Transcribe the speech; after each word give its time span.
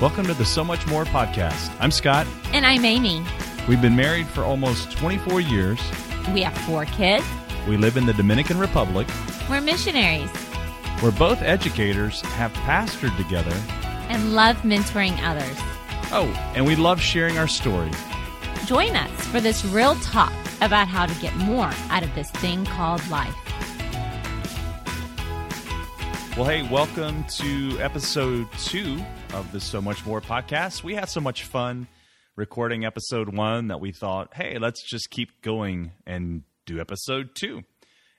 Welcome 0.00 0.26
to 0.26 0.34
the 0.34 0.44
So 0.44 0.62
Much 0.62 0.86
More 0.86 1.04
podcast. 1.04 1.74
I'm 1.80 1.90
Scott. 1.90 2.26
And 2.52 2.64
I'm 2.64 2.84
Amy. 2.84 3.24
We've 3.68 3.82
been 3.82 3.96
married 3.96 4.28
for 4.28 4.44
almost 4.44 4.92
24 4.92 5.40
years. 5.40 5.80
We 6.32 6.42
have 6.42 6.56
four 6.58 6.84
kids. 6.84 7.24
We 7.68 7.76
live 7.76 7.96
in 7.96 8.06
the 8.06 8.12
Dominican 8.12 8.58
Republic. 8.58 9.08
We're 9.50 9.60
missionaries 9.60 10.30
We're 11.02 11.10
both 11.10 11.42
educators, 11.42 12.20
have 12.20 12.52
pastored 12.52 13.16
together. 13.16 13.54
and 14.08 14.34
love 14.34 14.56
mentoring 14.58 15.18
others. 15.22 15.56
Oh, 16.12 16.26
and 16.54 16.64
we 16.64 16.76
love 16.76 17.00
sharing 17.00 17.36
our 17.36 17.48
story. 17.48 17.90
Join 18.66 18.94
us 18.94 19.26
for 19.26 19.40
this 19.40 19.64
real 19.64 19.96
talk 19.96 20.32
about 20.60 20.86
how 20.88 21.06
to 21.06 21.14
get 21.20 21.34
more 21.36 21.70
out 21.90 22.02
of 22.04 22.14
this 22.14 22.30
thing 22.30 22.64
called 22.64 23.06
life. 23.10 23.34
Well, 26.36 26.46
hey, 26.46 26.62
welcome 26.70 27.24
to 27.24 27.78
episode 27.80 28.46
two 28.58 29.04
of 29.38 29.52
the 29.52 29.60
So 29.60 29.80
Much 29.80 30.04
More 30.04 30.20
podcast. 30.20 30.82
We 30.82 30.96
had 30.96 31.08
so 31.08 31.20
much 31.20 31.44
fun 31.44 31.86
recording 32.34 32.84
episode 32.84 33.28
one 33.36 33.68
that 33.68 33.78
we 33.78 33.92
thought, 33.92 34.34
hey, 34.34 34.58
let's 34.58 34.82
just 34.82 35.10
keep 35.10 35.42
going 35.42 35.92
and 36.08 36.42
do 36.66 36.80
episode 36.80 37.36
two. 37.36 37.62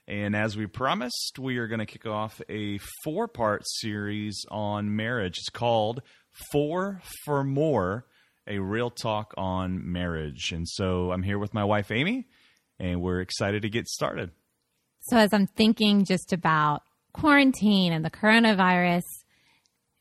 And 0.08 0.34
as 0.34 0.56
we 0.56 0.66
promised, 0.66 1.38
we 1.38 1.58
are 1.58 1.68
going 1.68 1.82
to 1.82 1.86
kick 1.86 2.06
off 2.06 2.40
a 2.48 2.80
four 3.04 3.28
part 3.28 3.64
series 3.66 4.46
on 4.50 4.96
marriage. 4.96 5.40
It's 5.40 5.50
called 5.50 6.02
Four 6.54 7.02
for 7.26 7.44
More, 7.44 8.06
a 8.48 8.60
real 8.60 8.90
talk 8.90 9.34
on 9.36 9.92
marriage. 9.92 10.54
And 10.54 10.70
so 10.70 11.12
I'm 11.12 11.24
here 11.24 11.38
with 11.38 11.54
my 11.54 11.66
wife, 11.66 11.92
Amy, 11.92 12.30
and 12.80 13.02
we're 13.02 13.20
excited 13.20 13.64
to 13.64 13.70
get 13.70 13.90
started. 13.90 14.32
So, 15.02 15.18
as 15.18 15.34
I'm 15.34 15.48
thinking 15.48 16.06
just 16.06 16.32
about 16.32 16.84
quarantine 17.12 17.92
and 17.92 18.06
the 18.06 18.10
coronavirus, 18.10 19.04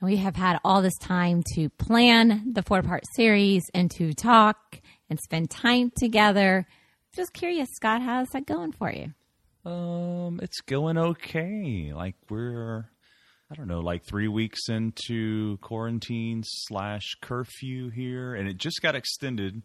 we 0.01 0.16
have 0.16 0.37
had 0.37 0.59
all 0.65 0.82
this 0.82 0.96
time 0.99 1.43
to 1.54 1.68
plan 1.71 2.52
the 2.52 2.63
four 2.63 2.82
part 2.82 3.04
series 3.15 3.65
and 3.74 3.91
to 3.93 4.13
talk 4.13 4.80
and 5.10 5.18
spend 5.21 5.51
time 5.51 5.90
together. 5.96 6.66
Just 7.15 7.32
curious, 7.32 7.68
Scott, 7.74 8.02
how's 8.02 8.29
that 8.29 8.46
going 8.46 8.73
for 8.73 8.93
you? 8.93 9.13
Um, 9.68 10.38
it's 10.43 10.60
going 10.60 10.99
okay. 10.99 11.93
Like 11.95 12.15
we're, 12.30 12.88
I 13.51 13.55
don't 13.55 13.68
know, 13.68 13.80
like 13.80 14.05
three 14.05 14.29
weeks 14.29 14.68
into 14.68 15.57
quarantine 15.59 16.43
slash 16.45 17.16
curfew 17.21 17.90
here, 17.90 18.35
and 18.35 18.49
it 18.49 18.57
just 18.57 18.80
got 18.80 18.95
extended 18.95 19.62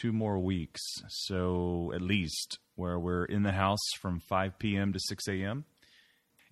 two 0.00 0.12
more 0.12 0.38
weeks. 0.38 0.80
So 1.08 1.92
at 1.94 2.00
least 2.00 2.58
where 2.76 2.98
we're 2.98 3.26
in 3.26 3.42
the 3.42 3.52
house 3.52 3.84
from 4.00 4.20
5 4.20 4.58
p.m. 4.58 4.92
to 4.94 4.98
6 4.98 5.28
a.m. 5.28 5.64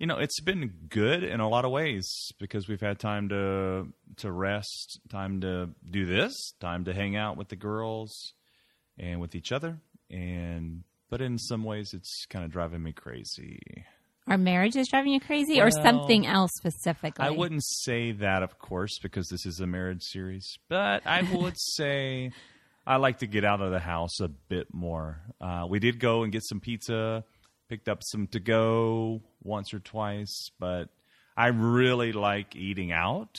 You 0.03 0.09
know, 0.09 0.19
it's 0.19 0.41
been 0.41 0.73
good 0.89 1.23
in 1.23 1.39
a 1.39 1.49
lot 1.49 1.65
of 1.65 1.71
ways 1.71 2.33
because 2.41 2.67
we've 2.67 2.81
had 2.81 2.99
time 2.99 3.29
to 3.29 3.87
to 4.17 4.33
rest, 4.33 4.99
time 5.09 5.43
to 5.43 5.69
do 5.89 6.07
this, 6.07 6.55
time 6.59 6.87
to 6.87 6.93
hang 6.93 7.15
out 7.15 7.37
with 7.37 7.47
the 7.47 7.55
girls 7.55 8.33
and 8.99 9.21
with 9.21 9.37
each 9.37 9.53
other, 9.53 9.79
and 10.11 10.83
but 11.09 11.21
in 11.21 11.39
some 11.39 11.63
ways 11.63 11.95
it's 11.95 12.27
kind 12.29 12.45
of 12.45 12.51
driving 12.51 12.83
me 12.83 12.91
crazy. 12.91 13.61
Our 14.27 14.39
marriage 14.39 14.75
is 14.75 14.89
driving 14.89 15.13
you 15.13 15.21
crazy, 15.21 15.61
or 15.61 15.71
something 15.71 16.27
else 16.27 16.51
specifically? 16.57 17.25
I 17.25 17.31
wouldn't 17.31 17.63
say 17.65 18.11
that, 18.11 18.43
of 18.43 18.59
course, 18.59 18.99
because 18.99 19.29
this 19.29 19.47
is 19.47 19.61
a 19.61 19.69
marriage 19.69 20.03
series, 20.03 20.59
but 20.69 21.07
I 21.07 21.23
would 21.33 21.55
say 21.77 22.33
I 22.85 22.97
like 22.97 23.19
to 23.19 23.29
get 23.29 23.45
out 23.45 23.61
of 23.61 23.71
the 23.71 23.79
house 23.79 24.19
a 24.19 24.27
bit 24.27 24.67
more. 24.75 25.21
Uh, 25.41 25.67
we 25.69 25.79
did 25.79 26.01
go 26.01 26.25
and 26.25 26.33
get 26.33 26.43
some 26.43 26.59
pizza, 26.59 27.23
picked 27.73 27.89
up 27.89 28.03
some 28.03 28.27
to 28.27 28.39
go 28.39 29.23
once 29.43 29.73
or 29.73 29.79
twice, 29.79 30.51
but 30.61 30.91
I 31.39 31.47
really 31.47 32.13
like 32.13 32.55
eating 32.55 32.93
out. 32.93 33.39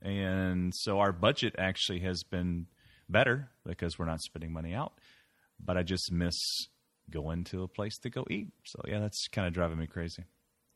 And 0.00 0.72
so 0.74 1.00
our 1.00 1.12
budget 1.12 1.56
actually 1.58 2.00
has 2.00 2.22
been 2.22 2.68
better 3.06 3.50
because 3.66 3.98
we're 3.98 4.06
not 4.06 4.22
spending 4.22 4.50
money 4.50 4.72
out, 4.72 4.94
but 5.62 5.76
I 5.76 5.82
just 5.82 6.10
miss 6.10 6.38
going 7.10 7.44
to 7.44 7.62
a 7.62 7.68
place 7.68 7.98
to 7.98 8.08
go 8.08 8.24
eat. 8.30 8.48
So, 8.64 8.80
yeah, 8.88 9.00
that's 9.00 9.28
kind 9.28 9.46
of 9.46 9.52
driving 9.52 9.76
me 9.76 9.86
crazy. 9.86 10.24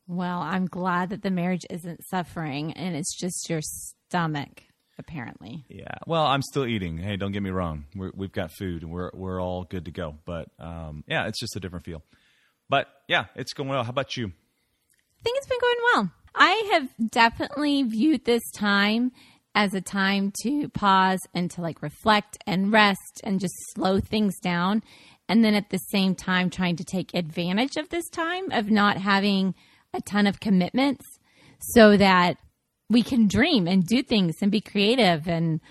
Well, 0.07 0.41
I'm 0.41 0.67
glad 0.67 1.09
that 1.09 1.23
the 1.23 1.31
marriage 1.31 1.65
isn't 1.71 2.05
suffering 2.05 2.73
and 2.73 2.95
it's 2.95 3.17
just 3.17 3.49
your 3.49 3.61
stomach, 3.63 4.61
apparently. 4.99 5.65
Yeah. 5.69 5.97
Well, 6.05 6.27
I'm 6.27 6.43
still 6.43 6.67
eating. 6.67 6.99
Hey, 6.99 7.15
don't 7.15 7.31
get 7.31 7.41
me 7.41 7.49
wrong. 7.49 7.85
We're, 7.95 8.11
we've 8.13 8.31
got 8.31 8.51
food 8.51 8.83
and 8.83 8.91
we're 8.91 9.09
we're 9.15 9.41
all 9.41 9.63
good 9.63 9.85
to 9.85 9.91
go. 9.91 10.13
But 10.23 10.49
um, 10.59 11.03
yeah, 11.07 11.25
it's 11.25 11.39
just 11.39 11.55
a 11.55 11.59
different 11.59 11.83
feel. 11.83 12.03
But 12.69 12.87
yeah, 13.07 13.25
it's 13.35 13.53
going 13.53 13.69
well. 13.69 13.83
How 13.83 13.89
about 13.89 14.17
you? 14.17 14.27
I 14.27 15.23
think 15.23 15.37
it's 15.37 15.47
been 15.47 15.59
going 15.59 15.75
well. 15.93 16.11
I 16.35 16.69
have 16.73 17.11
definitely 17.11 17.83
viewed 17.83 18.25
this 18.25 18.43
time 18.51 19.11
as 19.53 19.73
a 19.73 19.81
time 19.81 20.33
to 20.43 20.67
pause 20.69 21.19
and 21.33 21.49
to 21.51 21.61
like 21.61 21.81
reflect 21.81 22.37
and 22.45 22.71
rest 22.71 23.21
and 23.23 23.39
just 23.39 23.53
slow 23.73 23.99
things 23.99 24.37
down. 24.39 24.83
And 25.29 25.43
then 25.43 25.55
at 25.55 25.69
the 25.69 25.77
same 25.77 26.13
time, 26.13 26.49
trying 26.49 26.75
to 26.75 26.83
take 26.83 27.13
advantage 27.13 27.77
of 27.77 27.89
this 27.89 28.07
time 28.09 28.51
of 28.51 28.69
not 28.69 28.97
having 28.97 29.55
a 29.93 30.01
ton 30.01 30.27
of 30.27 30.39
commitments 30.39 31.05
so 31.59 31.97
that 31.97 32.37
we 32.89 33.01
can 33.01 33.27
dream 33.27 33.67
and 33.67 33.85
do 33.85 34.03
things 34.03 34.35
and 34.41 34.51
be 34.51 34.61
creative 34.61 35.27
and 35.27 35.61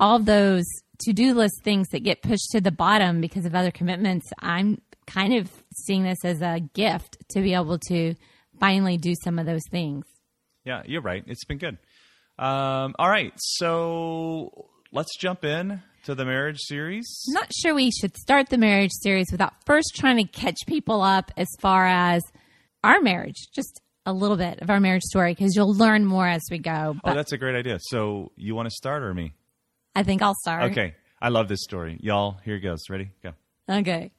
all 0.00 0.18
those 0.18 0.64
to 1.00 1.12
do 1.12 1.34
list 1.34 1.62
things 1.62 1.88
that 1.88 2.04
get 2.04 2.22
pushed 2.22 2.50
to 2.52 2.60
the 2.60 2.70
bottom 2.70 3.20
because 3.20 3.44
of 3.44 3.54
other 3.54 3.70
commitments. 3.70 4.30
I'm 4.38 4.80
kind 5.06 5.34
of 5.34 5.50
seeing 5.74 6.04
this 6.04 6.24
as 6.24 6.40
a 6.40 6.60
gift 6.74 7.18
to 7.30 7.40
be 7.40 7.54
able 7.54 7.78
to 7.88 8.14
finally 8.58 8.96
do 8.96 9.14
some 9.22 9.38
of 9.38 9.46
those 9.46 9.62
things. 9.70 10.04
Yeah, 10.64 10.82
you're 10.86 11.02
right. 11.02 11.24
It's 11.26 11.44
been 11.44 11.58
good. 11.58 11.78
Um, 12.38 12.94
all 12.98 13.08
right, 13.08 13.32
so 13.36 14.68
let's 14.92 15.16
jump 15.18 15.44
in 15.44 15.82
to 16.04 16.14
the 16.14 16.24
marriage 16.24 16.58
series. 16.60 17.04
I'm 17.28 17.34
not 17.34 17.52
sure 17.54 17.74
we 17.74 17.90
should 17.90 18.16
start 18.16 18.48
the 18.48 18.58
marriage 18.58 18.90
series 18.92 19.26
without 19.30 19.52
first 19.66 19.92
trying 19.96 20.16
to 20.16 20.24
catch 20.24 20.56
people 20.66 21.02
up 21.02 21.30
as 21.36 21.48
far 21.60 21.86
as 21.86 22.22
our 22.82 23.00
marriage, 23.00 23.48
just 23.54 23.80
a 24.06 24.12
little 24.12 24.36
bit 24.36 24.60
of 24.60 24.70
our 24.70 24.80
marriage 24.80 25.02
story, 25.02 25.32
because 25.32 25.54
you'll 25.54 25.74
learn 25.74 26.04
more 26.04 26.26
as 26.26 26.42
we 26.50 26.58
go. 26.58 26.96
Oh, 27.04 27.14
that's 27.14 27.32
a 27.32 27.38
great 27.38 27.54
idea. 27.54 27.78
So 27.80 28.32
you 28.36 28.54
want 28.54 28.66
to 28.66 28.74
start 28.74 29.02
or 29.02 29.14
me? 29.14 29.34
I 29.94 30.02
think 30.02 30.22
I'll 30.22 30.34
start. 30.34 30.72
Okay. 30.72 30.94
I 31.20 31.28
love 31.28 31.46
this 31.46 31.62
story. 31.62 31.98
Y'all, 32.00 32.38
here 32.44 32.56
it 32.56 32.60
goes. 32.60 32.80
Ready? 32.90 33.10
Go. 33.22 33.32
Okay. 33.70 34.10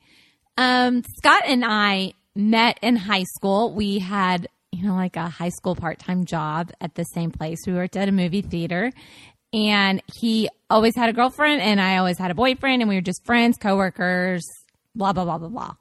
Um, 0.58 1.04
Scott 1.18 1.44
and 1.46 1.64
I 1.66 2.14
met 2.36 2.80
in 2.82 2.96
high 2.96 3.24
school. 3.24 3.74
We 3.74 4.00
had, 4.00 4.48
you 4.72 4.84
know, 4.84 4.96
like 4.96 5.16
a 5.16 5.28
high 5.28 5.50
school 5.50 5.76
part 5.76 6.00
time 6.00 6.26
job 6.26 6.72
at 6.82 6.96
the 6.96 7.04
same 7.04 7.32
place. 7.32 7.60
We 7.66 7.74
worked 7.74 7.96
at 7.96 8.10
a 8.10 8.12
movie 8.12 8.42
theater. 8.42 8.92
And 9.54 10.02
he 10.20 10.50
always 10.68 10.96
had 10.96 11.10
a 11.10 11.14
girlfriend, 11.14 11.62
and 11.62 11.80
I 11.80 11.98
always 11.98 12.18
had 12.18 12.32
a 12.32 12.36
boyfriend, 12.36 12.82
and 12.82 12.90
we 12.90 12.96
were 12.96 13.02
just 13.02 13.24
friends, 13.24 13.56
coworkers, 13.58 14.44
blah, 14.96 15.14
blah, 15.14 15.26
blah, 15.26 15.38
blah, 15.38 15.50
blah. 15.50 15.76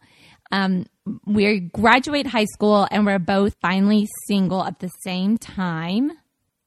Um, 0.50 0.84
we 1.25 1.60
graduate 1.60 2.27
high 2.27 2.44
school, 2.44 2.87
and 2.91 3.06
we're 3.06 3.19
both 3.19 3.54
finally 3.62 4.06
single 4.28 4.62
at 4.62 4.81
the 4.81 4.91
same 5.03 5.39
time. 5.39 6.12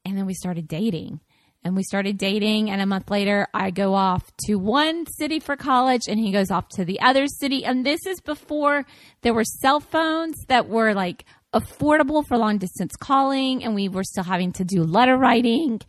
And 0.04 0.18
then 0.18 0.26
we 0.26 0.34
started 0.34 0.68
dating. 0.68 1.20
And 1.66 1.76
we 1.76 1.82
started 1.82 2.20
dating, 2.20 2.70
and 2.70 2.80
a 2.80 2.86
month 2.86 3.10
later, 3.10 3.48
I 3.52 3.72
go 3.72 3.96
off 3.96 4.32
to 4.46 4.56
one 4.56 5.08
city 5.08 5.40
for 5.40 5.58
college, 5.58 6.04
and 6.08 6.20
he 6.20 6.32
goes 6.32 6.52
off 6.52 6.70
to 6.76 6.86
the 6.86 7.02
other 7.02 7.26
city. 7.26 7.66
And 7.66 7.84
this 7.84 8.06
is 8.06 8.22
before 8.22 8.86
there 9.24 9.34
were 9.34 9.44
cell 9.44 9.80
phones 9.80 10.36
that 10.48 10.70
were 10.70 10.94
like 10.94 11.26
affordable 11.56 12.24
for 12.28 12.38
long 12.38 12.60
distance 12.60 12.96
calling, 12.96 13.64
and 13.64 13.74
we 13.74 13.90
were 13.90 14.04
still 14.04 14.24
having 14.24 14.52
to 14.54 14.64
do 14.64 14.84
letter 14.84 15.18
writing, 15.18 15.82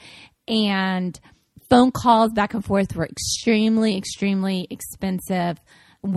and 0.48 1.20
phone 1.68 1.90
calls 1.90 2.32
back 2.32 2.54
and 2.54 2.64
forth 2.64 2.96
were 2.96 3.04
extremely, 3.04 3.98
extremely 3.98 4.66
expensive. 4.70 5.60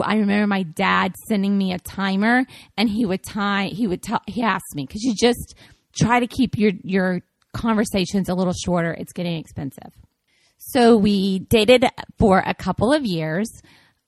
I 0.02 0.16
remember 0.16 0.48
my 0.48 0.64
dad 0.64 1.16
sending 1.28 1.58
me 1.58 1.74
a 1.74 1.80
timer, 1.80 2.46
and 2.78 2.90
he 2.90 3.06
would 3.06 3.24
tie. 3.24 3.66
He 3.74 3.88
would 3.88 4.04
tell. 4.04 4.22
He 4.26 4.42
asked 4.42 4.74
me, 4.74 4.86
"Could 4.86 5.02
you 5.02 5.14
just 5.14 5.56
try 5.98 6.22
to 6.22 6.28
keep 6.28 6.58
your 6.58 6.72
your 6.84 7.22
conversations 7.60 8.30
a 8.30 8.34
little 8.34 8.54
shorter? 8.54 8.94
It's 8.94 9.14
getting 9.14 9.38
expensive." 9.38 9.94
So 10.58 10.98
we 10.98 11.40
dated 11.40 11.86
for 12.18 12.44
a 12.46 12.54
couple 12.54 12.94
of 12.94 13.06
years. 13.06 13.50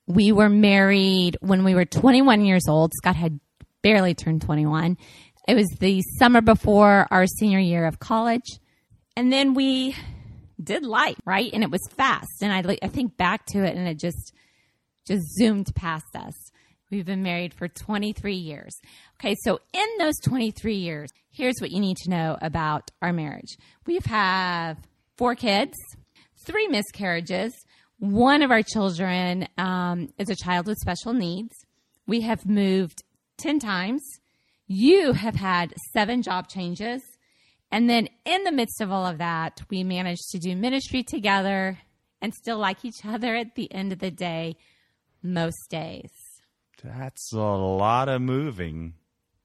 We 0.07 0.31
were 0.31 0.49
married 0.49 1.37
when 1.41 1.63
we 1.63 1.73
were 1.73 1.85
21 1.85 2.45
years 2.45 2.67
old. 2.67 2.91
Scott 2.93 3.15
had 3.15 3.39
barely 3.81 4.13
turned 4.13 4.41
21. 4.41 4.97
It 5.47 5.55
was 5.55 5.67
the 5.79 6.01
summer 6.19 6.41
before 6.41 7.07
our 7.09 7.25
senior 7.25 7.59
year 7.59 7.85
of 7.85 7.99
college. 7.99 8.59
And 9.15 9.31
then 9.31 9.53
we 9.53 9.95
did 10.61 10.83
life, 10.83 11.19
right? 11.25 11.49
And 11.53 11.63
it 11.63 11.71
was 11.71 11.81
fast. 11.91 12.41
And 12.41 12.53
I, 12.53 12.77
I 12.83 12.87
think 12.87 13.17
back 13.17 13.45
to 13.47 13.63
it 13.63 13.75
and 13.75 13.87
it 13.87 13.97
just, 13.97 14.33
just 15.07 15.23
zoomed 15.37 15.73
past 15.73 16.15
us. 16.15 16.51
We've 16.91 17.05
been 17.05 17.23
married 17.23 17.53
for 17.53 17.67
23 17.67 18.35
years. 18.35 18.81
Okay, 19.23 19.35
so 19.43 19.59
in 19.71 19.87
those 19.99 20.15
23 20.23 20.77
years, 20.77 21.11
here's 21.29 21.59
what 21.61 21.69
you 21.69 21.79
need 21.79 21.95
to 21.97 22.09
know 22.09 22.39
about 22.41 22.89
our 23.03 23.13
marriage. 23.13 23.55
We've 23.85 24.03
have 24.05 24.79
four 25.15 25.35
kids, 25.35 25.77
three 26.43 26.67
miscarriages. 26.67 27.53
One 27.99 28.41
of 28.41 28.49
our 28.49 28.63
children 28.63 29.47
um, 29.59 30.09
is 30.17 30.31
a 30.31 30.35
child 30.35 30.65
with 30.65 30.79
special 30.79 31.13
needs. 31.13 31.53
We 32.07 32.21
have 32.21 32.47
moved 32.47 33.03
10 33.37 33.59
times. 33.59 34.01
You 34.65 35.13
have 35.13 35.35
had 35.35 35.75
seven 35.93 36.23
job 36.23 36.47
changes 36.47 37.03
And 37.71 37.87
then 37.87 38.09
in 38.25 38.43
the 38.43 38.51
midst 38.51 38.81
of 38.81 38.91
all 38.91 39.05
of 39.05 39.19
that, 39.19 39.61
we 39.69 39.83
managed 39.83 40.31
to 40.31 40.39
do 40.39 40.55
ministry 40.55 41.03
together 41.03 41.77
and 42.23 42.33
still 42.33 42.57
like 42.57 42.83
each 42.83 43.05
other 43.05 43.35
at 43.35 43.53
the 43.53 43.71
end 43.71 43.93
of 43.93 43.99
the 43.99 44.09
day, 44.09 44.57
most 45.21 45.69
days. 45.69 46.09
That's 46.83 47.31
a 47.33 47.37
lot 47.37 48.09
of 48.09 48.23
moving. 48.23 48.95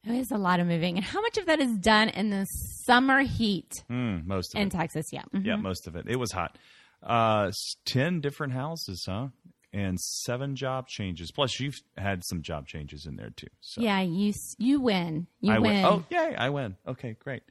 It 0.07 0.15
is 0.15 0.31
a 0.31 0.39
lot 0.39 0.61
of 0.61 0.67
moving. 0.69 0.97
And 0.97 1.05
how 1.05 1.21
much 1.21 1.37
of 1.37 1.47
that 1.47 1.59
is 1.61 1.77
done 1.79 2.09
in 2.11 2.31
the 2.31 2.45
summer 2.47 3.21
heat 3.23 3.85
Mm, 3.91 4.25
most 4.27 4.55
of 4.55 4.61
in 4.61 4.69
it. 4.69 4.71
Texas? 4.71 5.13
Yeah. 5.13 5.23
Mhm. 5.35 5.45
Yeah, 5.45 5.57
most 5.57 5.87
of 5.89 5.97
it. 5.97 6.07
It 6.09 6.17
was 6.17 6.31
hot. 6.33 6.57
Uh, 7.03 7.51
10 7.87 8.21
different 8.21 8.53
houses, 8.53 9.05
huh? 9.07 9.29
And 9.73 9.99
seven 10.01 10.55
job 10.57 10.87
changes. 10.89 11.31
Plus, 11.33 11.59
you've 11.61 11.79
had 11.97 12.25
some 12.25 12.41
job 12.41 12.67
changes 12.67 13.05
in 13.05 13.17
there 13.17 13.31
too. 13.31 13.49
So 13.61 13.83
Yeah, 13.83 14.01
you 14.01 14.33
you 14.59 14.81
win. 14.81 15.27
You 15.41 15.53
I 15.53 15.59
win. 15.59 15.85
Oh, 15.85 16.05
yay, 16.09 16.35
I 16.37 16.49
win. 16.51 16.77
Okay, 16.87 17.17
great. 17.19 17.43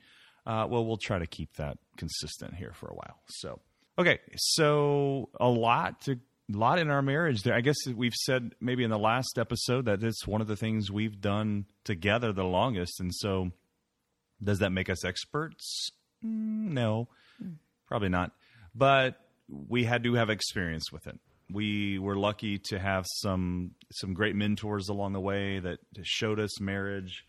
Uh, 0.46 0.66
well, 0.70 0.86
we'll 0.86 0.98
try 0.98 1.20
to 1.20 1.28
keep 1.28 1.54
that 1.58 1.78
consistent 1.98 2.56
here 2.56 2.72
for 2.74 2.88
a 2.88 2.94
while. 2.94 3.20
So, 3.28 3.60
okay, 4.00 4.20
so 4.38 5.30
a 5.40 5.50
lot 5.50 6.02
to 6.02 6.20
a 6.54 6.58
lot 6.58 6.80
in 6.80 6.90
our 6.90 7.02
marriage 7.02 7.42
there. 7.44 7.56
I 7.56 7.62
guess 7.62 7.76
we've 7.96 8.14
said 8.14 8.54
maybe 8.62 8.84
in 8.84 8.90
the 8.92 9.00
last 9.00 9.38
episode 9.40 9.86
that 9.86 10.04
it's 10.04 10.28
one 10.28 10.42
of 10.42 10.48
the 10.48 10.56
things 10.56 10.92
we've 10.92 11.20
done 11.20 11.66
together 11.84 12.32
the 12.32 12.44
longest, 12.44 13.00
and 13.00 13.14
so 13.14 13.52
does 14.44 14.60
that 14.60 14.72
make 14.72 14.90
us 14.90 15.04
experts? 15.06 15.90
Mm, 16.24 16.72
No, 16.72 17.08
probably 17.88 18.10
not. 18.10 18.32
But 18.74 19.16
we 19.48 19.84
had 19.86 20.04
to 20.04 20.14
have 20.16 20.30
experience 20.30 20.92
with 20.92 21.08
it. 21.08 21.20
We 21.52 22.00
were 22.00 22.16
lucky 22.16 22.60
to 22.70 22.80
have 22.80 23.06
some 23.08 23.72
some 23.92 24.14
great 24.14 24.36
mentors 24.36 24.90
along 24.90 25.14
the 25.14 25.20
way 25.20 25.60
that 25.60 25.80
showed 26.04 26.40
us 26.40 26.60
marriage, 26.60 27.24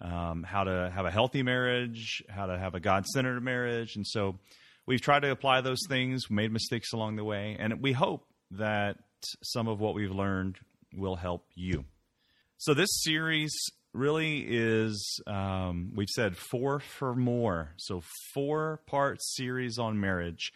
um, 0.00 0.42
how 0.42 0.64
to 0.64 0.90
have 0.94 1.04
a 1.04 1.10
healthy 1.10 1.42
marriage, 1.42 2.22
how 2.28 2.46
to 2.46 2.58
have 2.58 2.74
a 2.74 2.80
God 2.80 3.06
centered 3.06 3.42
marriage, 3.42 3.96
and 3.96 4.06
so 4.06 4.38
we've 4.86 5.00
tried 5.02 5.20
to 5.20 5.30
apply 5.30 5.60
those 5.60 5.80
things. 5.88 6.30
Made 6.30 6.50
mistakes 6.52 6.92
along 6.92 7.16
the 7.16 7.24
way, 7.24 7.56
and 7.58 7.80
we 7.82 7.92
hope 7.92 8.26
that 8.52 8.96
some 9.42 9.68
of 9.68 9.80
what 9.80 9.94
we've 9.94 10.10
learned 10.10 10.58
will 10.94 11.16
help 11.16 11.46
you. 11.54 11.84
So 12.56 12.74
this 12.74 12.88
series 12.90 13.52
really 13.92 14.44
is 14.48 15.20
um, 15.26 15.92
we've 15.94 16.08
said 16.08 16.36
four 16.36 16.80
for 16.80 17.14
more. 17.14 17.74
So 17.76 18.02
four 18.34 18.80
part 18.86 19.18
series 19.20 19.78
on 19.78 20.00
marriage 20.00 20.52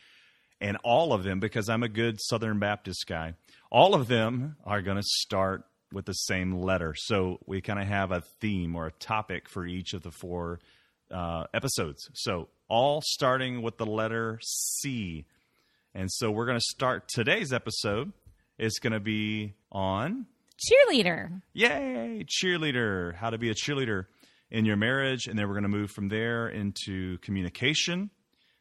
and 0.61 0.77
all 0.85 1.13
of 1.13 1.25
them 1.25 1.41
because 1.41 1.69
i'm 1.69 1.83
a 1.83 1.89
good 1.89 2.21
southern 2.21 2.61
baptist 2.61 3.05
guy 3.09 3.35
all 3.73 3.95
of 3.95 4.07
them 4.07 4.55
are 4.65 4.81
going 4.81 4.99
to 4.99 5.03
start 5.03 5.65
with 5.93 6.05
the 6.07 6.13
same 6.13 6.61
letter. 6.61 6.95
So 6.97 7.39
we 7.47 7.61
kind 7.61 7.79
of 7.79 7.87
have 7.87 8.13
a 8.13 8.23
theme 8.41 8.77
or 8.77 8.87
a 8.87 8.93
topic 8.93 9.49
for 9.49 9.67
each 9.67 9.95
of 9.95 10.03
the 10.03 10.11
four 10.11 10.61
uh, 11.11 11.45
episodes. 11.55 12.09
So 12.15 12.49
all 12.69 13.03
starting 13.05 13.63
with 13.63 13.79
the 13.79 13.87
letter 13.87 14.39
c 14.43 15.27
and 15.95 16.11
so 16.11 16.31
we're 16.31 16.47
going 16.47 16.59
to 16.59 16.65
start 16.65 17.09
today's 17.09 17.53
episode 17.53 18.13
it's 18.59 18.79
going 18.79 18.93
to 18.93 19.01
be 19.01 19.55
on 19.71 20.27
Cheerleader. 20.63 21.43
Yay, 21.55 22.25
cheerleader. 22.25 23.15
How 23.15 23.31
to 23.31 23.39
be 23.39 23.51
a 23.51 23.55
cheerleader 23.55 24.07
in 24.51 24.65
your 24.65 24.77
marriage. 24.77 25.27
And 25.27 25.37
then 25.37 25.49
we're 25.49 25.55
going 25.55 25.65
to 25.65 25.69
move 25.69 25.91
from 25.91 26.09
there 26.09 26.49
into 26.49 27.19
communication. 27.19 28.11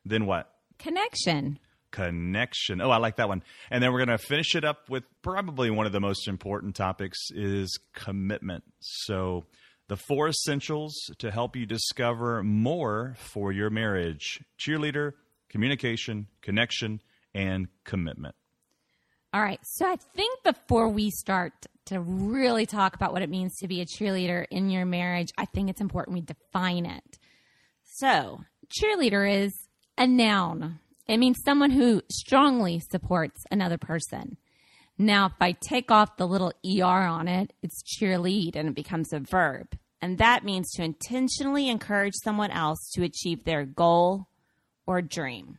Then 0.03 0.25
what? 0.25 0.51
Connection. 0.79 1.59
Connection. 1.91 2.81
Oh, 2.81 2.89
I 2.89 2.97
like 2.97 3.17
that 3.17 3.27
one. 3.27 3.43
And 3.69 3.83
then 3.83 3.91
we're 3.91 4.03
going 4.03 4.17
to 4.17 4.25
finish 4.25 4.55
it 4.55 4.63
up 4.63 4.89
with 4.89 5.03
probably 5.21 5.69
one 5.69 5.85
of 5.85 5.91
the 5.91 5.99
most 5.99 6.27
important 6.27 6.75
topics 6.75 7.19
is 7.35 7.77
commitment. 7.93 8.63
So 8.79 9.45
the 9.89 9.97
four 9.97 10.29
essentials 10.29 10.95
to 11.19 11.29
help 11.29 11.55
you 11.55 11.67
discover 11.67 12.41
more 12.41 13.15
for 13.19 13.51
your 13.51 13.69
marriage. 13.69 14.39
Cheerleader, 14.57 15.11
communication, 15.49 16.27
connection, 16.41 17.01
and 17.33 17.67
commitment. 17.83 18.35
All 19.33 19.41
right. 19.41 19.59
So 19.63 19.85
I 19.85 19.95
think 19.95 20.43
before 20.43 20.89
we 20.89 21.09
start 21.09 21.53
to 21.85 22.01
really 22.01 22.65
talk 22.65 22.95
about 22.95 23.13
what 23.13 23.21
it 23.21 23.29
means 23.29 23.57
to 23.57 23.67
be 23.67 23.81
a 23.81 23.85
cheerleader 23.85 24.45
in 24.51 24.69
your 24.69 24.85
marriage, 24.85 25.29
I 25.37 25.45
think 25.45 25.69
it's 25.69 25.81
important 25.81 26.15
we 26.15 26.21
define 26.21 26.85
it. 26.85 27.17
So, 27.83 28.41
cheerleader 28.67 29.43
is 29.43 29.53
a 29.97 30.07
noun. 30.07 30.79
It 31.07 31.17
means 31.17 31.41
someone 31.43 31.71
who 31.71 32.01
strongly 32.09 32.79
supports 32.79 33.43
another 33.51 33.77
person. 33.77 34.37
Now, 34.97 35.27
if 35.27 35.33
I 35.39 35.53
take 35.53 35.91
off 35.91 36.17
the 36.17 36.27
little 36.27 36.53
ER 36.65 36.85
on 36.85 37.27
it, 37.27 37.53
it's 37.61 37.83
cheerlead 37.83 38.55
and 38.55 38.69
it 38.69 38.75
becomes 38.75 39.11
a 39.11 39.19
verb. 39.19 39.77
And 40.01 40.17
that 40.17 40.43
means 40.43 40.71
to 40.71 40.83
intentionally 40.83 41.69
encourage 41.69 42.13
someone 42.23 42.51
else 42.51 42.89
to 42.93 43.03
achieve 43.03 43.43
their 43.43 43.65
goal 43.65 44.27
or 44.87 45.01
dream. 45.01 45.57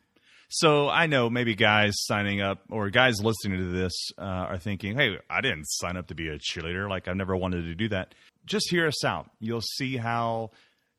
So 0.54 0.90
I 0.90 1.06
know 1.06 1.30
maybe 1.30 1.54
guys 1.54 1.94
signing 1.96 2.42
up 2.42 2.58
or 2.68 2.90
guys 2.90 3.22
listening 3.22 3.58
to 3.58 3.72
this 3.72 4.10
uh, 4.18 4.22
are 4.50 4.58
thinking, 4.58 4.98
"Hey, 4.98 5.16
I 5.30 5.40
didn't 5.40 5.64
sign 5.64 5.96
up 5.96 6.08
to 6.08 6.14
be 6.14 6.28
a 6.28 6.38
cheerleader. 6.38 6.90
Like 6.90 7.08
I've 7.08 7.16
never 7.16 7.34
wanted 7.34 7.62
to 7.62 7.74
do 7.74 7.88
that." 7.88 8.14
Just 8.44 8.68
hear 8.68 8.86
us 8.86 9.02
out. 9.02 9.30
You'll 9.40 9.62
see 9.62 9.96
how 9.96 10.50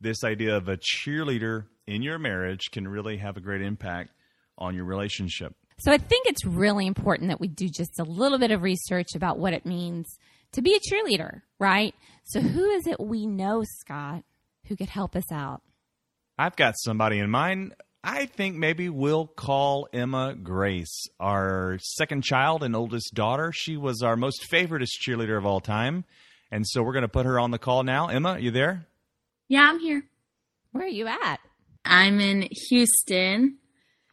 this 0.02 0.24
idea 0.24 0.58
of 0.58 0.70
a 0.70 0.78
cheerleader 0.78 1.66
in 1.86 2.02
your 2.02 2.18
marriage 2.18 2.72
can 2.72 2.88
really 2.88 3.18
have 3.18 3.38
a 3.38 3.42
great 3.42 3.62
impact 3.62 4.10
on 4.58 4.74
your 4.74 4.86
relationship. 4.86 5.56
So 5.80 5.92
I 5.92 6.00
think 6.00 6.26
it's 6.26 6.46
really 6.46 6.88
important 6.88 7.30
that 7.30 7.40
we 7.40 7.48
do 7.48 7.70
just 7.70 8.00
a 8.00 8.04
little 8.04 8.40
bit 8.40 8.50
of 8.50 8.64
research 8.64 9.10
about 9.16 9.38
what 9.38 9.54
it 9.54 9.68
means 9.68 10.18
to 10.54 10.64
be 10.64 10.76
a 10.76 10.80
cheerleader, 10.80 11.42
right? 11.60 11.94
So 12.24 12.42
who 12.42 12.72
is 12.72 12.88
it 12.88 13.00
we 13.00 13.28
know, 13.28 13.64
Scott, 13.64 14.24
who 14.68 14.76
could 14.76 14.90
help 14.90 15.16
us 15.16 15.32
out? 15.32 15.62
I've 16.40 16.56
got 16.56 16.76
somebody 16.78 17.20
in 17.20 17.30
mind. 17.30 17.76
I 18.04 18.26
think 18.26 18.58
maybe 18.58 18.90
we'll 18.90 19.28
call 19.28 19.88
Emma 19.94 20.36
Grace, 20.36 21.08
our 21.22 21.78
second 21.82 22.24
child 22.24 22.62
and 22.62 22.76
oldest 22.76 23.14
daughter. 23.14 23.54
She 23.54 23.78
was 23.78 24.02
our 24.02 24.18
most 24.18 24.46
favoritist 24.52 25.00
cheerleader 25.08 25.38
of 25.38 25.46
all 25.46 25.62
time. 25.62 26.04
And 26.52 26.68
so 26.68 26.84
we're 26.84 26.92
going 26.92 27.04
to 27.04 27.08
put 27.08 27.26
her 27.26 27.40
on 27.40 27.52
the 27.52 27.58
call 27.58 27.84
now. 27.84 28.08
Emma, 28.08 28.38
you 28.38 28.52
there? 28.52 28.88
Yeah, 29.48 29.70
I'm 29.70 29.80
here. 29.80 30.04
Where 30.72 30.84
are 30.84 30.88
you 30.88 31.08
at? 31.08 31.40
I'm 31.86 32.20
in 32.20 32.50
Houston. 32.70 33.58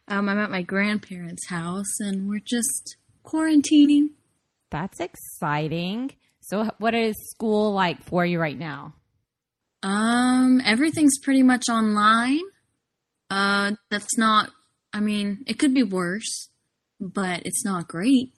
Um, 0.07 0.29
I'm 0.29 0.39
at 0.39 0.49
my 0.51 0.61
grandparents' 0.61 1.47
house, 1.47 1.99
and 1.99 2.29
we're 2.29 2.39
just 2.39 2.95
quarantining. 3.25 4.11
That's 4.69 4.99
exciting. 4.99 6.11
So 6.39 6.69
what 6.79 6.95
is 6.95 7.15
school 7.29 7.73
like 7.73 8.01
for 8.03 8.25
you 8.25 8.39
right 8.39 8.57
now? 8.57 8.93
Um, 9.83 10.61
everything's 10.63 11.17
pretty 11.19 11.43
much 11.43 11.65
online. 11.69 12.41
Uh, 13.31 13.71
that's 13.89 14.17
not. 14.17 14.51
I 14.93 14.99
mean, 14.99 15.43
it 15.47 15.57
could 15.57 15.73
be 15.73 15.83
worse, 15.83 16.49
but 16.99 17.45
it's 17.45 17.63
not 17.65 17.87
great. 17.87 18.33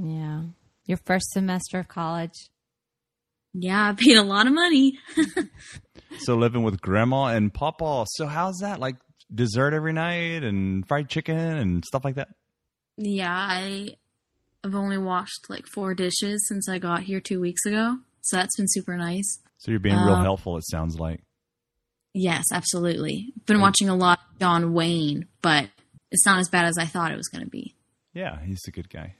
Yeah. 0.00 0.42
Your 0.84 0.98
first 0.98 1.30
semester 1.32 1.78
of 1.80 1.88
college. 1.88 2.50
Yeah, 3.54 3.88
I 3.88 3.92
paid 3.94 4.16
a 4.18 4.22
lot 4.22 4.46
of 4.46 4.52
money. 4.52 4.98
So 6.20 6.34
living 6.36 6.62
with 6.62 6.80
grandma 6.80 7.26
and 7.26 7.52
papa. 7.52 8.06
So 8.08 8.26
how's 8.26 8.58
that? 8.60 8.78
Like 8.80 8.96
dessert 9.34 9.74
every 9.74 9.92
night 9.92 10.44
and 10.44 10.86
fried 10.86 11.08
chicken 11.10 11.36
and 11.36 11.84
stuff 11.84 12.04
like 12.04 12.14
that? 12.14 12.28
yeah, 12.96 13.34
I 13.34 13.96
have 14.64 14.74
only 14.74 14.96
washed 14.98 15.50
like 15.50 15.66
four 15.66 15.94
dishes 15.94 16.46
since 16.48 16.68
I 16.68 16.78
got 16.78 17.02
here 17.02 17.20
two 17.20 17.40
weeks 17.40 17.66
ago, 17.66 17.98
so 18.22 18.36
that's 18.36 18.56
been 18.56 18.68
super 18.68 18.96
nice. 18.96 19.40
So 19.58 19.70
you're 19.72 19.80
being 19.80 19.96
real 19.96 20.14
Um, 20.14 20.22
helpful, 20.24 20.56
it 20.56 20.64
sounds 20.66 20.98
like. 20.98 21.20
Yes, 22.18 22.44
absolutely. 22.52 23.34
Been 23.44 23.60
watching 23.60 23.88
a 23.90 23.94
lot 23.94 24.18
of 24.32 24.38
John 24.40 24.72
Wayne, 24.72 25.26
but 25.42 25.68
it's 26.10 26.24
not 26.24 26.38
as 26.38 26.48
bad 26.48 26.64
as 26.64 26.78
I 26.78 26.86
thought 26.86 27.12
it 27.12 27.16
was 27.16 27.28
going 27.28 27.44
to 27.44 27.50
be. 27.50 27.74
Yeah, 28.14 28.40
he's 28.42 28.62
a 28.66 28.70
good 28.70 28.88
guy. 28.88 29.14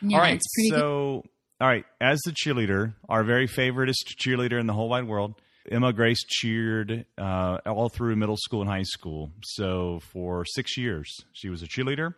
Yeah, 0.00 0.16
all 0.16 0.22
right. 0.22 0.34
it's 0.36 0.46
pretty 0.54 0.70
good. 0.70 0.78
So, 0.78 1.24
all 1.60 1.68
right. 1.68 1.84
As 2.00 2.18
the 2.24 2.32
cheerleader, 2.32 2.94
our 3.08 3.22
very 3.22 3.46
favoriteest 3.46 4.16
cheerleader 4.18 4.58
in 4.58 4.66
the 4.66 4.72
whole 4.72 4.88
wide 4.88 5.06
world, 5.06 5.34
Emma 5.70 5.92
Grace 5.92 6.24
cheered 6.26 7.04
uh, 7.18 7.58
all 7.66 7.90
through 7.90 8.16
middle 8.16 8.38
school 8.38 8.62
and 8.62 8.70
high 8.70 8.82
school. 8.82 9.30
So 9.44 10.00
for 10.12 10.44
six 10.46 10.78
years, 10.78 11.14
she 11.34 11.50
was 11.50 11.62
a 11.62 11.66
cheerleader, 11.66 12.14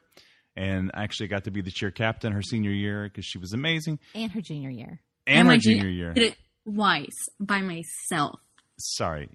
and 0.56 0.92
actually 0.94 1.26
got 1.26 1.42
to 1.44 1.50
be 1.50 1.61
the 1.61 1.73
cheer 1.73 1.90
captain 1.90 2.33
her 2.33 2.40
senior 2.42 2.71
year 2.71 3.04
because 3.04 3.26
she 3.26 3.38
was 3.38 3.52
amazing, 3.52 3.99
And 4.14 4.30
her 4.30 4.40
junior 4.40 4.71
year. 4.71 5.00
and, 5.26 5.49
my 5.49 5.54
her 5.54 5.61
junior- 5.61 5.80
junior 5.83 5.92
year. 5.92 6.12
did 6.14 6.33
it 6.33 6.37
twice 6.73 7.26
by 7.40 7.61
myself. 7.61 8.38
Sorry. 8.78 9.28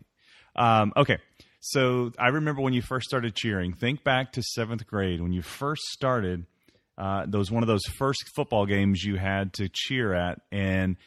Um, 0.56 0.94
okay. 0.96 1.18
So 1.62 2.12
I 2.18 2.30
remember 2.30 2.62
when 2.62 2.74
you 2.74 2.82
first 2.82 3.08
started 3.08 3.36
cheering. 3.36 3.74
Think 3.74 4.04
back 4.04 4.34
to 4.34 4.42
seventh 4.42 4.88
grade 4.88 5.22
when 5.22 5.34
you 5.34 5.42
first 5.42 5.82
started. 5.92 6.46
Uh, 6.98 7.26
those 7.28 7.50
one 7.50 7.64
of 7.64 7.68
those 7.68 7.86
first 7.98 8.24
football 8.36 8.66
games 8.66 9.04
you 9.04 9.16
had 9.16 9.54
to 9.54 9.70
cheer 9.72 10.14
at, 10.14 10.42
and 10.52 10.98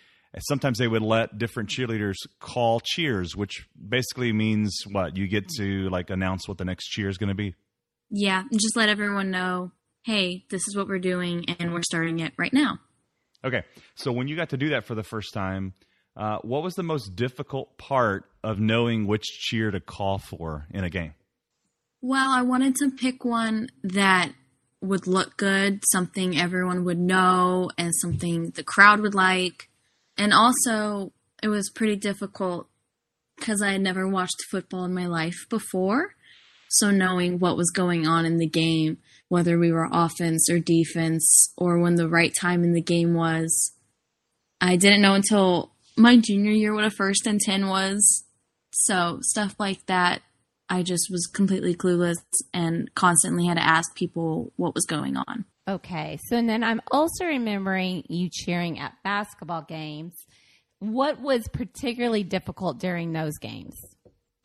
sometimes 0.49 0.79
they 0.79 0.89
would 0.89 1.03
let 1.03 1.37
different 1.37 1.69
cheerleaders 1.69 2.15
call 2.41 2.81
cheers, 2.81 3.37
which 3.37 3.67
basically 3.89 4.33
means 4.33 4.85
what 4.91 5.17
you 5.17 5.29
get 5.29 5.49
to 5.49 5.91
like 5.91 6.09
announce 6.09 6.49
what 6.49 6.57
the 6.57 6.65
next 6.65 6.89
cheer 6.89 7.09
is 7.09 7.19
going 7.19 7.29
to 7.29 7.35
be. 7.35 7.55
Yeah, 8.11 8.41
and 8.41 8.61
just 8.61 8.77
let 8.77 8.89
everyone 8.89 9.31
know, 9.31 9.73
hey, 10.05 10.45
this 10.51 10.67
is 10.67 10.77
what 10.77 10.89
we're 10.89 10.99
doing, 10.99 11.45
and 11.59 11.73
we're 11.73 11.83
starting 11.83 12.21
it 12.21 12.33
right 12.39 12.53
now. 12.53 12.79
Okay. 13.45 13.63
So 13.95 14.13
when 14.13 14.29
you 14.29 14.37
got 14.37 14.51
to 14.51 14.57
do 14.57 14.71
that 14.71 14.85
for 14.85 14.95
the 14.95 15.03
first 15.03 15.35
time, 15.35 15.75
uh, 16.17 16.39
what 16.43 16.63
was 16.63 16.75
the 16.75 16.83
most 16.83 17.17
difficult 17.17 17.79
part 17.79 18.25
of 18.45 18.61
knowing 18.61 19.07
which 19.07 19.25
cheer 19.25 19.71
to 19.71 19.81
call 19.81 20.19
for 20.19 20.67
in 20.71 20.85
a 20.85 20.91
game? 20.91 21.15
Well, 22.01 22.31
I 22.31 22.43
wanted 22.43 22.77
to 22.77 22.91
pick 22.91 23.25
one 23.25 23.69
that 23.83 24.33
would 24.81 25.07
look 25.07 25.37
good, 25.37 25.83
something 25.93 26.37
everyone 26.37 26.85
would 26.85 26.99
know, 26.99 27.71
and 27.79 27.95
something 27.95 28.51
the 28.51 28.65
crowd 28.65 29.01
would 29.01 29.15
like. 29.15 29.71
And 30.19 30.33
also, 30.33 31.13
it 31.43 31.49
was 31.49 31.71
pretty 31.71 31.97
difficult 31.97 32.69
because 33.39 33.63
I 33.63 33.73
had 33.73 33.81
never 33.81 34.07
watched 34.07 34.45
football 34.51 34.85
in 34.85 34.93
my 34.93 35.07
life 35.07 35.47
before. 35.49 36.15
So, 36.69 36.91
knowing 36.91 37.39
what 37.39 37.57
was 37.57 37.71
going 37.71 38.07
on 38.07 38.25
in 38.27 38.39
the 38.39 38.49
game, 38.49 38.99
whether 39.29 39.59
we 39.59 39.71
were 39.71 39.89
offense 39.91 40.51
or 40.51 40.59
defense, 40.59 41.53
or 41.57 41.79
when 41.79 41.95
the 41.95 42.09
right 42.09 42.33
time 42.39 42.65
in 42.65 42.73
the 42.73 42.83
game 42.83 43.15
was, 43.15 43.73
I 44.61 44.77
didn't 44.77 45.03
know 45.03 45.15
until 45.15 45.72
my 45.97 46.17
junior 46.17 46.53
year 46.53 46.75
what 46.75 46.85
a 46.85 46.91
first 46.91 47.27
and 47.27 47.41
10 47.41 47.69
was. 47.69 48.25
So, 48.71 49.19
stuff 49.23 49.55
like 49.59 49.85
that 49.87 50.23
I 50.73 50.83
just 50.83 51.09
was 51.11 51.27
completely 51.27 51.75
clueless 51.75 52.17
and 52.55 52.93
constantly 52.95 53.45
had 53.45 53.59
to 53.59 53.63
ask 53.63 53.95
people 53.95 54.55
what 54.57 54.75
was 54.75 54.87
going 54.87 55.19
on. 55.19 55.45
Okay. 55.69 56.19
So 56.29 56.37
and 56.37 56.49
then 56.49 56.65
I'm 56.65 56.81
also 56.91 57.27
remembering 57.27 58.05
you 58.09 58.31
cheering 58.33 58.79
at 58.79 58.95
basketball 59.05 59.67
games. 59.69 60.15
What 60.79 61.21
was 61.21 61.47
particularly 61.49 62.23
difficult 62.23 62.81
during 62.81 63.13
those 63.13 63.37
games? 63.37 63.77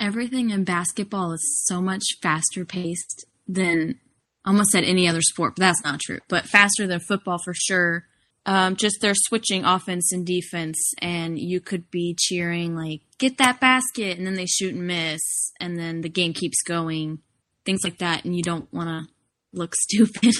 Everything 0.02 0.50
in 0.50 0.66
basketball 0.66 1.32
is 1.32 1.64
so 1.66 1.82
much 1.82 2.04
faster 2.22 2.66
paced 2.66 3.26
than 3.48 3.98
almost 4.44 4.76
at 4.76 4.84
any 4.84 5.08
other 5.08 5.22
sport, 5.22 5.54
but 5.56 5.62
that's 5.62 5.84
not 5.86 6.02
true. 6.02 6.20
But 6.28 6.46
faster 6.46 6.86
than 6.86 7.00
football 7.00 7.38
for 7.42 7.54
sure 7.54 8.04
um, 8.48 8.78
just 8.78 9.00
they're 9.02 9.14
switching 9.14 9.66
offense 9.66 10.14
and 10.14 10.26
defense, 10.26 10.94
and 11.00 11.38
you 11.38 11.60
could 11.60 11.92
be 11.92 12.16
cheering 12.18 12.76
like 12.76 13.02
"get 13.20 13.38
that 13.38 13.60
basket," 13.60 14.18
and 14.18 14.26
then 14.26 14.36
they 14.36 14.46
shoot 14.46 14.74
and 14.74 14.88
miss, 14.88 15.52
and 15.60 15.78
then 15.78 16.02
the 16.02 16.10
game 16.10 16.34
keeps 16.34 16.64
going, 16.64 17.20
things 17.66 17.82
like 17.84 17.98
that, 17.98 18.24
and 18.24 18.36
you 18.36 18.42
don't 18.42 18.72
want 18.74 18.88
to 18.88 19.14
look 19.52 19.76
stupid. 19.80 20.34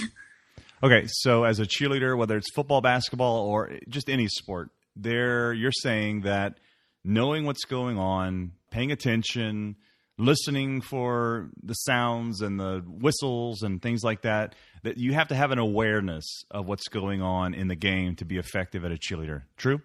Okay, 0.82 1.04
so 1.08 1.44
as 1.44 1.60
a 1.60 1.66
cheerleader, 1.66 2.18
whether 2.18 2.38
it's 2.38 2.52
football, 2.54 2.82
basketball, 2.82 3.46
or 3.46 3.72
just 3.90 4.10
any 4.10 4.28
sport, 4.28 4.70
there 4.96 5.52
you're 5.52 5.72
saying 5.72 6.22
that 6.22 6.60
knowing 7.04 7.46
what's 7.46 7.66
going 7.66 7.98
on, 7.98 8.54
paying 8.72 8.92
attention, 8.94 9.76
listening 10.18 10.82
for 10.82 11.50
the 11.62 11.74
sounds 11.74 12.42
and 12.42 12.60
the 12.60 12.84
whistles 12.88 13.62
and 13.62 13.82
things 13.82 14.04
like 14.04 14.24
that 14.24 14.56
that 14.84 14.98
you 14.98 15.14
have 15.14 15.28
to 15.28 15.36
have 15.36 15.52
an 15.52 15.60
awareness 15.60 16.44
of 16.50 16.68
what's 16.68 16.88
going 16.88 17.22
on 17.22 17.54
in 17.54 17.68
the 17.68 17.76
game 17.76 18.16
to 18.16 18.26
be 18.26 18.38
effective 18.38 18.84
at 18.84 18.92
a 18.92 18.96
cheerleader. 18.96 19.44
True? 19.58 19.80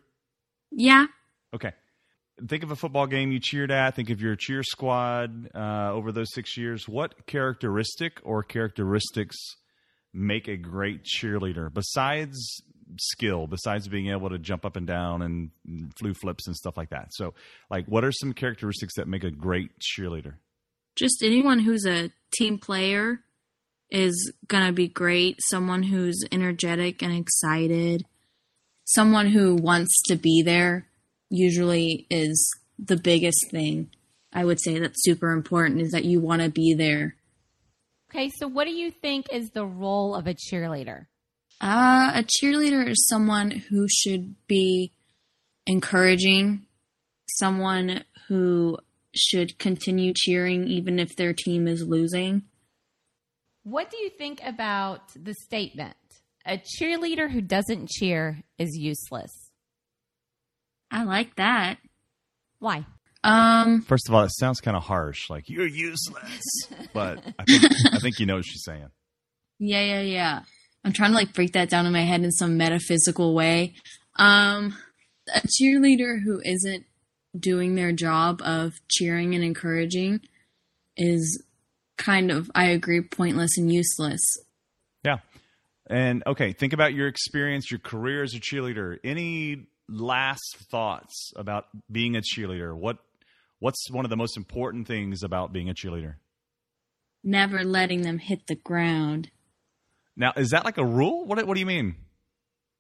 Yeah. 0.71 1.07
Okay. 1.55 1.73
Think 2.49 2.63
of 2.63 2.71
a 2.71 2.77
football 2.77 3.07
game 3.07 3.31
you 3.31 3.41
cheered 3.41 3.71
at. 3.71 3.95
Think 3.95 4.09
of 4.11 4.21
your 4.23 4.37
cheer 4.37 4.63
squad 4.63 5.51
uh, 5.55 5.93
over 5.93 6.13
those 6.13 6.33
six 6.33 6.57
years. 6.57 6.89
What 6.89 7.27
characteristic 7.27 8.21
or 8.25 8.43
characteristics 8.43 9.37
make 10.15 10.49
a 10.49 10.57
great 10.57 11.05
cheerleader? 11.05 11.73
Besides 11.73 12.63
skill 12.99 13.47
besides 13.47 13.89
being 13.89 14.11
able 14.11 14.31
to 14.31 14.39
jump 14.39 14.65
up 14.65 14.77
and 14.77 14.87
down 14.87 15.23
and 15.23 15.51
flu 15.97 16.15
flips 16.15 16.47
and 16.47 16.57
stuff 16.57 16.77
like 16.77 16.91
that. 16.91 17.09
So, 17.13 17.35
like, 17.71 17.87
what 17.87 18.05
are 18.05 18.13
some 18.13 18.33
characteristics 18.33 18.95
that 18.97 19.09
make 19.09 19.25
a 19.25 19.31
great 19.31 19.71
cheerleader? 19.79 20.35
Just 20.97 21.23
anyone 21.23 21.59
who's 21.59 21.87
a 21.87 22.11
team 22.35 22.59
player 22.59 23.21
is 23.91 24.33
going 24.49 24.67
to 24.67 24.73
be 24.73 24.89
great. 24.89 25.39
Someone 25.51 25.83
who's 25.83 26.25
energetic 26.33 27.03
and 27.03 27.13
excited. 27.13 28.05
Someone 28.85 29.27
who 29.27 29.55
wants 29.55 30.03
to 30.09 30.17
be 30.17 30.43
there 30.43 30.87
usually 31.31 32.07
is 32.11 32.51
the 32.79 32.97
biggest 32.97 33.51
thing. 33.51 33.91
I 34.33 34.45
would 34.45 34.61
say 34.61 34.79
that's 34.79 35.03
super 35.03 35.33
important 35.33 35.81
is 35.81 35.93
that 35.93 36.05
you 36.05 36.21
want 36.21 36.43
to 36.43 36.49
be 36.49 36.75
there. 36.75 37.17
Okay, 38.11 38.31
so 38.39 38.49
what 38.49 38.67
do 38.67 38.73
you 38.73 38.91
think 38.91 39.27
is 39.33 39.51
the 39.51 39.65
role 39.65 40.15
of 40.15 40.27
a 40.27 40.35
cheerleader? 40.35 41.07
Uh, 41.63 42.11
a 42.17 42.25
cheerleader 42.25 42.89
is 42.89 43.07
someone 43.09 43.53
who 43.53 43.87
should 43.89 44.35
be 44.49 44.93
encouraging, 45.65 46.67
someone 47.39 48.03
who 48.27 48.77
should 49.15 49.57
continue 49.61 50.13
cheering 50.13 50.67
even 50.67 50.99
if 50.99 51.15
their 51.15 51.33
team 51.33 51.69
is 51.69 51.87
losing. 51.87 52.43
What 53.63 53.93
do 53.93 53.97
you 53.99 54.11
think 54.11 54.41
about 54.45 55.13
the 55.15 55.35
statement? 55.35 55.95
A 56.45 56.59
cheerleader 56.59 57.31
who 57.31 57.41
doesn't 57.41 57.91
cheer 57.91 58.43
is 58.59 58.77
useless. 58.77 59.31
I 60.91 61.05
like 61.05 61.37
that. 61.37 61.79
Why? 62.59 62.85
Um, 63.23 63.83
First 63.83 64.09
of 64.09 64.17
all, 64.17 64.25
it 64.25 64.33
sounds 64.35 64.61
kind 64.61 64.77
of 64.77 64.83
harsh, 64.83 65.31
like 65.31 65.49
you're 65.49 65.65
useless. 65.65 66.43
but 66.93 67.23
I 67.39 67.45
think, 67.45 67.65
I 67.93 67.99
think 68.01 68.19
you 68.19 68.27
know 68.27 68.37
what 68.37 68.45
she's 68.45 68.65
saying. 68.65 68.89
Yeah, 69.61 69.81
yeah, 69.81 70.01
yeah. 70.01 70.41
I'm 70.85 70.93
trying 70.93 71.11
to 71.11 71.17
like 71.17 71.33
break 71.33 71.53
that 71.53 71.71
down 71.71 71.87
in 71.87 71.93
my 71.93 72.03
head 72.05 72.23
in 72.23 72.33
some 72.33 72.57
metaphysical 72.57 73.35
way. 73.35 73.75
Um, 74.17 74.77
a 75.35 75.41
cheerleader 75.41 76.23
who 76.23 76.41
isn't 76.45 76.85
doing 77.39 77.75
their 77.75 77.93
job 77.93 78.43
of 78.45 78.75
cheering 78.89 79.35
and 79.35 79.45
encouraging 79.45 80.21
is 80.97 81.43
kind 81.97 82.31
of, 82.31 82.51
I 82.55 82.67
agree, 82.67 83.01
pointless 83.01 83.57
and 83.57 83.73
useless. 83.73 84.21
Yeah. 85.05 85.19
And 85.89 86.23
okay, 86.27 86.53
think 86.53 86.73
about 86.73 86.95
your 86.95 87.09
experience, 87.09 87.71
your 87.71 87.81
career 87.81 88.23
as 88.23 88.35
a 88.35 88.41
cheerleader. 88.41 88.99
Any 89.05 89.67
last 89.89 90.57
thoughts 90.71 91.33
about 91.37 91.67
being 91.91 92.17
a 92.17 92.21
cheerleader? 92.21 92.75
What 92.75 92.99
what's 93.59 93.91
one 93.91 94.05
of 94.05 94.11
the 94.11 94.17
most 94.17 94.37
important 94.37 94.87
things 94.87 95.23
about 95.23 95.53
being 95.53 95.69
a 95.69 95.75
cheerleader? 95.75 96.15
Never 97.23 97.63
letting 97.63 98.03
them 98.03 98.19
hit 98.19 98.47
the 98.47 98.57
ground. 98.57 99.31
Now, 100.17 100.33
is 100.37 100.51
that 100.51 100.65
like 100.65 100.79
a 100.79 100.85
rule? 100.85 101.25
What 101.25 101.45
What 101.47 101.55
do 101.55 101.61
you 101.61 101.67
mean? 101.67 101.97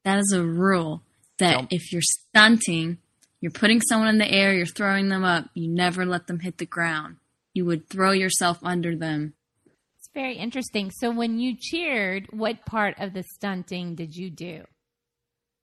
That 0.04 0.18
is 0.18 0.32
a 0.32 0.42
rule 0.42 1.02
that 1.38 1.52
Tell- 1.52 1.66
if 1.70 1.92
you're 1.92 2.02
stunting, 2.02 2.98
you're 3.40 3.52
putting 3.52 3.80
someone 3.80 4.08
in 4.08 4.18
the 4.18 4.30
air, 4.30 4.52
you're 4.54 4.66
throwing 4.66 5.08
them 5.08 5.24
up, 5.24 5.48
you 5.54 5.68
never 5.68 6.04
let 6.04 6.26
them 6.26 6.40
hit 6.40 6.58
the 6.58 6.66
ground. 6.66 7.16
You 7.54 7.64
would 7.66 7.88
throw 7.88 8.12
yourself 8.12 8.58
under 8.62 8.96
them. 8.96 9.34
It's 9.98 10.08
very 10.14 10.36
interesting. 10.36 10.90
So 10.90 11.10
when 11.10 11.38
you 11.38 11.56
cheered, 11.58 12.28
what 12.30 12.66
part 12.66 12.98
of 12.98 13.12
the 13.12 13.22
stunting 13.22 13.94
did 13.94 14.16
you 14.16 14.30
do? 14.30 14.64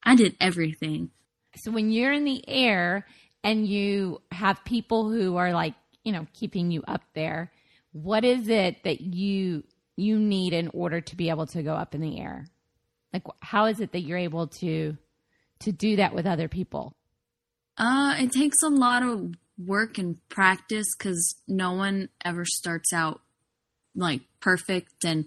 I 0.04 0.16
did 0.16 0.36
everything. 0.40 1.12
So 1.58 1.72
when 1.72 1.92
you're 1.92 2.14
in 2.14 2.26
the 2.26 2.44
air 2.48 3.06
and 3.44 3.68
you 3.68 4.22
have 4.32 4.64
people 4.66 5.10
who 5.10 5.38
are 5.38 5.52
like, 5.52 5.74
you 6.04 6.12
know, 6.12 6.28
keeping 6.34 6.72
you 6.72 6.84
up 6.88 7.02
there, 7.16 7.52
what 7.92 8.24
is 8.24 8.48
it 8.50 8.84
that 8.84 9.02
you 9.02 9.64
you 10.00 10.18
need 10.18 10.54
in 10.54 10.70
order 10.74 11.02
to 11.02 11.16
be 11.16 11.30
able 11.30 11.48
to 11.48 11.64
go 11.64 11.74
up 11.74 11.94
in 11.94 12.02
the 12.02 12.20
air? 12.20 12.48
Like 13.14 13.24
how 13.42 13.66
is 13.66 13.80
it 13.80 13.92
that 13.92 14.02
you're 14.02 14.18
able 14.18 14.48
to 14.48 14.98
to 15.60 15.72
do 15.72 15.98
that 15.98 16.16
with 16.16 16.26
other 16.26 16.48
people? 16.48 16.96
Uh, 17.78 18.16
it 18.18 18.32
takes 18.32 18.62
a 18.64 18.70
lot 18.70 19.04
of 19.04 19.34
work 19.58 19.98
and 19.98 20.18
practice 20.30 20.88
because 20.98 21.36
no 21.48 21.74
one 21.74 22.10
ever 22.24 22.46
starts 22.46 22.94
out 22.94 23.22
like 23.96 24.22
perfect 24.40 25.04
and 25.04 25.26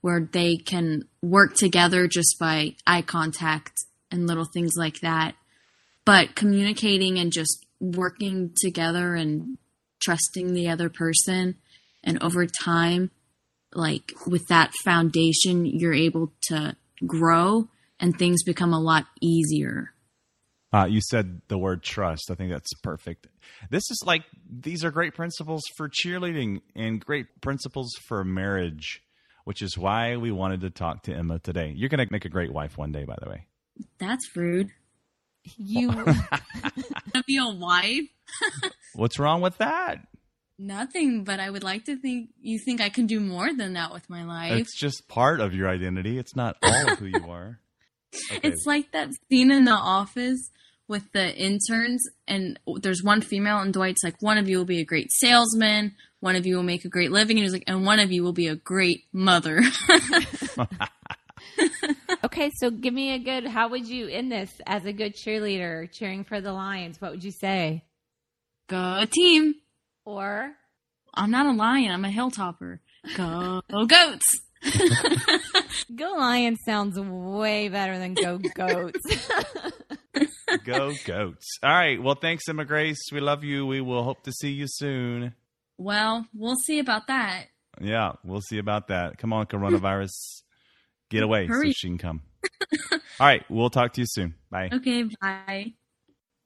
where 0.00 0.28
they 0.32 0.56
can 0.56 1.04
work 1.22 1.54
together 1.54 2.06
just 2.06 2.36
by 2.38 2.74
eye 2.86 3.02
contact 3.02 3.84
and 4.10 4.26
little 4.26 4.44
things 4.44 4.72
like 4.76 5.00
that. 5.00 5.34
But 6.04 6.34
communicating 6.34 7.18
and 7.18 7.32
just 7.32 7.64
working 7.80 8.52
together 8.60 9.14
and 9.14 9.58
trusting 10.02 10.52
the 10.52 10.68
other 10.68 10.88
person 10.88 11.56
and 12.02 12.22
over 12.22 12.46
time, 12.46 13.10
like 13.74 14.12
with 14.26 14.46
that 14.48 14.72
foundation, 14.84 15.66
you're 15.66 15.94
able 15.94 16.32
to 16.48 16.76
grow 17.06 17.68
and 18.00 18.16
things 18.18 18.42
become 18.42 18.72
a 18.72 18.80
lot 18.80 19.06
easier. 19.20 19.90
Uh, 20.72 20.86
you 20.86 21.00
said 21.00 21.40
the 21.48 21.56
word 21.58 21.82
trust. 21.82 22.30
I 22.30 22.34
think 22.34 22.50
that's 22.50 22.72
perfect. 22.82 23.28
This 23.70 23.84
is 23.90 24.02
like 24.04 24.22
these 24.50 24.84
are 24.84 24.90
great 24.90 25.14
principles 25.14 25.62
for 25.76 25.88
cheerleading 25.88 26.62
and 26.74 27.04
great 27.04 27.26
principles 27.40 27.92
for 28.08 28.24
marriage, 28.24 29.00
which 29.44 29.62
is 29.62 29.78
why 29.78 30.16
we 30.16 30.32
wanted 30.32 30.62
to 30.62 30.70
talk 30.70 31.04
to 31.04 31.14
Emma 31.14 31.38
today. 31.38 31.72
You're 31.76 31.88
going 31.88 32.04
to 32.04 32.12
make 32.12 32.24
a 32.24 32.28
great 32.28 32.52
wife 32.52 32.76
one 32.76 32.90
day, 32.90 33.04
by 33.04 33.14
the 33.22 33.30
way. 33.30 33.46
That's 33.98 34.36
rude. 34.36 34.70
You 35.56 35.92
To 37.14 37.22
be 37.26 37.36
a 37.36 37.54
wife? 37.54 38.08
What's 38.94 39.18
wrong 39.18 39.40
with 39.40 39.58
that? 39.58 39.98
Nothing, 40.58 41.24
but 41.24 41.40
I 41.40 41.50
would 41.50 41.64
like 41.64 41.86
to 41.86 41.96
think 41.96 42.30
you 42.40 42.58
think 42.64 42.80
I 42.80 42.88
can 42.88 43.06
do 43.06 43.18
more 43.20 43.52
than 43.52 43.72
that 43.72 43.92
with 43.92 44.08
my 44.08 44.24
life. 44.24 44.52
It's 44.52 44.78
just 44.78 45.08
part 45.08 45.40
of 45.40 45.54
your 45.54 45.68
identity. 45.68 46.18
It's 46.18 46.36
not 46.36 46.56
all 46.62 46.92
of 46.92 46.98
who 46.98 47.06
you 47.06 47.30
are. 47.30 47.60
Okay. 48.30 48.46
It's 48.46 48.64
like 48.64 48.92
that 48.92 49.08
scene 49.28 49.50
in 49.50 49.64
the 49.64 49.72
office 49.72 50.52
with 50.86 51.10
the 51.10 51.34
interns, 51.34 52.08
and 52.28 52.60
there's 52.80 53.02
one 53.02 53.22
female, 53.22 53.58
and 53.58 53.74
Dwight's 53.74 54.04
like, 54.04 54.14
one 54.20 54.38
of 54.38 54.48
you 54.48 54.56
will 54.56 54.64
be 54.64 54.78
a 54.78 54.84
great 54.84 55.10
salesman, 55.10 55.96
one 56.20 56.36
of 56.36 56.46
you 56.46 56.54
will 56.54 56.62
make 56.62 56.84
a 56.84 56.88
great 56.88 57.10
living, 57.10 57.38
and 57.38 57.42
he's 57.42 57.52
like, 57.52 57.64
and 57.66 57.84
one 57.84 57.98
of 57.98 58.12
you 58.12 58.22
will 58.22 58.32
be 58.32 58.46
a 58.46 58.54
great 58.54 59.02
mother. 59.12 59.62
Okay, 62.24 62.50
so 62.54 62.70
give 62.70 62.94
me 62.94 63.12
a 63.12 63.18
good 63.18 63.46
how 63.46 63.68
would 63.68 63.86
you 63.86 64.08
end 64.08 64.32
this 64.32 64.50
as 64.66 64.86
a 64.86 64.92
good 64.92 65.14
cheerleader 65.14 65.90
cheering 65.92 66.24
for 66.24 66.40
the 66.40 66.52
Lions? 66.52 67.00
What 67.00 67.10
would 67.10 67.22
you 67.22 67.30
say? 67.30 67.84
Go 68.66 69.04
team. 69.10 69.54
Or 70.04 70.52
I'm 71.14 71.30
not 71.30 71.46
a 71.46 71.52
lion. 71.52 71.90
I'm 71.90 72.04
a 72.04 72.08
hilltopper. 72.08 72.78
Go, 73.16 73.62
go 73.70 73.86
goats. 73.86 74.24
Go 75.94 76.12
lion 76.12 76.56
sounds 76.64 76.98
way 76.98 77.68
better 77.68 77.98
than 77.98 78.14
Go 78.14 78.38
Goats. 78.38 78.98
Go 80.64 80.92
goats. 81.04 81.46
All 81.62 81.70
right. 81.70 82.02
Well, 82.02 82.14
thanks, 82.14 82.48
Emma 82.48 82.64
Grace. 82.64 83.00
We 83.12 83.20
love 83.20 83.44
you. 83.44 83.66
We 83.66 83.80
will 83.80 84.02
hope 84.02 84.22
to 84.24 84.32
see 84.32 84.52
you 84.52 84.66
soon. 84.66 85.34
Well, 85.76 86.26
we'll 86.34 86.56
see 86.56 86.78
about 86.78 87.08
that. 87.08 87.46
Yeah, 87.80 88.12
we'll 88.24 88.40
see 88.40 88.58
about 88.58 88.88
that. 88.88 89.18
Come 89.18 89.32
on, 89.32 89.46
coronavirus. 89.46 90.12
Get 91.10 91.22
away 91.22 91.46
Hurry. 91.46 91.68
so 91.68 91.72
she 91.76 91.88
can 91.88 91.98
come. 91.98 92.22
All 92.92 92.98
right. 93.20 93.44
We'll 93.50 93.70
talk 93.70 93.92
to 93.94 94.00
you 94.00 94.06
soon. 94.08 94.34
Bye. 94.50 94.70
Okay, 94.72 95.04
bye. 95.20 95.74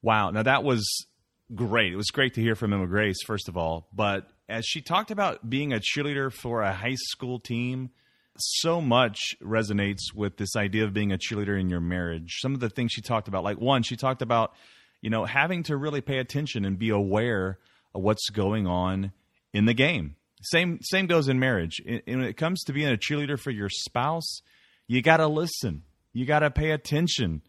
Wow. 0.02 0.30
Now 0.30 0.42
that 0.42 0.64
was 0.64 1.06
great. 1.54 1.92
It 1.92 1.96
was 1.96 2.10
great 2.10 2.34
to 2.34 2.40
hear 2.40 2.54
from 2.54 2.72
Emma 2.72 2.86
Grace, 2.86 3.18
first 3.26 3.48
of 3.48 3.56
all. 3.56 3.88
But 3.92 4.28
as 4.48 4.64
she 4.66 4.80
talked 4.80 5.10
about 5.10 5.48
being 5.48 5.72
a 5.72 5.80
cheerleader 5.80 6.32
for 6.32 6.62
a 6.62 6.72
high 6.72 6.96
school 6.96 7.38
team, 7.38 7.90
so 8.36 8.80
much 8.80 9.34
resonates 9.42 10.14
with 10.14 10.36
this 10.36 10.54
idea 10.54 10.84
of 10.84 10.92
being 10.94 11.12
a 11.12 11.18
cheerleader 11.18 11.58
in 11.60 11.68
your 11.68 11.80
marriage. 11.80 12.36
Some 12.40 12.54
of 12.54 12.60
the 12.60 12.68
things 12.70 12.92
she 12.92 13.00
talked 13.00 13.26
about, 13.28 13.42
like 13.44 13.58
one, 13.58 13.82
she 13.82 13.96
talked 13.96 14.22
about, 14.22 14.52
you 15.00 15.10
know, 15.10 15.24
having 15.24 15.64
to 15.64 15.76
really 15.76 16.00
pay 16.00 16.18
attention 16.18 16.64
and 16.64 16.78
be 16.78 16.90
aware 16.90 17.58
of 17.94 18.02
what's 18.02 18.28
going 18.30 18.66
on 18.66 19.12
in 19.52 19.64
the 19.64 19.74
game. 19.74 20.14
Same 20.42 20.78
same 20.82 21.08
goes 21.08 21.26
in 21.28 21.40
marriage. 21.40 21.80
In- 21.84 22.02
When 22.06 22.22
it 22.22 22.36
comes 22.36 22.62
to 22.64 22.72
being 22.72 22.88
a 22.92 22.96
cheerleader 22.96 23.38
for 23.38 23.50
your 23.50 23.68
spouse, 23.68 24.40
you 24.86 25.02
got 25.02 25.16
to 25.16 25.26
listen. 25.26 25.82
You 26.12 26.24
got 26.24 26.40
to 26.40 26.50
pay 26.50 26.70
attention. 26.70 27.42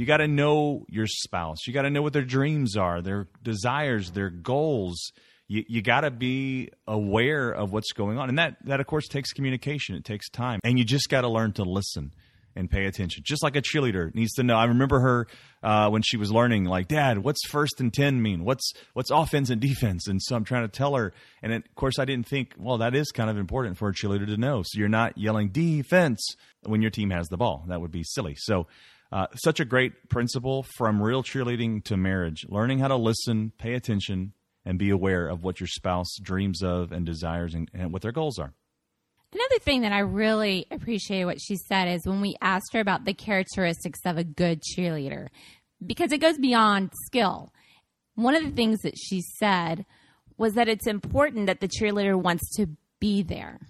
You 0.00 0.06
got 0.06 0.16
to 0.16 0.28
know 0.28 0.86
your 0.88 1.06
spouse. 1.06 1.66
You 1.66 1.74
got 1.74 1.82
to 1.82 1.90
know 1.90 2.00
what 2.00 2.14
their 2.14 2.24
dreams 2.24 2.74
are, 2.74 3.02
their 3.02 3.28
desires, 3.42 4.12
their 4.12 4.30
goals. 4.30 5.12
You, 5.46 5.62
you 5.68 5.82
got 5.82 6.00
to 6.00 6.10
be 6.10 6.70
aware 6.86 7.50
of 7.50 7.70
what's 7.70 7.92
going 7.92 8.16
on. 8.16 8.30
And 8.30 8.38
that, 8.38 8.56
that, 8.64 8.80
of 8.80 8.86
course, 8.86 9.08
takes 9.08 9.34
communication. 9.34 9.96
It 9.96 10.06
takes 10.06 10.30
time. 10.30 10.58
And 10.64 10.78
you 10.78 10.86
just 10.86 11.10
got 11.10 11.20
to 11.20 11.28
learn 11.28 11.52
to 11.52 11.64
listen 11.64 12.14
and 12.56 12.70
pay 12.70 12.86
attention. 12.86 13.24
Just 13.26 13.42
like 13.42 13.56
a 13.56 13.60
cheerleader 13.60 14.14
needs 14.14 14.32
to 14.36 14.42
know. 14.42 14.56
I 14.56 14.64
remember 14.64 15.00
her 15.00 15.26
uh, 15.62 15.90
when 15.90 16.00
she 16.00 16.16
was 16.16 16.32
learning, 16.32 16.64
like, 16.64 16.88
Dad, 16.88 17.18
what's 17.18 17.46
first 17.46 17.78
and 17.78 17.92
10 17.92 18.22
mean? 18.22 18.42
What's, 18.42 18.72
what's 18.94 19.10
offense 19.10 19.50
and 19.50 19.60
defense? 19.60 20.08
And 20.08 20.18
so 20.22 20.34
I'm 20.34 20.44
trying 20.44 20.62
to 20.62 20.72
tell 20.72 20.94
her. 20.94 21.12
And 21.42 21.52
it, 21.52 21.66
of 21.68 21.74
course, 21.74 21.98
I 21.98 22.06
didn't 22.06 22.26
think, 22.26 22.54
well, 22.56 22.78
that 22.78 22.94
is 22.94 23.12
kind 23.12 23.28
of 23.28 23.36
important 23.36 23.76
for 23.76 23.90
a 23.90 23.92
cheerleader 23.92 24.24
to 24.28 24.38
know. 24.38 24.62
So 24.64 24.78
you're 24.78 24.88
not 24.88 25.18
yelling 25.18 25.50
defense 25.50 26.26
when 26.62 26.80
your 26.80 26.90
team 26.90 27.10
has 27.10 27.28
the 27.28 27.36
ball. 27.36 27.66
That 27.68 27.82
would 27.82 27.92
be 27.92 28.02
silly. 28.02 28.34
So, 28.38 28.66
uh, 29.12 29.26
such 29.34 29.60
a 29.60 29.64
great 29.64 30.08
principle 30.08 30.64
from 30.76 31.02
real 31.02 31.22
cheerleading 31.22 31.84
to 31.84 31.96
marriage. 31.96 32.46
Learning 32.48 32.78
how 32.78 32.88
to 32.88 32.96
listen, 32.96 33.52
pay 33.58 33.74
attention, 33.74 34.32
and 34.64 34.78
be 34.78 34.90
aware 34.90 35.26
of 35.26 35.42
what 35.42 35.58
your 35.60 35.66
spouse 35.66 36.16
dreams 36.22 36.62
of 36.62 36.92
and 36.92 37.06
desires 37.06 37.54
and, 37.54 37.70
and 37.74 37.92
what 37.92 38.02
their 38.02 38.12
goals 38.12 38.38
are. 38.38 38.52
Another 39.32 39.58
thing 39.60 39.82
that 39.82 39.92
I 39.92 40.00
really 40.00 40.66
appreciate 40.70 41.24
what 41.24 41.40
she 41.40 41.56
said 41.56 41.86
is 41.86 42.04
when 42.04 42.20
we 42.20 42.36
asked 42.40 42.72
her 42.72 42.80
about 42.80 43.04
the 43.04 43.14
characteristics 43.14 44.00
of 44.04 44.18
a 44.18 44.24
good 44.24 44.60
cheerleader, 44.60 45.28
because 45.84 46.12
it 46.12 46.18
goes 46.18 46.36
beyond 46.36 46.90
skill. 47.06 47.52
One 48.16 48.34
of 48.34 48.44
the 48.44 48.50
things 48.50 48.80
that 48.80 48.98
she 48.98 49.22
said 49.38 49.86
was 50.36 50.54
that 50.54 50.68
it's 50.68 50.86
important 50.86 51.46
that 51.46 51.60
the 51.60 51.68
cheerleader 51.68 52.20
wants 52.20 52.56
to 52.56 52.66
be 52.98 53.22
there, 53.22 53.60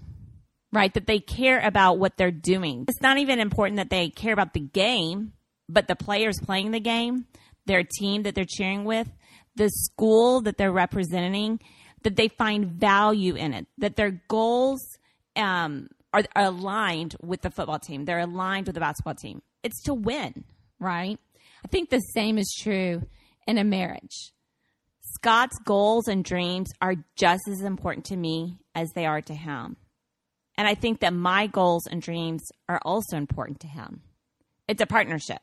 right? 0.72 0.92
That 0.94 1.06
they 1.06 1.18
care 1.18 1.60
about 1.60 1.98
what 1.98 2.16
they're 2.16 2.30
doing. 2.30 2.84
It's 2.88 3.00
not 3.00 3.18
even 3.18 3.38
important 3.40 3.76
that 3.76 3.90
they 3.90 4.10
care 4.10 4.32
about 4.32 4.54
the 4.54 4.60
game, 4.60 5.32
but 5.68 5.88
the 5.88 5.96
players 5.96 6.38
playing 6.40 6.70
the 6.70 6.80
game, 6.80 7.26
their 7.66 7.84
team 7.98 8.22
that 8.22 8.34
they're 8.34 8.44
cheering 8.44 8.84
with, 8.84 9.08
the 9.56 9.70
school 9.70 10.40
that 10.42 10.56
they're 10.56 10.72
representing, 10.72 11.60
that 12.02 12.16
they 12.16 12.28
find 12.28 12.66
value 12.66 13.34
in 13.34 13.52
it, 13.52 13.66
that 13.78 13.96
their 13.96 14.22
goals 14.28 14.80
um, 15.36 15.88
are, 16.12 16.22
are 16.34 16.44
aligned 16.44 17.16
with 17.20 17.42
the 17.42 17.50
football 17.50 17.78
team. 17.78 18.04
They're 18.04 18.20
aligned 18.20 18.66
with 18.66 18.74
the 18.74 18.80
basketball 18.80 19.14
team. 19.14 19.42
It's 19.62 19.82
to 19.84 19.94
win, 19.94 20.44
right? 20.78 21.18
I 21.64 21.68
think 21.68 21.90
the 21.90 22.00
same 22.14 22.38
is 22.38 22.56
true 22.62 23.02
in 23.46 23.58
a 23.58 23.64
marriage. 23.64 24.32
Scott's 25.00 25.58
goals 25.64 26.08
and 26.08 26.24
dreams 26.24 26.70
are 26.80 26.94
just 27.16 27.42
as 27.48 27.62
important 27.62 28.06
to 28.06 28.16
me 28.16 28.58
as 28.74 28.90
they 28.94 29.06
are 29.06 29.20
to 29.20 29.34
him. 29.34 29.76
And 30.60 30.68
I 30.68 30.74
think 30.74 31.00
that 31.00 31.14
my 31.14 31.46
goals 31.46 31.86
and 31.86 32.02
dreams 32.02 32.42
are 32.68 32.82
also 32.84 33.16
important 33.16 33.60
to 33.60 33.66
him. 33.66 34.02
It's 34.68 34.82
a 34.82 34.86
partnership, 34.86 35.38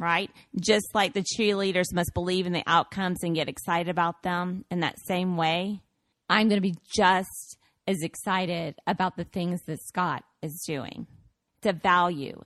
right? 0.00 0.32
Just 0.58 0.96
like 0.96 1.12
the 1.12 1.22
cheerleaders 1.22 1.94
must 1.94 2.10
believe 2.12 2.44
in 2.44 2.52
the 2.52 2.64
outcomes 2.66 3.22
and 3.22 3.36
get 3.36 3.48
excited 3.48 3.88
about 3.88 4.24
them 4.24 4.64
in 4.68 4.80
that 4.80 4.98
same 5.06 5.36
way, 5.36 5.80
I'm 6.28 6.48
going 6.48 6.60
to 6.60 6.68
be 6.68 6.74
just 6.92 7.56
as 7.86 8.02
excited 8.02 8.74
about 8.84 9.16
the 9.16 9.22
things 9.22 9.60
that 9.66 9.78
Scott 9.80 10.24
is 10.42 10.64
doing. 10.66 11.06
A 11.62 11.72
value. 11.72 12.42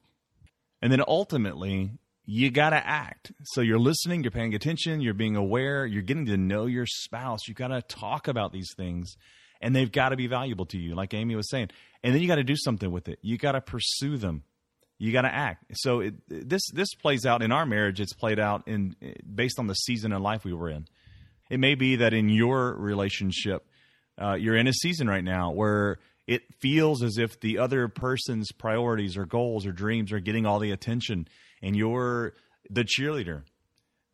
And 0.82 0.92
then 0.92 1.02
ultimately, 1.08 1.92
you 2.26 2.50
got 2.50 2.70
to 2.70 2.86
act. 2.86 3.32
So 3.44 3.62
you're 3.62 3.78
listening, 3.78 4.22
you're 4.22 4.32
paying 4.32 4.54
attention, 4.54 5.00
you're 5.00 5.14
being 5.14 5.36
aware, 5.36 5.86
you're 5.86 6.02
getting 6.02 6.26
to 6.26 6.36
know 6.36 6.66
your 6.66 6.84
spouse. 6.84 7.48
You 7.48 7.54
got 7.54 7.68
to 7.68 7.80
talk 7.80 8.28
about 8.28 8.52
these 8.52 8.74
things, 8.76 9.16
and 9.62 9.74
they've 9.74 9.90
got 9.90 10.10
to 10.10 10.16
be 10.16 10.26
valuable 10.26 10.66
to 10.66 10.78
you, 10.78 10.94
like 10.94 11.14
Amy 11.14 11.36
was 11.36 11.48
saying. 11.48 11.70
And 12.02 12.14
then 12.14 12.20
you 12.20 12.28
got 12.28 12.36
to 12.36 12.44
do 12.44 12.56
something 12.56 12.90
with 12.90 13.08
it. 13.08 13.18
You 13.22 13.38
got 13.38 13.52
to 13.52 13.60
pursue 13.60 14.16
them. 14.16 14.42
You 14.98 15.12
got 15.12 15.22
to 15.22 15.34
act. 15.34 15.64
So 15.74 16.00
it, 16.00 16.14
this 16.28 16.62
this 16.72 16.94
plays 16.94 17.26
out 17.26 17.42
in 17.42 17.50
our 17.50 17.66
marriage. 17.66 18.00
It's 18.00 18.12
played 18.12 18.38
out 18.38 18.68
in 18.68 18.94
based 19.34 19.58
on 19.58 19.66
the 19.66 19.74
season 19.74 20.12
of 20.12 20.22
life 20.22 20.44
we 20.44 20.52
were 20.52 20.70
in. 20.70 20.86
It 21.50 21.58
may 21.58 21.74
be 21.74 21.96
that 21.96 22.14
in 22.14 22.28
your 22.28 22.74
relationship, 22.74 23.66
uh, 24.20 24.34
you're 24.34 24.56
in 24.56 24.68
a 24.68 24.72
season 24.72 25.08
right 25.08 25.24
now 25.24 25.50
where 25.52 25.98
it 26.26 26.42
feels 26.60 27.02
as 27.02 27.18
if 27.18 27.40
the 27.40 27.58
other 27.58 27.88
person's 27.88 28.52
priorities 28.52 29.16
or 29.16 29.26
goals 29.26 29.66
or 29.66 29.72
dreams 29.72 30.12
are 30.12 30.20
getting 30.20 30.46
all 30.46 30.60
the 30.60 30.70
attention 30.70 31.26
and 31.60 31.76
you're 31.76 32.34
the 32.70 32.84
cheerleader. 32.84 33.42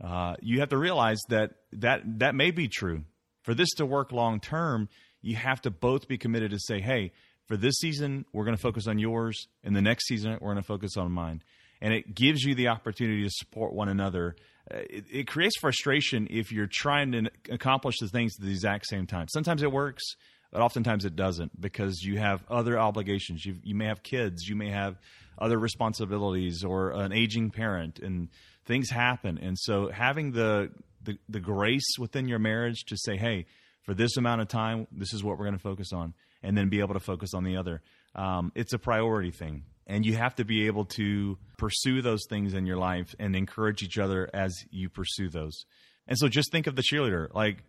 Uh, 0.03 0.37
you 0.41 0.61
have 0.61 0.71
to 0.71 0.79
realize 0.79 1.19
that, 1.29 1.53
that 1.73 2.03
that 2.21 2.35
may 2.35 2.51
be 2.51 2.69
true. 2.69 3.03
For 3.43 3.55
this 3.55 3.71
to 3.77 3.87
work 3.87 4.13
long 4.13 4.41
term, 4.41 4.89
you 5.23 5.37
have 5.37 5.61
to 5.63 5.71
both 5.71 6.09
be 6.09 6.19
committed 6.19 6.51
to 6.53 6.59
say, 6.59 6.81
hey, 6.81 7.13
for 7.49 7.57
this 7.57 7.77
season, 7.79 8.25
we're 8.33 8.45
going 8.45 8.57
to 8.57 8.63
focus 8.63 8.87
on 8.87 8.99
yours, 8.99 9.49
and 9.65 9.75
the 9.75 9.83
next 9.83 10.07
season, 10.07 10.33
we're 10.41 10.53
going 10.53 10.63
to 10.63 10.63
focus 10.63 10.97
on 10.97 11.11
mine. 11.11 11.43
And 11.81 11.93
it 11.95 12.15
gives 12.15 12.43
you 12.43 12.55
the 12.55 12.69
opportunity 12.69 13.25
to 13.25 13.31
support 13.31 13.73
one 13.73 13.89
another. 13.89 14.37
Uh, 14.71 14.79
it, 14.91 15.05
it 15.11 15.27
creates 15.27 15.57
frustration 15.59 16.29
if 16.31 16.53
you're 16.53 16.69
trying 16.71 17.13
to 17.13 17.31
accomplish 17.51 17.97
the 18.01 18.09
things 18.09 18.35
at 18.39 18.45
the 18.45 18.51
exact 18.51 18.87
same 18.87 19.07
time. 19.07 19.27
Sometimes 19.29 19.63
it 19.63 19.73
works, 19.73 20.05
but 20.53 20.61
oftentimes 20.61 21.05
it 21.05 21.17
doesn't 21.17 21.59
because 21.61 22.03
you 22.03 22.19
have 22.19 22.45
other 22.49 22.79
obligations. 22.79 23.45
you 23.45 23.57
you 23.63 23.75
may 23.75 23.87
have 23.87 24.03
kids, 24.03 24.47
you 24.47 24.57
may 24.57 24.71
have 24.71 24.99
other 25.39 25.59
responsibilities, 25.59 26.65
or 26.65 26.91
an 26.91 27.13
aging 27.13 27.51
parent, 27.51 28.01
and 28.01 28.29
things 28.67 28.91
happen. 28.91 29.39
And 29.39 29.59
so 29.59 29.89
having 29.89 30.33
the, 30.33 30.71
the, 31.03 31.17
the 31.29 31.41
grace 31.41 31.97
within 31.99 32.29
your 32.29 32.41
marriage 32.41 32.85
to 32.89 32.97
say, 32.97 33.17
hey, 33.17 33.47
for 33.83 33.95
this 33.95 34.17
amount 34.17 34.43
of 34.43 34.49
time, 34.49 34.87
this 34.93 35.15
is 35.15 35.25
what 35.25 35.39
we're 35.39 35.47
going 35.47 35.57
to 35.57 35.63
focus 35.63 35.93
on, 35.93 36.13
and 36.43 36.57
then 36.57 36.69
be 36.69 36.81
able 36.81 36.95
to 36.95 37.01
focus 37.01 37.35
on 37.35 37.45
the 37.45 37.57
other. 37.57 37.83
Um, 38.15 38.53
it's 38.55 38.73
a 38.73 38.79
priority 38.79 39.31
thing. 39.31 39.65
And 39.87 40.05
you 40.05 40.17
have 40.17 40.35
to 40.37 40.45
be 40.45 40.67
able 40.67 40.85
to 40.97 41.39
pursue 41.57 42.03
those 42.03 42.21
things 42.29 42.53
in 42.53 42.67
your 42.67 42.77
life 42.77 43.15
and 43.19 43.35
encourage 43.35 43.83
each 43.83 43.99
other 43.99 44.29
as 44.35 44.55
you 44.71 44.91
pursue 44.91 45.31
those. 45.31 45.65
And 46.07 46.19
so 46.19 46.29
just 46.29 46.53
think 46.53 46.67
of 46.67 46.77
the 46.77 46.83
cheerleader. 46.83 47.33
Like, 47.35 47.65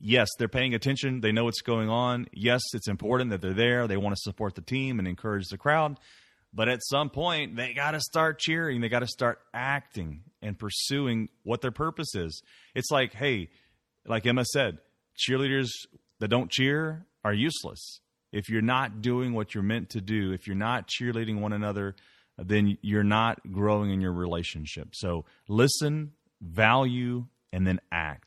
yes, 0.00 0.28
they're 0.38 0.48
paying 0.48 0.74
attention. 0.74 1.20
They 1.20 1.32
know 1.32 1.44
what's 1.44 1.60
going 1.60 1.90
on. 1.90 2.26
Yes, 2.32 2.62
it's 2.72 2.88
important 2.88 3.30
that 3.30 3.42
they're 3.42 3.52
there. 3.52 3.86
They 3.86 3.98
want 3.98 4.16
to 4.16 4.20
support 4.22 4.54
the 4.54 4.62
team 4.62 4.98
and 4.98 5.06
encourage 5.06 5.48
the 5.48 5.58
crowd. 5.58 5.98
But 6.54 6.68
at 6.68 6.82
some 6.82 7.10
point, 7.10 7.56
they 7.56 7.74
got 7.74 7.90
to 7.90 8.00
start 8.00 8.38
cheering. 8.38 8.80
They 8.80 8.88
got 8.88 9.00
to 9.00 9.06
start 9.06 9.40
acting 9.52 10.22
and 10.40 10.58
pursuing 10.58 11.28
what 11.42 11.60
their 11.60 11.70
purpose 11.70 12.14
is. 12.14 12.42
It's 12.74 12.90
like, 12.90 13.12
hey, 13.12 13.50
like 14.06 14.26
Emma 14.26 14.44
said, 14.46 14.78
cheerleaders 15.18 15.68
that 16.20 16.28
don't 16.28 16.50
cheer 16.50 17.04
are 17.24 17.34
useless. 17.34 18.00
If 18.32 18.48
you're 18.48 18.62
not 18.62 19.00
doing 19.00 19.32
what 19.32 19.54
you're 19.54 19.62
meant 19.62 19.90
to 19.90 20.00
do, 20.00 20.32
if 20.32 20.46
you're 20.46 20.56
not 20.56 20.88
cheerleading 20.88 21.40
one 21.40 21.52
another, 21.52 21.94
then 22.36 22.78
you're 22.82 23.04
not 23.04 23.40
growing 23.50 23.90
in 23.90 24.00
your 24.00 24.12
relationship. 24.12 24.90
So 24.92 25.24
listen, 25.48 26.12
value, 26.40 27.26
and 27.52 27.66
then 27.66 27.80
act. 27.90 28.24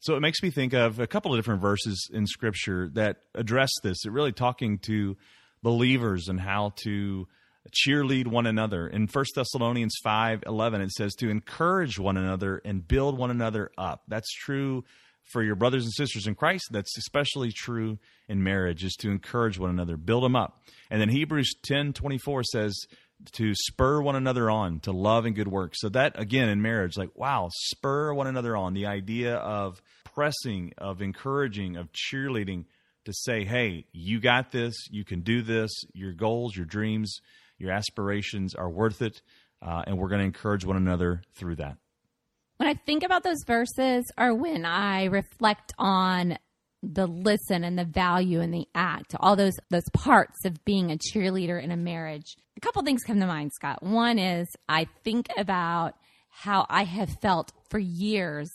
So 0.00 0.16
it 0.16 0.20
makes 0.20 0.42
me 0.42 0.50
think 0.50 0.72
of 0.72 0.98
a 0.98 1.06
couple 1.06 1.32
of 1.34 1.38
different 1.38 1.60
verses 1.60 2.08
in 2.12 2.26
Scripture 2.26 2.88
that 2.94 3.18
address 3.34 3.70
this. 3.82 4.06
It 4.06 4.12
really 4.12 4.32
talking 4.32 4.78
to 4.80 5.16
believers 5.62 6.28
and 6.28 6.40
how 6.40 6.72
to 6.84 7.26
cheerlead 7.70 8.26
one 8.26 8.46
another. 8.46 8.86
In 8.86 9.06
1 9.06 9.24
Thessalonians 9.34 9.96
5 10.02 10.44
11, 10.46 10.80
it 10.80 10.90
says 10.92 11.14
to 11.16 11.28
encourage 11.28 11.98
one 11.98 12.16
another 12.16 12.62
and 12.64 12.86
build 12.86 13.18
one 13.18 13.30
another 13.30 13.70
up. 13.76 14.02
That's 14.08 14.32
true 14.32 14.84
for 15.32 15.42
your 15.42 15.54
brothers 15.54 15.84
and 15.84 15.92
sisters 15.92 16.26
in 16.26 16.34
Christ. 16.34 16.64
That's 16.70 16.96
especially 16.98 17.52
true 17.52 17.98
in 18.28 18.42
marriage, 18.42 18.84
is 18.84 18.94
to 19.00 19.10
encourage 19.10 19.58
one 19.58 19.70
another, 19.70 19.96
build 19.96 20.24
them 20.24 20.36
up. 20.36 20.62
And 20.90 21.00
then 21.00 21.08
Hebrews 21.08 21.54
10 21.64 21.92
24 21.92 22.44
says 22.44 22.76
to 23.32 23.54
spur 23.54 24.00
one 24.00 24.16
another 24.16 24.50
on 24.50 24.80
to 24.80 24.92
love 24.92 25.26
and 25.26 25.36
good 25.36 25.48
works. 25.48 25.80
So 25.80 25.88
that 25.90 26.18
again 26.18 26.48
in 26.48 26.62
marriage, 26.62 26.96
like 26.96 27.10
wow, 27.14 27.50
spur 27.52 28.14
one 28.14 28.26
another 28.26 28.56
on. 28.56 28.74
The 28.74 28.86
idea 28.86 29.36
of 29.36 29.82
pressing, 30.14 30.72
of 30.78 31.02
encouraging, 31.02 31.76
of 31.76 31.88
cheerleading 31.92 32.64
to 33.04 33.12
say, 33.12 33.44
hey, 33.44 33.86
you 33.92 34.20
got 34.20 34.52
this, 34.52 34.74
you 34.90 35.04
can 35.04 35.20
do 35.20 35.42
this, 35.42 35.70
your 35.92 36.12
goals, 36.12 36.56
your 36.56 36.66
dreams, 36.66 37.20
your 37.58 37.72
aspirations 37.72 38.54
are 38.54 38.68
worth 38.68 39.02
it, 39.02 39.22
uh, 39.62 39.82
and 39.86 39.98
we're 39.98 40.08
going 40.08 40.20
to 40.20 40.26
encourage 40.26 40.64
one 40.64 40.76
another 40.76 41.22
through 41.34 41.56
that. 41.56 41.76
When 42.60 42.68
I 42.68 42.74
think 42.74 43.04
about 43.04 43.22
those 43.22 43.42
verses, 43.46 44.12
or 44.18 44.34
when 44.34 44.66
I 44.66 45.04
reflect 45.04 45.72
on 45.78 46.36
the 46.82 47.06
listen 47.06 47.64
and 47.64 47.78
the 47.78 47.86
value 47.86 48.42
and 48.42 48.52
the 48.52 48.68
act, 48.74 49.14
all 49.18 49.34
those 49.34 49.58
those 49.70 49.88
parts 49.94 50.44
of 50.44 50.62
being 50.66 50.92
a 50.92 50.98
cheerleader 50.98 51.58
in 51.58 51.70
a 51.70 51.76
marriage, 51.78 52.36
a 52.58 52.60
couple 52.60 52.82
things 52.82 53.02
come 53.02 53.18
to 53.18 53.26
mind, 53.26 53.54
Scott. 53.54 53.82
One 53.82 54.18
is 54.18 54.46
I 54.68 54.88
think 55.04 55.28
about 55.38 55.94
how 56.28 56.66
I 56.68 56.84
have 56.84 57.08
felt 57.22 57.50
for 57.70 57.78
years 57.78 58.50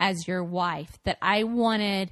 as 0.00 0.26
your 0.26 0.42
wife 0.42 0.98
that 1.04 1.18
I 1.22 1.44
wanted 1.44 2.10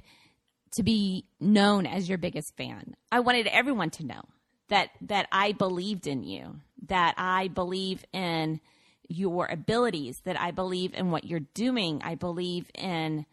to 0.75 0.83
be 0.83 1.25
known 1.41 1.85
as 1.85 2.07
your 2.07 2.19
biggest 2.19 2.55
fan. 2.55 2.95
I 3.11 3.19
wanted 3.19 3.47
everyone 3.47 3.89
to 3.89 4.05
know 4.05 4.21
that 4.69 4.91
that 5.01 5.27
I 5.29 5.51
believed 5.51 6.07
in 6.07 6.23
you, 6.23 6.61
that 6.87 7.15
I 7.17 7.49
believe 7.49 8.05
in 8.13 8.61
your 9.07 9.47
abilities, 9.47 10.17
that 10.23 10.39
I 10.39 10.51
believe 10.51 10.93
in 10.93 11.11
what 11.11 11.25
you're 11.25 11.47
doing. 11.53 12.01
I 12.03 12.15
believe 12.15 12.69
in 12.75 13.25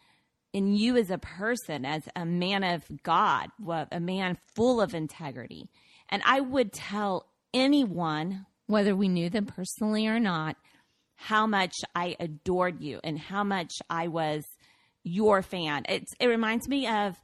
in 0.52 0.74
you 0.74 0.96
as 0.96 1.10
a 1.10 1.18
person, 1.18 1.84
as 1.84 2.02
a 2.16 2.24
man 2.24 2.64
of 2.64 2.84
God, 3.04 3.50
a 3.92 4.00
man 4.00 4.36
full 4.54 4.80
of 4.80 4.94
integrity. 4.94 5.70
And 6.08 6.22
I 6.26 6.40
would 6.40 6.72
tell 6.72 7.26
anyone, 7.54 8.46
whether 8.66 8.96
we 8.96 9.08
knew 9.08 9.30
them 9.30 9.46
personally 9.46 10.06
or 10.06 10.18
not, 10.18 10.56
how 11.14 11.46
much 11.46 11.74
I 11.94 12.16
adored 12.18 12.80
you 12.80 13.00
and 13.04 13.18
how 13.18 13.44
much 13.44 13.74
I 13.88 14.08
was 14.08 14.44
your 15.02 15.42
fan. 15.42 15.84
It's 15.88 16.12
it 16.18 16.26
reminds 16.26 16.68
me 16.68 16.86
of 16.86 17.16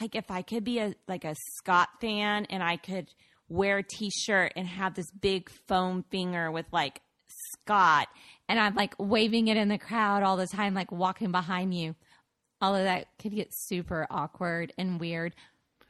like 0.00 0.14
if 0.14 0.30
I 0.30 0.42
could 0.42 0.64
be 0.64 0.78
a 0.78 0.94
like 1.06 1.24
a 1.24 1.36
Scott 1.56 1.88
fan 2.00 2.46
and 2.46 2.62
I 2.62 2.76
could 2.76 3.08
wear 3.48 3.78
a 3.78 3.82
t-shirt 3.82 4.52
and 4.56 4.66
have 4.66 4.94
this 4.94 5.10
big 5.10 5.50
foam 5.68 6.04
finger 6.10 6.50
with 6.50 6.66
like 6.72 7.00
Scott 7.66 8.08
and 8.48 8.58
I'm 8.58 8.74
like 8.74 8.94
waving 8.98 9.48
it 9.48 9.56
in 9.56 9.68
the 9.68 9.78
crowd 9.78 10.22
all 10.22 10.36
the 10.36 10.46
time 10.46 10.74
like 10.74 10.92
walking 10.92 11.32
behind 11.32 11.74
you. 11.74 11.94
All 12.60 12.74
of 12.74 12.84
that 12.84 13.08
could 13.18 13.34
get 13.34 13.48
super 13.52 14.06
awkward 14.08 14.72
and 14.78 15.00
weird. 15.00 15.34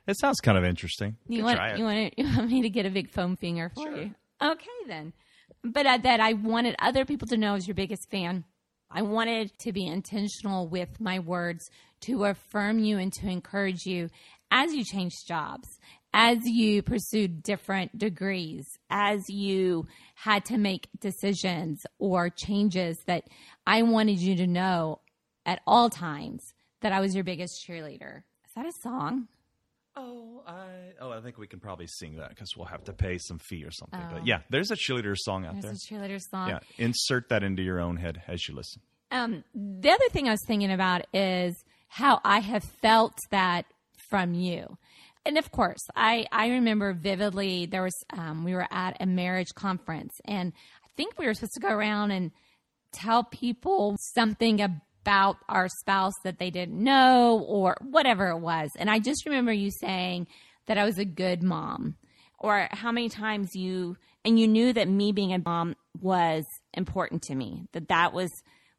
It 0.06 0.18
sounds 0.18 0.40
kind 0.40 0.56
of 0.56 0.64
interesting. 0.64 1.16
You 1.28 1.44
want 1.44 1.78
you 1.78 1.84
want, 1.84 2.14
to, 2.16 2.22
you 2.22 2.36
want 2.36 2.50
me 2.50 2.62
to 2.62 2.70
get 2.70 2.86
a 2.86 2.90
big 2.90 3.10
foam 3.10 3.36
finger 3.36 3.70
for 3.74 3.82
sure. 3.82 3.96
you? 3.96 4.14
Okay 4.42 4.66
then. 4.88 5.12
But 5.62 5.86
uh, 5.86 5.98
that 5.98 6.20
I 6.20 6.32
wanted 6.32 6.76
other 6.78 7.04
people 7.04 7.28
to 7.28 7.36
know 7.36 7.50
I 7.50 7.54
was 7.54 7.66
your 7.66 7.74
biggest 7.74 8.08
fan. 8.10 8.44
I 8.90 9.02
wanted 9.02 9.50
to 9.60 9.72
be 9.72 9.86
intentional 9.86 10.68
with 10.68 11.00
my 11.00 11.18
words 11.18 11.68
to 12.02 12.24
affirm 12.24 12.78
you 12.78 12.98
and 12.98 13.12
to 13.14 13.28
encourage 13.28 13.84
you 13.84 14.10
as 14.50 14.72
you 14.72 14.84
changed 14.84 15.26
jobs, 15.26 15.68
as 16.12 16.38
you 16.44 16.82
pursued 16.82 17.42
different 17.42 17.98
degrees, 17.98 18.66
as 18.90 19.22
you 19.28 19.86
had 20.14 20.44
to 20.46 20.56
make 20.56 20.88
decisions 21.00 21.84
or 21.98 22.30
changes 22.30 22.96
that 23.06 23.24
I 23.66 23.82
wanted 23.82 24.18
you 24.20 24.36
to 24.36 24.46
know 24.46 25.00
at 25.44 25.60
all 25.66 25.90
times 25.90 26.42
that 26.80 26.92
I 26.92 27.00
was 27.00 27.14
your 27.14 27.24
biggest 27.24 27.64
cheerleader. 27.66 28.22
Is 28.46 28.52
that 28.54 28.66
a 28.66 28.72
song? 28.82 29.28
Oh, 29.98 30.42
I 30.46 30.92
oh, 31.00 31.10
I 31.10 31.20
think 31.20 31.38
we 31.38 31.46
can 31.46 31.58
probably 31.58 31.86
sing 31.86 32.16
that 32.16 32.28
because 32.28 32.54
we'll 32.54 32.66
have 32.66 32.84
to 32.84 32.92
pay 32.92 33.16
some 33.16 33.38
fee 33.38 33.64
or 33.64 33.70
something. 33.70 34.00
Oh. 34.00 34.14
But 34.14 34.26
yeah, 34.26 34.40
there's 34.50 34.70
a 34.70 34.76
cheerleader 34.76 35.16
song 35.16 35.46
out 35.46 35.60
there's 35.60 35.80
there. 35.88 35.98
a 35.98 36.02
cheerleader 36.02 36.20
song. 36.20 36.48
Yeah, 36.48 36.58
insert 36.76 37.30
that 37.30 37.42
into 37.42 37.62
your 37.62 37.80
own 37.80 37.96
head 37.96 38.22
as 38.28 38.46
you 38.46 38.54
listen. 38.54 38.82
Um, 39.10 39.44
the 39.54 39.90
other 39.90 40.08
thing 40.10 40.28
I 40.28 40.32
was 40.32 40.44
thinking 40.46 40.70
about 40.70 41.06
is 41.14 41.64
how 41.88 42.20
I 42.24 42.40
have 42.40 42.64
felt 42.64 43.14
that 43.30 43.64
from 44.08 44.34
you. 44.34 44.78
And 45.24 45.38
of 45.38 45.50
course, 45.50 45.82
I, 45.94 46.26
I 46.30 46.48
remember 46.48 46.92
vividly 46.92 47.66
there 47.66 47.82
was 47.82 47.96
um, 48.16 48.44
we 48.44 48.54
were 48.54 48.68
at 48.70 48.96
a 49.00 49.06
marriage 49.06 49.54
conference, 49.54 50.14
and 50.24 50.52
I 50.84 50.88
think 50.96 51.18
we 51.18 51.26
were 51.26 51.34
supposed 51.34 51.54
to 51.54 51.60
go 51.60 51.68
around 51.68 52.12
and 52.12 52.30
tell 52.92 53.24
people 53.24 53.96
something 54.14 54.60
about 54.60 55.36
our 55.48 55.68
spouse 55.68 56.14
that 56.24 56.38
they 56.38 56.50
didn't 56.50 56.82
know 56.82 57.44
or 57.46 57.76
whatever 57.80 58.28
it 58.28 58.38
was. 58.38 58.70
And 58.76 58.88
I 58.90 58.98
just 58.98 59.26
remember 59.26 59.52
you 59.52 59.70
saying 59.70 60.28
that 60.66 60.78
I 60.78 60.84
was 60.84 60.98
a 60.98 61.04
good 61.04 61.42
mom 61.42 61.96
or 62.38 62.68
how 62.70 62.92
many 62.92 63.08
times 63.08 63.54
you 63.54 63.96
and 64.24 64.38
you 64.38 64.48
knew 64.48 64.72
that 64.72 64.88
me 64.88 65.12
being 65.12 65.32
a 65.32 65.38
mom 65.38 65.76
was 66.00 66.44
important 66.74 67.22
to 67.22 67.34
me 67.34 67.68
that 67.72 67.88
that 67.88 68.12
was 68.12 68.30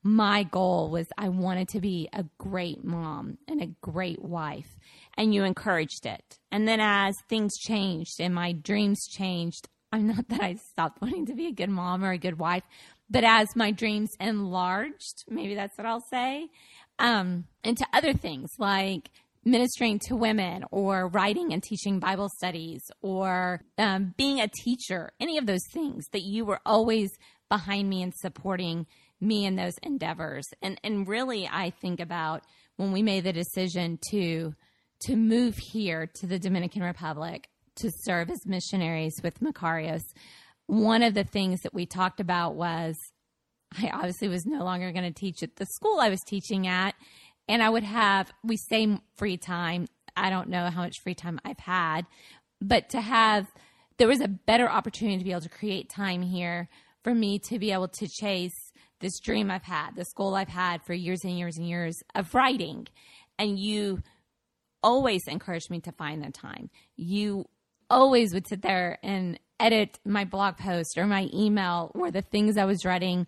my 0.07 0.43
goal 0.43 0.89
was 0.89 1.05
I 1.17 1.27
wanted 1.27 1.67
to 1.69 1.81
be 1.81 2.07
a 2.13 2.23
great 2.37 2.81
mom 2.81 3.37
and 3.45 3.61
a 3.61 3.67
great 3.81 4.21
wife 4.21 4.77
and 5.17 5.33
you 5.33 5.43
encouraged 5.43 6.05
it. 6.05 6.39
And 6.49 6.65
then 6.65 6.79
as 6.79 7.13
things 7.27 7.57
changed 7.57 8.21
and 8.21 8.33
my 8.33 8.53
dreams 8.53 9.05
changed, 9.09 9.67
I'm 9.91 10.07
not 10.07 10.29
that 10.29 10.41
I 10.41 10.53
stopped 10.53 11.01
wanting 11.01 11.25
to 11.25 11.35
be 11.35 11.47
a 11.47 11.51
good 11.51 11.69
mom 11.69 12.05
or 12.05 12.11
a 12.11 12.17
good 12.17 12.39
wife, 12.39 12.63
but 13.09 13.25
as 13.25 13.49
my 13.53 13.71
dreams 13.71 14.11
enlarged, 14.17 15.25
maybe 15.27 15.55
that's 15.55 15.77
what 15.77 15.85
I'll 15.85 16.05
say, 16.09 16.47
um, 16.99 17.43
into 17.65 17.85
other 17.91 18.13
things 18.13 18.51
like 18.57 19.09
ministering 19.43 19.99
to 20.07 20.15
women 20.15 20.63
or 20.71 21.09
writing 21.09 21.51
and 21.51 21.61
teaching 21.61 21.99
Bible 21.99 22.29
studies 22.37 22.81
or 23.01 23.61
um, 23.77 24.13
being 24.15 24.39
a 24.39 24.47
teacher, 24.47 25.11
any 25.19 25.37
of 25.37 25.47
those 25.47 25.67
things 25.73 26.05
that 26.13 26.21
you 26.21 26.45
were 26.45 26.61
always 26.65 27.11
behind 27.49 27.89
me 27.89 28.01
and 28.03 28.13
supporting 28.15 28.85
me 29.19 29.45
in 29.45 29.55
those 29.55 29.77
endeavors. 29.83 30.47
And 30.61 30.79
and 30.83 31.07
really 31.07 31.47
I 31.47 31.69
think 31.69 31.99
about 31.99 32.43
when 32.75 32.91
we 32.91 33.01
made 33.01 33.23
the 33.23 33.33
decision 33.33 33.99
to 34.11 34.53
to 35.01 35.15
move 35.15 35.57
here 35.57 36.07
to 36.15 36.27
the 36.27 36.39
Dominican 36.39 36.83
Republic 36.83 37.49
to 37.75 37.91
serve 38.03 38.31
as 38.31 38.45
missionaries 38.45 39.13
with 39.23 39.39
Makarios 39.39 40.01
one 40.67 41.01
of 41.01 41.13
the 41.13 41.23
things 41.23 41.61
that 41.61 41.73
we 41.73 41.85
talked 41.85 42.19
about 42.19 42.55
was 42.55 42.95
I 43.81 43.89
obviously 43.89 44.27
was 44.27 44.45
no 44.45 44.63
longer 44.63 44.91
going 44.91 45.11
to 45.11 45.19
teach 45.19 45.41
at 45.43 45.55
the 45.55 45.65
school 45.65 45.99
I 45.99 46.09
was 46.09 46.21
teaching 46.21 46.67
at. 46.67 46.93
And 47.49 47.63
I 47.63 47.69
would 47.69 47.83
have, 47.83 48.31
we 48.43 48.57
say 48.57 48.99
free 49.15 49.37
time. 49.37 49.87
I 50.15 50.29
don't 50.29 50.49
know 50.49 50.69
how 50.69 50.81
much 50.81 50.99
free 51.01 51.15
time 51.15 51.39
I've 51.45 51.59
had, 51.59 52.05
but 52.61 52.89
to 52.89 53.01
have, 53.01 53.47
there 53.97 54.07
was 54.07 54.21
a 54.21 54.27
better 54.27 54.69
opportunity 54.69 55.17
to 55.17 55.23
be 55.23 55.31
able 55.31 55.41
to 55.41 55.49
create 55.49 55.89
time 55.89 56.21
here 56.21 56.69
for 57.03 57.13
me 57.13 57.39
to 57.39 57.59
be 57.59 57.71
able 57.71 57.87
to 57.87 58.07
chase 58.07 58.66
this 58.99 59.19
dream 59.19 59.51
I've 59.51 59.63
had, 59.63 59.95
this 59.95 60.13
goal 60.13 60.35
I've 60.35 60.47
had 60.47 60.83
for 60.83 60.93
years 60.93 61.23
and 61.23 61.37
years 61.37 61.57
and 61.57 61.67
years 61.67 62.01
of 62.15 62.33
writing. 62.33 62.87
And 63.37 63.59
you 63.59 64.01
always 64.81 65.27
encouraged 65.27 65.69
me 65.69 65.79
to 65.81 65.91
find 65.91 66.23
the 66.23 66.31
time. 66.31 66.69
You 66.95 67.45
always 67.89 68.33
would 68.33 68.47
sit 68.47 68.61
there 68.61 68.97
and 69.03 69.39
edit 69.59 69.99
my 70.05 70.25
blog 70.25 70.57
post 70.57 70.97
or 70.97 71.05
my 71.05 71.29
email 71.33 71.91
or 71.95 72.11
the 72.11 72.21
things 72.21 72.57
I 72.57 72.65
was 72.65 72.85
writing 72.85 73.27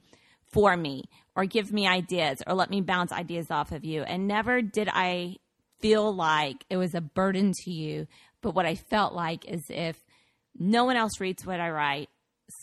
for 0.52 0.76
me 0.76 1.04
or 1.36 1.46
give 1.46 1.72
me 1.72 1.88
ideas 1.88 2.40
or 2.46 2.54
let 2.54 2.70
me 2.70 2.82
bounce 2.82 3.12
ideas 3.12 3.48
off 3.50 3.72
of 3.72 3.86
you. 3.86 4.04
And 4.04 4.28
never 4.28 4.62
did 4.62 4.90
I 4.92 5.38
feel 5.80 6.14
like 6.14 6.66
it 6.70 6.78
was 6.78 6.94
a 6.94 7.02
burden 7.02 7.54
to 7.64 7.72
you. 7.72 8.08
But 8.42 8.56
what 8.56 8.66
I 8.66 8.76
felt 8.76 9.14
like 9.14 9.46
is 9.46 9.64
if 9.70 9.98
no 10.58 10.86
one 10.86 10.98
else 10.98 11.20
reads 11.20 11.46
what 11.46 11.60
I 11.60 11.70
write, 11.70 12.10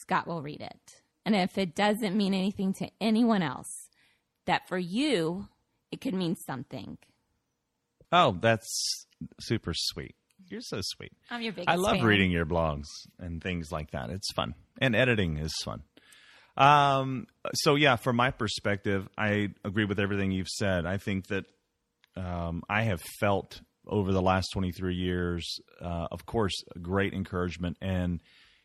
Scott 0.00 0.26
will 0.26 0.42
read 0.42 0.60
it. 0.60 0.95
And 1.26 1.34
if 1.34 1.58
it 1.58 1.74
doesn't 1.74 2.16
mean 2.16 2.34
anything 2.34 2.72
to 2.74 2.88
anyone 3.00 3.42
else, 3.42 3.90
that 4.46 4.68
for 4.68 4.78
you, 4.78 5.48
it 5.90 6.00
could 6.00 6.14
mean 6.14 6.36
something. 6.36 6.98
Oh, 8.12 8.38
that's 8.40 9.06
super 9.40 9.72
sweet. 9.74 10.14
You're 10.48 10.60
so 10.60 10.78
sweet. 10.80 11.10
I'm 11.28 11.42
your 11.42 11.52
biggest. 11.52 11.68
I 11.68 11.74
love 11.74 11.96
fan. 11.96 12.04
reading 12.04 12.30
your 12.30 12.46
blogs 12.46 12.86
and 13.18 13.42
things 13.42 13.72
like 13.72 13.90
that. 13.90 14.10
It's 14.10 14.32
fun, 14.32 14.54
and 14.80 14.94
editing 14.94 15.38
is 15.38 15.52
fun. 15.64 15.82
Um, 16.56 17.26
so 17.54 17.74
yeah, 17.74 17.96
from 17.96 18.14
my 18.14 18.30
perspective, 18.30 19.08
I 19.18 19.48
agree 19.64 19.84
with 19.84 19.98
everything 19.98 20.30
you've 20.30 20.46
said. 20.46 20.86
I 20.86 20.98
think 20.98 21.26
that 21.26 21.46
um, 22.14 22.62
I 22.70 22.82
have 22.82 23.02
felt 23.18 23.60
over 23.88 24.12
the 24.12 24.22
last 24.22 24.50
23 24.52 24.94
years, 24.94 25.58
uh, 25.80 26.06
of 26.12 26.24
course, 26.24 26.54
great 26.80 27.14
encouragement, 27.14 27.78
and 27.80 28.20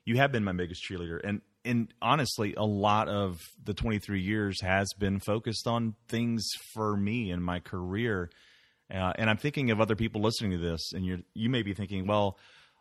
you 0.05 0.17
have 0.17 0.31
been 0.31 0.43
my 0.43 0.53
biggest 0.53 0.83
cheerleader. 0.87 1.19
And 1.23 1.41
and 1.63 1.93
honestly, 2.01 2.53
a 2.55 2.65
lot 2.65 3.07
of 3.07 3.39
the 3.63 3.73
23 3.73 4.21
years 4.21 4.61
has 4.61 4.87
been 4.97 5.19
focused 5.19 5.67
on 5.67 5.95
things 6.07 6.47
for 6.73 6.95
me 6.95 7.31
in 7.31 7.41
my 7.41 7.59
career 7.59 8.29
uh, 8.93 9.13
and 9.15 9.29
I'm 9.29 9.37
thinking 9.37 9.71
of 9.71 9.79
other 9.79 9.95
people 9.95 10.21
listening 10.21 10.51
to 10.51 10.57
this, 10.57 10.91
and 10.93 11.05
you 11.05 11.23
you 11.33 11.49
may 11.49 11.61
be 11.61 11.73
thinking, 11.73 12.07
well, 12.07 12.37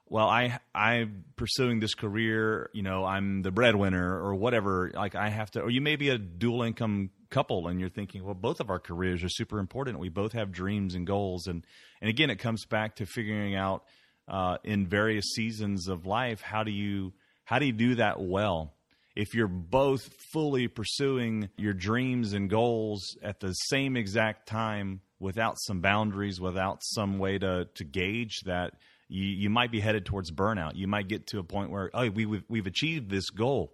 well, 0.07 0.29
I 0.29 0.59
I'm 0.75 1.25
pursuing 1.37 1.79
this 1.79 1.95
career, 1.95 2.69
you 2.73 2.83
know, 2.83 3.05
I'm 3.05 3.43
the 3.43 3.53
breadwinner 3.53 4.19
or 4.19 4.35
whatever. 4.35 4.91
Like 4.93 5.15
I 5.15 5.29
have 5.29 5.53
to, 5.53 5.61
or 5.61 5.71
you 5.71 5.81
may 5.81 5.97
be 5.97 6.09
a 6.09 6.19
dual 6.19 6.63
income 6.63 7.11
couple, 7.31 7.69
and 7.69 7.79
you're 7.79 7.91
thinking, 7.91 8.25
well, 8.25 8.35
both 8.35 8.59
of 8.59 8.71
our 8.71 8.81
careers 8.81 9.23
are 9.23 9.29
super 9.29 9.61
important. 9.61 10.01
We 10.01 10.09
both 10.09 10.33
have 10.33 10.51
dreams 10.51 10.97
and 10.97 11.07
goals, 11.07 11.47
and 11.47 11.65
and 12.01 12.11
again, 12.11 12.31
it 12.31 12.37
comes 12.41 12.65
back 12.65 12.97
to 12.97 13.07
figuring 13.07 13.55
out 13.55 13.85
uh, 14.27 14.57
in 14.65 14.89
various 14.89 15.27
seasons 15.35 15.87
of 15.87 16.07
life 16.07 16.41
how 16.41 16.65
do 16.65 16.73
you 16.73 17.13
how 17.51 17.59
do 17.59 17.67
you 17.67 17.73
do 17.73 17.97
that 17.97 18.21
well. 18.21 18.75
If 19.17 19.35
you're 19.35 19.49
both 19.49 20.03
fully 20.33 20.69
pursuing 20.69 21.49
your 21.57 21.73
dreams 21.73 22.33
and 22.33 22.49
goals 22.49 23.17
at 23.25 23.41
the 23.41 23.55
same 23.55 23.97
exact 23.97 24.47
time, 24.47 25.01
without 25.19 25.57
some 25.59 25.81
boundaries, 25.81 26.41
without 26.41 26.79
some 26.85 27.19
way 27.19 27.39
to 27.39 27.67
to 27.75 27.83
gauge 27.83 28.43
that, 28.47 28.75
you, 29.09 29.25
you 29.25 29.51
might 29.51 29.73
be 29.73 29.81
headed 29.81 30.07
towards 30.07 30.31
burnout. 30.31 30.77
You 30.77 30.87
might 30.87 31.09
get 31.09 31.27
to 31.29 31.41
a 31.41 31.43
point 31.43 31.73
where 31.73 31.91
oh 31.93 32.09
we 32.09 32.25
we've, 32.25 32.45
we've 32.49 32.69
achieved 32.69 33.11
this 33.11 33.31
goal 33.31 33.73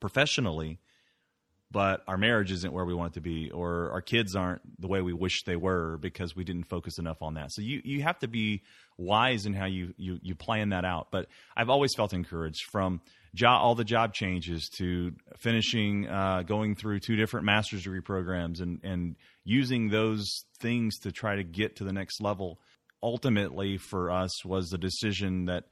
professionally, 0.00 0.78
but 1.72 2.02
our 2.06 2.18
marriage 2.18 2.52
isn't 2.52 2.72
where 2.72 2.84
we 2.84 2.94
want 2.94 3.12
it 3.12 3.14
to 3.14 3.20
be, 3.20 3.50
or 3.50 3.90
our 3.92 4.02
kids 4.02 4.36
aren't 4.36 4.60
the 4.78 4.86
way 4.86 5.00
we 5.00 5.14
wish 5.14 5.44
they 5.44 5.56
were 5.56 5.96
because 5.96 6.36
we 6.36 6.44
didn't 6.44 6.64
focus 6.64 6.98
enough 6.98 7.22
on 7.22 7.34
that. 7.34 7.50
So 7.50 7.62
you 7.62 7.80
you 7.84 8.02
have 8.02 8.18
to 8.18 8.28
be 8.28 8.62
wise 8.98 9.46
in 9.46 9.54
how 9.54 9.64
you 9.64 9.94
you 9.96 10.18
you 10.22 10.34
plan 10.34 10.68
that 10.68 10.84
out. 10.84 11.08
But 11.10 11.28
I've 11.56 11.70
always 11.70 11.94
felt 11.94 12.12
encouraged 12.12 12.64
from 12.70 13.00
all 13.44 13.74
the 13.74 13.84
job 13.84 14.12
changes 14.12 14.68
to 14.76 15.12
finishing, 15.38 16.06
uh, 16.06 16.42
going 16.42 16.74
through 16.76 17.00
two 17.00 17.16
different 17.16 17.46
master's 17.46 17.84
degree 17.84 18.02
programs, 18.02 18.60
and 18.60 18.80
and 18.84 19.16
using 19.44 19.88
those 19.88 20.44
things 20.60 20.98
to 21.00 21.12
try 21.12 21.36
to 21.36 21.44
get 21.44 21.76
to 21.76 21.84
the 21.84 21.92
next 21.92 22.20
level. 22.20 22.60
Ultimately, 23.02 23.78
for 23.78 24.12
us, 24.12 24.44
was 24.44 24.68
the 24.68 24.78
decision 24.78 25.46
that 25.46 25.64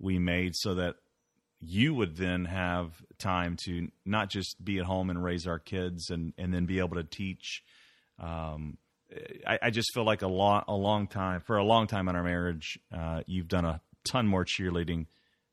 we 0.00 0.18
made 0.18 0.56
so 0.56 0.74
that 0.74 0.96
you 1.64 1.94
would 1.94 2.16
then 2.16 2.44
have 2.44 2.90
time 3.18 3.56
to 3.64 3.88
not 4.04 4.28
just 4.28 4.62
be 4.62 4.78
at 4.78 4.84
home 4.84 5.10
and 5.10 5.22
raise 5.22 5.46
our 5.46 5.60
kids 5.60 6.10
and, 6.10 6.32
and 6.36 6.52
then 6.52 6.66
be 6.66 6.80
able 6.80 6.96
to 6.96 7.04
teach. 7.04 7.62
Um, 8.18 8.78
I, 9.46 9.58
I, 9.62 9.70
just 9.70 9.92
feel 9.94 10.04
like 10.04 10.22
a 10.22 10.28
long, 10.28 10.64
a 10.66 10.74
long 10.74 11.06
time 11.06 11.40
for 11.40 11.56
a 11.56 11.64
long 11.64 11.86
time 11.86 12.08
in 12.08 12.16
our 12.16 12.22
marriage, 12.22 12.78
uh, 12.92 13.22
you've 13.26 13.48
done 13.48 13.64
a 13.64 13.80
ton 14.04 14.26
more 14.26 14.44
cheerleading 14.44 15.06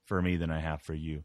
for 0.06 0.22
me 0.22 0.38
than 0.38 0.50
I 0.50 0.60
have 0.60 0.82
for 0.82 0.93
you. 0.93 1.24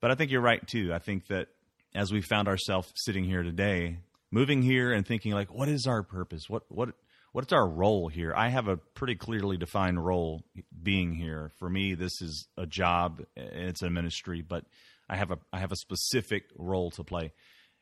But 0.00 0.10
I 0.10 0.14
think 0.14 0.30
you're 0.30 0.40
right 0.40 0.66
too. 0.66 0.92
I 0.94 0.98
think 0.98 1.26
that 1.26 1.48
as 1.94 2.12
we 2.12 2.22
found 2.22 2.48
ourselves 2.48 2.92
sitting 2.96 3.24
here 3.24 3.42
today, 3.42 3.98
moving 4.30 4.62
here 4.62 4.92
and 4.92 5.06
thinking 5.06 5.32
like, 5.32 5.52
what 5.52 5.68
is 5.68 5.86
our 5.86 6.02
purpose? 6.02 6.48
What 6.48 6.62
what 6.68 6.90
what's 7.36 7.52
our 7.52 7.68
role 7.68 8.08
here? 8.08 8.32
I 8.34 8.48
have 8.48 8.66
a 8.66 8.78
pretty 8.78 9.14
clearly 9.14 9.58
defined 9.58 10.02
role 10.02 10.42
being 10.82 11.12
here. 11.12 11.52
For 11.58 11.68
me, 11.68 11.92
this 11.92 12.22
is 12.22 12.48
a 12.56 12.64
job, 12.64 13.20
it's 13.36 13.82
a 13.82 13.90
ministry, 13.90 14.40
but 14.40 14.64
I 15.06 15.16
have 15.16 15.30
a 15.30 15.38
I 15.52 15.58
have 15.58 15.70
a 15.70 15.76
specific 15.76 16.44
role 16.56 16.90
to 16.92 17.04
play. 17.04 17.34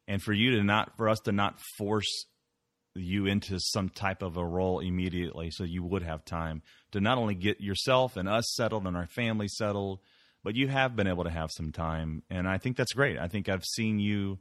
And 0.09 0.21
for 0.21 0.33
you 0.33 0.57
to 0.57 0.65
not 0.65 0.97
for 0.97 1.09
us 1.09 1.21
to 1.21 1.33
not 1.33 1.61
force 1.79 2.27
you 2.97 3.27
into 3.27 3.61
some 3.61 3.91
type 3.91 4.23
of 4.23 4.37
a 4.37 4.45
role 4.45 4.81
immediately 4.81 5.53
so 5.53 5.63
you 5.63 5.85
would 5.85 6.03
have 6.03 6.25
time 6.25 6.63
to 6.91 7.01
not 7.01 7.19
only 7.19 7.37
get 7.37 7.61
yourself 7.61 8.17
and 8.17 8.29
us 8.29 8.53
settled 8.57 8.89
and 8.89 8.97
our 8.97 9.07
family 9.07 9.47
settled, 9.47 10.01
but 10.43 10.57
you 10.57 10.67
have 10.67 10.97
been 10.97 11.07
able 11.07 11.23
to 11.23 11.31
have 11.31 11.51
some 11.53 11.71
time 11.71 12.25
and 12.29 12.49
I 12.49 12.59
think 12.59 12.77
that's 12.77 12.93
great. 12.93 13.19
I 13.19 13.29
think 13.29 13.49
I've 13.49 13.65
seen 13.65 14.01
you 14.01 14.41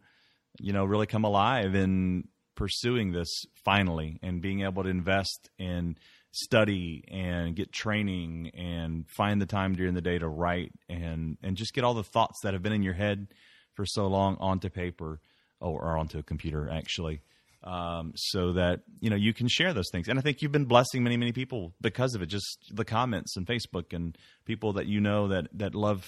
you 0.59 0.73
know 0.73 0.85
really 0.85 1.07
come 1.07 1.23
alive 1.23 1.75
in 1.75 2.29
pursuing 2.55 3.11
this 3.11 3.45
finally 3.65 4.19
and 4.21 4.41
being 4.41 4.61
able 4.61 4.83
to 4.83 4.89
invest 4.89 5.49
in 5.57 5.97
study 6.31 7.03
and 7.11 7.55
get 7.55 7.71
training 7.71 8.49
and 8.55 9.07
find 9.07 9.41
the 9.41 9.45
time 9.45 9.75
during 9.75 9.93
the 9.93 10.01
day 10.01 10.17
to 10.17 10.27
write 10.27 10.71
and 10.89 11.37
and 11.43 11.55
just 11.55 11.73
get 11.73 11.83
all 11.83 11.93
the 11.93 12.03
thoughts 12.03 12.39
that 12.43 12.53
have 12.53 12.63
been 12.63 12.73
in 12.73 12.81
your 12.81 12.93
head 12.93 13.27
for 13.75 13.85
so 13.85 14.07
long 14.07 14.35
onto 14.39 14.69
paper 14.69 15.19
or, 15.59 15.97
onto 15.97 16.17
a 16.17 16.23
computer 16.23 16.69
actually 16.69 17.21
um, 17.63 18.11
so 18.15 18.53
that 18.53 18.81
you 18.99 19.09
know 19.09 19.15
you 19.15 19.33
can 19.33 19.47
share 19.47 19.73
those 19.73 19.89
things. 19.91 20.07
And 20.09 20.19
i 20.19 20.21
think 20.21 20.41
you've 20.41 20.51
been 20.51 20.65
blessing 20.65 21.03
many 21.03 21.17
many 21.17 21.31
people 21.31 21.73
because 21.81 22.15
of 22.15 22.21
it 22.21 22.27
just 22.27 22.57
the 22.71 22.85
comments 22.85 23.37
and 23.37 23.45
facebook 23.45 23.93
and 23.93 24.17
people 24.45 24.73
that 24.73 24.87
you 24.87 24.99
know 24.99 25.27
that 25.27 25.47
that 25.53 25.75
love 25.75 26.05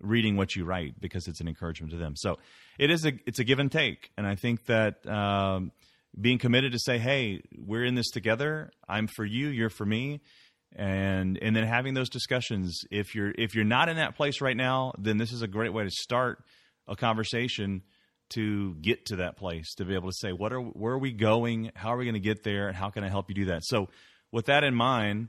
reading 0.00 0.36
what 0.36 0.54
you 0.54 0.64
write 0.64 1.00
because 1.00 1.28
it's 1.28 1.40
an 1.40 1.48
encouragement 1.48 1.92
to 1.92 1.98
them 1.98 2.14
so 2.16 2.36
it 2.78 2.90
is 2.90 3.06
a 3.06 3.12
it's 3.26 3.38
a 3.38 3.44
give 3.44 3.58
and 3.58 3.72
take 3.72 4.10
and 4.16 4.26
i 4.26 4.34
think 4.34 4.64
that 4.66 5.06
um, 5.06 5.70
being 6.20 6.38
committed 6.38 6.72
to 6.72 6.78
say, 6.78 6.98
"Hey, 6.98 7.42
we're 7.56 7.84
in 7.84 7.94
this 7.94 8.10
together. 8.10 8.70
I'm 8.88 9.06
for 9.06 9.24
you. 9.24 9.48
You're 9.48 9.70
for 9.70 9.86
me." 9.86 10.20
And 10.74 11.38
and 11.40 11.54
then 11.54 11.64
having 11.64 11.94
those 11.94 12.08
discussions. 12.08 12.82
If 12.90 13.14
you're 13.14 13.32
if 13.36 13.54
you're 13.54 13.64
not 13.64 13.88
in 13.88 13.96
that 13.96 14.16
place 14.16 14.40
right 14.40 14.56
now, 14.56 14.92
then 14.98 15.18
this 15.18 15.32
is 15.32 15.42
a 15.42 15.48
great 15.48 15.72
way 15.72 15.84
to 15.84 15.90
start 15.90 16.42
a 16.86 16.96
conversation 16.96 17.82
to 18.30 18.74
get 18.76 19.06
to 19.06 19.16
that 19.16 19.36
place 19.36 19.74
to 19.74 19.84
be 19.84 19.94
able 19.94 20.08
to 20.08 20.16
say, 20.16 20.32
"What 20.32 20.52
are 20.52 20.60
where 20.60 20.94
are 20.94 20.98
we 20.98 21.12
going? 21.12 21.70
How 21.74 21.94
are 21.94 21.96
we 21.96 22.04
going 22.04 22.14
to 22.14 22.20
get 22.20 22.42
there? 22.42 22.68
And 22.68 22.76
how 22.76 22.90
can 22.90 23.04
I 23.04 23.08
help 23.08 23.28
you 23.28 23.34
do 23.34 23.44
that?" 23.46 23.64
So, 23.64 23.88
with 24.32 24.46
that 24.46 24.64
in 24.64 24.74
mind, 24.74 25.28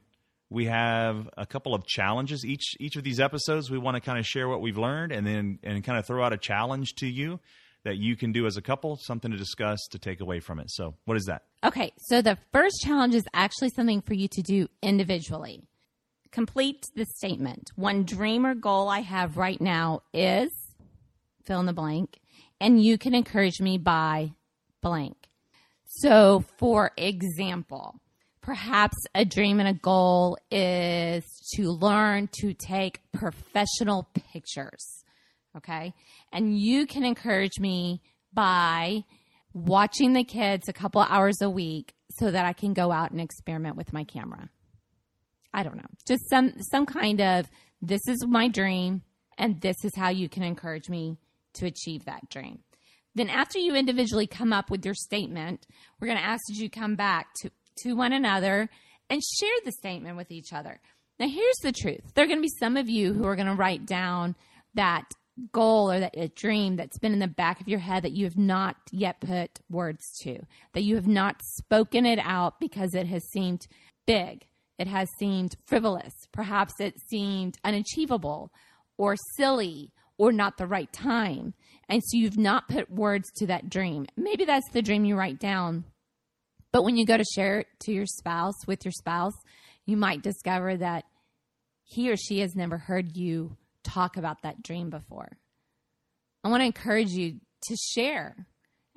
we 0.50 0.66
have 0.66 1.30
a 1.38 1.46
couple 1.46 1.74
of 1.74 1.86
challenges 1.86 2.46
each 2.46 2.76
each 2.80 2.96
of 2.96 3.04
these 3.04 3.20
episodes. 3.20 3.72
We 3.72 3.78
want 3.78 3.96
to 3.96 4.02
kind 4.02 4.20
of 4.20 4.26
share 4.26 4.48
what 4.48 4.62
we've 4.62 4.78
learned 4.78 5.12
and 5.12 5.26
then 5.26 5.60
and 5.64 5.84
kind 5.84 5.98
of 5.98 6.06
throw 6.06 6.24
out 6.24 6.34
a 6.34 6.38
challenge 6.38 6.96
to 6.96 7.08
you 7.08 7.40
that 7.86 7.98
you 7.98 8.16
can 8.16 8.32
do 8.32 8.46
as 8.48 8.58
a 8.58 8.62
couple, 8.62 8.98
something 8.98 9.32
to 9.32 9.38
discuss 9.38 9.80
to 9.92 10.00
take 10.00 10.20
away 10.20 10.40
from 10.40 10.60
it. 10.60 10.70
So, 10.72 10.96
what 11.06 11.18
is 11.18 11.26
that? 11.26 11.44
Okay, 11.64 11.94
so 11.98 12.22
the 12.22 12.38
first 12.52 12.82
challenge 12.84 13.16
is 13.16 13.24
actually 13.34 13.70
something 13.70 14.02
for 14.02 14.14
you 14.14 14.28
to 14.30 14.42
do 14.42 14.68
individually. 14.82 15.62
Complete 16.32 16.84
the 16.96 17.06
statement. 17.16 17.72
One 17.76 18.04
dream 18.04 18.46
or 18.46 18.56
goal 18.56 18.90
I 18.90 19.00
have 19.00 19.38
right 19.38 19.62
now 19.62 20.02
is 20.14 20.50
fill 21.46 21.60
in 21.60 21.66
the 21.66 21.74
blank, 21.74 22.20
and 22.60 22.84
you 22.84 22.98
can 22.98 23.16
encourage 23.16 23.62
me 23.62 23.78
by 23.78 24.34
blank. 24.82 25.16
So, 25.86 26.44
for 26.58 26.92
example, 26.98 28.02
perhaps 28.46 28.96
a 29.16 29.26
dream 29.26 29.60
and 29.60 29.68
a 29.68 29.74
goal 29.74 30.38
is 30.52 31.24
to 31.56 31.72
learn 31.72 32.30
to 32.32 32.54
take 32.54 33.00
professional 33.12 34.08
pictures. 34.32 35.04
Okay. 35.58 35.96
And 36.32 36.56
you 36.58 36.86
can 36.86 37.04
encourage 37.04 37.60
me 37.60 38.02
by 38.34 39.04
watching 39.54 40.14
the 40.14 40.24
kids 40.24 40.70
a 40.70 40.74
couple 40.74 41.02
hours 41.02 41.42
a 41.42 41.50
week 41.50 41.96
so 42.12 42.30
that 42.30 42.46
I 42.46 42.54
can 42.54 42.74
go 42.74 42.92
out 42.92 43.10
and 43.10 43.20
experiment 43.20 43.78
with 43.78 43.94
my 43.94 44.04
camera. 44.04 44.50
I 45.52 45.64
don't 45.64 45.78
know. 45.78 45.90
Just 46.06 46.30
some 46.30 46.54
some 46.70 46.86
kind 46.86 47.22
of 47.22 47.50
this 47.82 48.08
is 48.08 48.28
my 48.28 48.48
dream 48.48 49.02
and 49.40 49.60
this 49.62 49.78
is 49.84 49.96
how 49.96 50.10
you 50.10 50.30
can 50.30 50.44
encourage 50.44 50.88
me 50.88 51.18
to 51.56 51.66
achieve 51.66 52.06
that 52.06 52.30
dream. 52.30 52.60
Then 53.16 53.30
after 53.30 53.58
you 53.58 53.74
individually 53.76 54.28
come 54.28 54.54
up 54.54 54.70
with 54.70 54.86
your 54.86 54.94
statement, 54.94 55.66
we're 56.00 56.08
going 56.08 56.20
to 56.20 56.24
ask 56.24 56.42
that 56.50 56.62
you 56.62 56.70
come 56.70 56.96
back 56.96 57.28
to 57.42 57.50
to 57.78 57.94
one 57.94 58.14
another 58.14 58.70
and 59.10 59.22
share 59.40 59.56
the 59.64 59.72
statement 59.72 60.18
with 60.18 60.32
each 60.32 60.54
other. 60.54 60.80
Now 61.20 61.28
here's 61.28 61.58
the 61.62 61.72
truth. 61.72 62.14
There 62.14 62.26
are 62.26 62.28
going 62.28 62.40
to 62.40 62.44
be 62.44 62.60
some 62.60 62.78
of 62.78 62.90
you 62.90 63.14
who 63.14 63.26
are 63.26 63.36
going 63.36 63.48
to 63.48 63.56
write 63.56 63.86
down 63.86 64.36
that 64.74 65.06
goal 65.52 65.92
or 65.92 66.00
that 66.00 66.36
dream 66.36 66.76
that's 66.76 66.98
been 67.00 67.14
in 67.14 67.20
the 67.20 67.28
back 67.28 67.60
of 67.60 67.68
your 67.68 67.80
head 67.80 68.04
that 68.04 68.14
you 68.14 68.26
have 68.26 68.38
not 68.38 68.76
yet 68.92 69.20
put 69.20 69.60
words 69.70 70.04
to, 70.22 70.40
that 70.74 70.84
you 70.84 70.96
have 70.96 71.08
not 71.08 71.42
spoken 71.44 72.06
it 72.06 72.20
out 72.20 72.60
because 72.60 72.94
it 72.94 73.08
has 73.08 73.24
seemed 73.32 73.62
big, 74.06 74.46
it 74.78 74.88
has 74.88 75.10
seemed 75.20 75.56
frivolous, 75.66 76.14
perhaps 76.32 76.74
it 76.80 76.96
seemed 77.10 77.58
unachievable 77.64 78.52
or 78.98 79.16
silly 79.36 79.92
or 80.18 80.32
not 80.32 80.58
the 80.58 80.68
right 80.68 80.92
time. 80.94 81.54
And 81.90 82.02
so 82.02 82.18
you've 82.18 82.38
not 82.38 82.70
put 82.70 82.90
words 82.90 83.30
to 83.38 83.48
that 83.48 83.70
dream. 83.70 84.08
Maybe 84.16 84.46
that's 84.46 84.70
the 84.72 84.82
dream 84.82 85.06
you 85.06 85.18
write 85.18 85.40
down. 85.40 85.84
But 86.76 86.84
when 86.84 86.98
you 86.98 87.06
go 87.06 87.16
to 87.16 87.24
share 87.24 87.60
it 87.60 87.68
to 87.84 87.94
your 87.94 88.06
spouse, 88.06 88.68
with 88.68 88.84
your 88.84 88.92
spouse, 88.92 89.32
you 89.86 89.96
might 89.96 90.22
discover 90.22 90.76
that 90.76 91.06
he 91.86 92.12
or 92.12 92.18
she 92.18 92.40
has 92.40 92.54
never 92.54 92.78
heard 92.78 93.16
you 93.16 93.56
talk 93.86 94.18
about 94.18 94.42
that 94.42 94.62
dream 94.62 94.90
before. 94.90 95.38
I 96.44 96.50
want 96.50 96.60
to 96.60 96.66
encourage 96.66 97.12
you 97.12 97.40
to 97.68 97.78
share. 97.78 98.46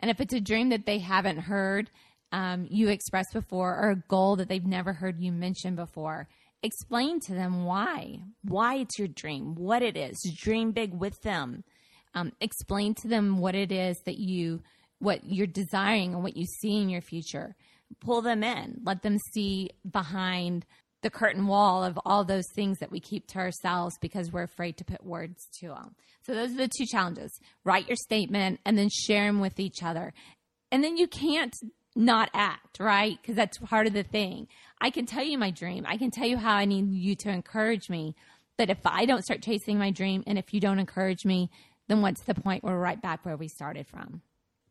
And 0.00 0.10
if 0.10 0.20
it's 0.20 0.34
a 0.34 0.40
dream 0.40 0.70
that 0.70 0.86
they 0.86 0.98
haven't 0.98 1.38
heard 1.38 1.88
um, 2.32 2.66
you 2.68 2.88
express 2.88 3.26
before 3.32 3.78
or 3.78 3.90
a 3.90 4.02
goal 4.08 4.34
that 4.34 4.48
they've 4.48 4.66
never 4.66 4.92
heard 4.92 5.20
you 5.20 5.30
mention 5.30 5.76
before, 5.76 6.26
explain 6.64 7.20
to 7.20 7.32
them 7.32 7.64
why. 7.64 8.18
Why 8.42 8.78
it's 8.78 8.98
your 8.98 9.06
dream, 9.06 9.54
what 9.54 9.82
it 9.82 9.96
is. 9.96 10.16
Dream 10.36 10.72
big 10.72 10.94
with 10.98 11.22
them. 11.22 11.62
Um, 12.12 12.32
explain 12.40 12.94
to 13.02 13.06
them 13.06 13.38
what 13.38 13.54
it 13.54 13.70
is 13.70 13.96
that 14.04 14.18
you, 14.18 14.62
what 14.98 15.24
you're 15.24 15.46
desiring 15.46 16.14
and 16.14 16.22
what 16.22 16.36
you 16.36 16.44
see 16.44 16.80
in 16.80 16.88
your 16.88 17.00
future. 17.00 17.54
Pull 18.00 18.22
them 18.22 18.42
in. 18.42 18.80
Let 18.84 19.02
them 19.02 19.18
see 19.32 19.70
behind 19.90 20.66
the 21.02 21.10
curtain 21.10 21.46
wall 21.46 21.84
of 21.84 21.98
all 22.04 22.24
those 22.24 22.48
things 22.54 22.78
that 22.78 22.90
we 22.90 23.00
keep 23.00 23.26
to 23.28 23.38
ourselves 23.38 23.96
because 24.00 24.32
we're 24.32 24.42
afraid 24.42 24.76
to 24.78 24.84
put 24.84 25.04
words 25.04 25.48
to 25.60 25.68
them. 25.68 25.94
So 26.26 26.34
those 26.34 26.52
are 26.52 26.56
the 26.56 26.68
two 26.68 26.86
challenges. 26.86 27.30
Write 27.64 27.88
your 27.88 27.96
statement 27.96 28.60
and 28.64 28.76
then 28.76 28.88
share 28.90 29.26
them 29.26 29.40
with 29.40 29.60
each 29.60 29.82
other. 29.82 30.12
And 30.72 30.82
then 30.82 30.96
you 30.96 31.06
can't 31.06 31.54
not 31.94 32.30
act, 32.34 32.78
right? 32.80 33.16
Because 33.20 33.36
that's 33.36 33.58
part 33.58 33.86
of 33.86 33.92
the 33.92 34.02
thing. 34.02 34.48
I 34.80 34.90
can 34.90 35.06
tell 35.06 35.24
you 35.24 35.38
my 35.38 35.50
dream. 35.50 35.84
I 35.86 35.96
can 35.96 36.10
tell 36.10 36.26
you 36.26 36.36
how 36.36 36.54
I 36.54 36.64
need 36.64 36.92
you 36.92 37.14
to 37.16 37.30
encourage 37.30 37.88
me. 37.88 38.14
But 38.56 38.70
if 38.70 38.78
I 38.84 39.06
don't 39.06 39.24
start 39.24 39.42
chasing 39.42 39.78
my 39.78 39.90
dream 39.90 40.24
and 40.26 40.36
if 40.36 40.52
you 40.52 40.60
don't 40.60 40.80
encourage 40.80 41.24
me, 41.24 41.50
then 41.86 42.02
what's 42.02 42.22
the 42.22 42.34
point? 42.34 42.64
We're 42.64 42.78
right 42.78 43.00
back 43.00 43.24
where 43.24 43.36
we 43.36 43.48
started 43.48 43.86
from. 43.86 44.20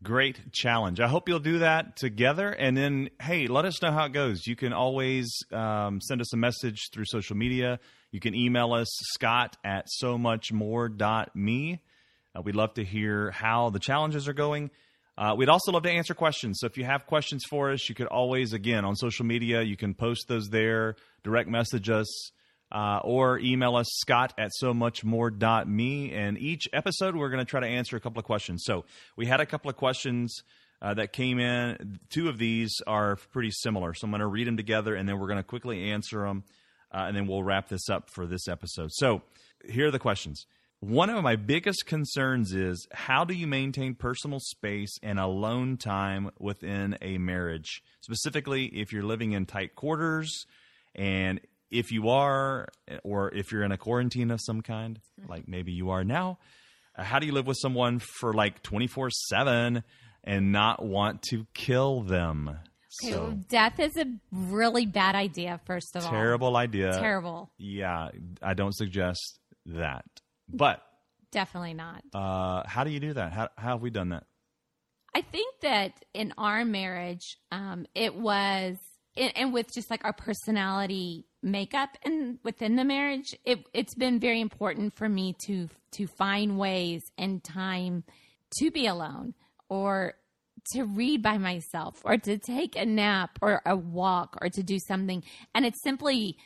Great 0.04 0.52
challenge. 0.52 1.00
I 1.00 1.08
hope 1.08 1.28
you'll 1.28 1.40
do 1.40 1.60
that 1.60 1.96
together. 1.96 2.50
And 2.50 2.78
then, 2.78 3.10
hey, 3.20 3.48
let 3.48 3.66
us 3.66 3.82
know 3.82 3.92
how 3.92 4.06
it 4.06 4.14
goes. 4.14 4.46
You 4.46 4.56
can 4.56 4.72
always 4.72 5.36
um, 5.52 6.00
send 6.02 6.22
us 6.22 6.32
a 6.34 6.38
message 6.38 6.90
through 6.94 7.06
social 7.08 7.36
media. 7.36 7.80
You 8.12 8.20
can 8.20 8.36
email 8.36 8.74
us, 8.74 8.88
scott 9.14 9.58
at 9.64 9.86
so 9.88 10.18
much 10.18 10.54
more 10.54 10.88
dot 10.88 11.36
me. 11.36 11.82
Uh, 12.36 12.42
we'd 12.44 12.56
love 12.56 12.76
to 12.76 12.84
hear 12.84 13.32
how 13.32 13.72
the 13.72 13.80
challenges 13.80 14.28
are 14.28 14.34
going. 14.34 14.70
Uh, 15.18 15.34
we'd 15.36 15.50
also 15.50 15.72
love 15.72 15.82
to 15.82 15.90
answer 15.90 16.14
questions. 16.14 16.60
So 16.60 16.68
if 16.68 16.78
you 16.78 16.86
have 16.86 17.08
questions 17.08 17.44
for 17.50 17.72
us, 17.72 17.90
you 17.90 17.96
could 17.96 18.06
always, 18.06 18.54
again, 18.54 18.86
on 18.86 18.96
social 18.96 19.26
media, 19.26 19.64
you 19.64 19.76
can 19.76 19.96
post 19.96 20.28
those 20.28 20.50
there, 20.50 20.96
direct 21.24 21.50
message 21.50 21.90
us, 21.90 22.08
uh, 22.72 23.00
or 23.04 23.40
email 23.40 23.76
us, 23.76 23.88
scott 24.00 24.34
at 24.38 24.52
so 24.54 24.74
much 24.74 25.04
more 25.04 25.30
dot 25.30 25.68
me. 25.68 26.12
And 26.12 26.38
each 26.38 26.68
episode, 26.74 27.16
we're 27.16 27.30
going 27.30 27.46
to 27.46 27.50
try 27.50 27.60
to 27.60 27.68
answer 27.68 27.96
a 27.96 28.00
couple 28.00 28.20
of 28.20 28.26
questions. 28.26 28.64
So 28.66 28.86
we 29.16 29.26
had 29.26 29.40
a 29.40 29.46
couple 29.46 29.70
of 29.70 29.78
questions 29.78 30.36
uh, 30.82 30.94
that 30.96 31.14
came 31.14 31.40
in. 31.40 32.00
Two 32.10 32.30
of 32.30 32.38
these 32.38 32.74
are 32.86 33.16
pretty 33.32 33.52
similar. 33.52 33.94
So 33.94 34.06
I'm 34.06 34.12
going 34.12 34.20
to 34.20 34.28
read 34.28 34.48
them 34.48 34.58
together, 34.58 34.96
and 34.96 35.08
then 35.08 35.20
we're 35.20 35.28
going 35.28 35.38
to 35.38 35.44
quickly 35.44 35.92
answer 35.92 36.22
them, 36.22 36.44
uh, 36.92 37.06
and 37.08 37.16
then 37.16 37.28
we'll 37.28 37.44
wrap 37.44 37.70
this 37.70 37.90
up 37.90 38.10
for 38.10 38.26
this 38.26 38.48
episode. 38.48 38.90
So 38.92 39.22
here 39.66 39.88
are 39.88 39.92
the 39.92 40.00
questions. 40.00 40.46
One 40.80 41.10
of 41.10 41.24
my 41.24 41.36
biggest 41.36 41.88
concerns 41.88 42.54
is 42.54 42.88
how 42.92 43.24
do 43.24 43.34
you 43.34 43.48
maintain 43.48 43.96
personal 43.96 44.40
space 44.40 44.96
and 45.02 45.20
alone 45.20 45.78
time 45.78 46.30
within 46.38 46.96
a 47.02 47.18
marriage? 47.18 47.82
Specifically, 48.02 48.66
if 48.66 48.94
you're 48.94 49.04
living 49.04 49.32
in 49.32 49.48
tight 49.48 49.74
quarters, 49.74 50.46
and 50.94 51.40
if 51.72 51.92
you 51.92 52.10
are, 52.10 52.68
or 53.04 53.34
if 53.34 53.52
you're 53.52 53.64
in 53.64 53.72
a 53.72 53.78
quarantine 53.78 54.32
of 54.32 54.40
some 54.42 54.62
kind, 54.62 55.00
like 55.28 55.48
maybe 55.48 55.72
you 55.72 55.90
are 55.90 56.04
now, 56.04 56.40
uh, 56.98 57.04
how 57.04 57.20
do 57.20 57.26
you 57.26 57.32
live 57.34 57.48
with 57.48 57.58
someone 57.60 58.00
for 58.00 58.34
like 58.34 58.64
24 58.64 59.10
7 59.12 59.84
and 60.24 60.52
not 60.52 60.84
want 60.86 61.22
to 61.24 61.46
kill 61.54 62.02
them? 62.02 62.48
Okay, 62.50 63.12
So, 63.12 63.24
well, 63.26 63.40
death 63.50 63.80
is 63.80 63.96
a 63.98 64.06
really 64.32 64.86
bad 64.86 65.14
idea, 65.16 65.60
first 65.66 65.96
of 65.96 66.04
all. 66.06 66.10
terrible 66.10 66.56
idea. 66.58 66.92
Terrible. 67.00 67.52
Yeah, 67.58 68.10
I 68.42 68.54
don't 68.54 68.74
suggest 68.74 69.40
that. 69.68 70.06
But 70.52 70.82
Definitely 71.32 71.74
not. 71.76 72.02
uh, 72.16 72.64
how 72.66 72.84
do 72.86 72.90
you 72.90 73.00
do 73.02 73.14
that? 73.14 73.34
How, 73.34 73.50
how 73.58 73.72
have 73.74 73.82
we 73.82 73.90
done 73.90 74.10
that? 74.10 74.24
I 75.14 75.22
think 75.22 75.54
that 75.62 75.92
in 76.14 76.34
our 76.38 76.64
marriage, 76.64 77.38
um, 77.52 77.86
it 77.94 78.16
was, 78.16 78.78
and, 79.16 79.32
and 79.36 79.54
with 79.54 79.68
just 79.74 79.90
like 79.92 80.06
our 80.06 80.14
personality 80.14 81.26
makeup 81.42 81.90
and 82.04 82.40
within 82.44 82.76
the 82.76 82.84
marriage, 82.84 83.36
it, 83.46 83.60
it's 83.74 83.96
been 83.96 84.20
very 84.20 84.42
important 84.42 84.96
for 84.96 85.08
me 85.08 85.36
to 85.46 85.70
to 85.92 86.08
find 86.08 86.58
ways 86.58 87.02
and 87.18 87.44
time 87.44 88.04
to 88.60 88.72
be 88.72 88.88
alone 88.88 89.34
or 89.70 90.16
to 90.74 90.84
read 90.84 91.22
by 91.22 91.38
myself 91.38 92.02
or 92.04 92.18
to 92.18 92.38
take 92.38 92.76
a 92.76 92.86
nap 92.86 93.40
or 93.42 93.62
a 93.66 93.76
walk 93.76 94.38
or 94.42 94.50
to 94.50 94.64
do 94.64 94.78
something. 94.80 95.24
And 95.56 95.66
it's 95.66 95.82
simply 95.82 96.38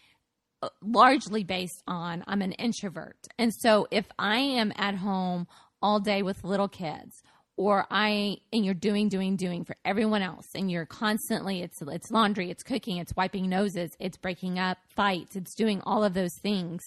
uh, 0.61 0.69
largely 0.83 1.43
based 1.43 1.81
on 1.87 2.23
I'm 2.27 2.41
an 2.41 2.51
introvert. 2.53 3.17
And 3.39 3.51
so 3.53 3.87
if 3.89 4.05
I 4.19 4.37
am 4.37 4.71
at 4.75 4.95
home 4.95 5.47
all 5.81 5.99
day 5.99 6.21
with 6.21 6.43
little 6.43 6.67
kids 6.67 7.23
or 7.61 7.85
I 7.91 8.37
and 8.51 8.65
you're 8.65 8.73
doing 8.73 9.07
doing 9.07 9.35
doing 9.35 9.63
for 9.65 9.75
everyone 9.85 10.23
else 10.23 10.47
and 10.55 10.71
you're 10.71 10.87
constantly 10.87 11.61
it's 11.61 11.79
it's 11.81 12.09
laundry, 12.09 12.49
it's 12.49 12.63
cooking, 12.63 12.97
it's 12.97 13.15
wiping 13.15 13.47
noses, 13.47 13.91
it's 13.99 14.17
breaking 14.17 14.57
up 14.57 14.79
fights, 14.95 15.35
it's 15.35 15.53
doing 15.53 15.79
all 15.85 16.03
of 16.03 16.15
those 16.15 16.33
things. 16.41 16.81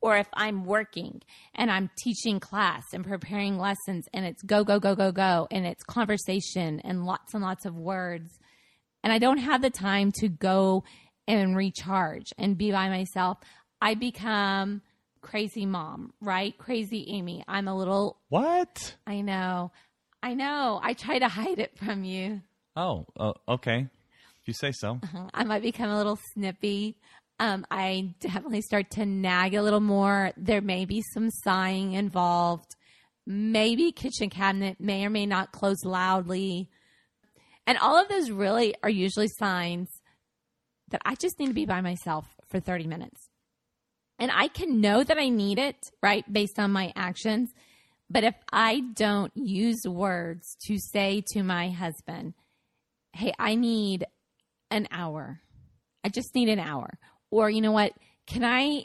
Or 0.00 0.16
if 0.16 0.26
I'm 0.32 0.64
working 0.64 1.20
and 1.54 1.70
I'm 1.70 1.90
teaching 1.98 2.40
class 2.40 2.84
and 2.94 3.04
preparing 3.04 3.58
lessons 3.58 4.06
and 4.14 4.24
it's 4.24 4.42
go 4.42 4.64
go 4.64 4.78
go 4.78 4.94
go 4.94 5.12
go 5.12 5.46
and 5.50 5.66
it's 5.66 5.82
conversation 5.84 6.80
and 6.80 7.04
lots 7.04 7.34
and 7.34 7.42
lots 7.42 7.66
of 7.66 7.76
words 7.76 8.38
and 9.02 9.12
I 9.12 9.18
don't 9.18 9.38
have 9.38 9.60
the 9.60 9.70
time 9.70 10.10
to 10.20 10.28
go 10.30 10.84
and 11.28 11.54
recharge 11.54 12.32
and 12.38 12.56
be 12.56 12.72
by 12.72 12.88
myself, 12.88 13.38
I 13.82 13.94
become 13.94 14.80
crazy 15.20 15.66
mom, 15.66 16.14
right? 16.20 16.56
Crazy 16.56 17.06
Amy. 17.10 17.44
I'm 17.46 17.68
a 17.68 17.76
little, 17.76 18.18
What? 18.30 18.94
I 19.06 19.20
know, 19.20 19.72
I 20.24 20.32
know. 20.32 20.80
I 20.82 20.94
try 20.94 21.18
to 21.18 21.28
hide 21.28 21.58
it 21.58 21.76
from 21.76 22.02
you. 22.02 22.40
Oh, 22.74 23.04
uh, 23.14 23.34
okay. 23.46 23.86
If 24.40 24.48
you 24.48 24.54
say 24.54 24.72
so. 24.72 24.98
I 25.34 25.44
might 25.44 25.60
become 25.60 25.90
a 25.90 25.98
little 25.98 26.18
snippy. 26.32 26.96
Um, 27.38 27.66
I 27.70 28.14
definitely 28.20 28.62
start 28.62 28.90
to 28.92 29.04
nag 29.04 29.52
a 29.54 29.60
little 29.60 29.80
more. 29.80 30.32
There 30.38 30.62
may 30.62 30.86
be 30.86 31.02
some 31.12 31.28
sighing 31.30 31.92
involved. 31.92 32.74
Maybe 33.26 33.92
kitchen 33.92 34.30
cabinet 34.30 34.80
may 34.80 35.04
or 35.04 35.10
may 35.10 35.26
not 35.26 35.52
close 35.52 35.84
loudly. 35.84 36.70
And 37.66 37.76
all 37.76 38.00
of 38.00 38.08
those 38.08 38.30
really 38.30 38.74
are 38.82 38.88
usually 38.88 39.28
signs 39.28 39.90
that 40.88 41.02
I 41.04 41.16
just 41.16 41.38
need 41.38 41.48
to 41.48 41.54
be 41.54 41.66
by 41.66 41.82
myself 41.82 42.24
for 42.48 42.60
30 42.60 42.86
minutes. 42.86 43.28
And 44.18 44.30
I 44.32 44.48
can 44.48 44.80
know 44.80 45.04
that 45.04 45.18
I 45.18 45.28
need 45.28 45.58
it, 45.58 45.76
right, 46.02 46.24
based 46.32 46.58
on 46.58 46.72
my 46.72 46.94
actions. 46.96 47.50
But 48.14 48.22
if 48.22 48.36
I 48.52 48.80
don't 48.94 49.32
use 49.34 49.82
words 49.84 50.56
to 50.66 50.78
say 50.78 51.24
to 51.32 51.42
my 51.42 51.70
husband, 51.70 52.34
hey, 53.12 53.32
I 53.40 53.56
need 53.56 54.06
an 54.70 54.86
hour, 54.92 55.40
I 56.04 56.10
just 56.10 56.32
need 56.32 56.48
an 56.48 56.60
hour. 56.60 56.96
Or, 57.32 57.50
you 57.50 57.60
know 57.60 57.72
what, 57.72 57.92
can 58.28 58.44
I 58.44 58.84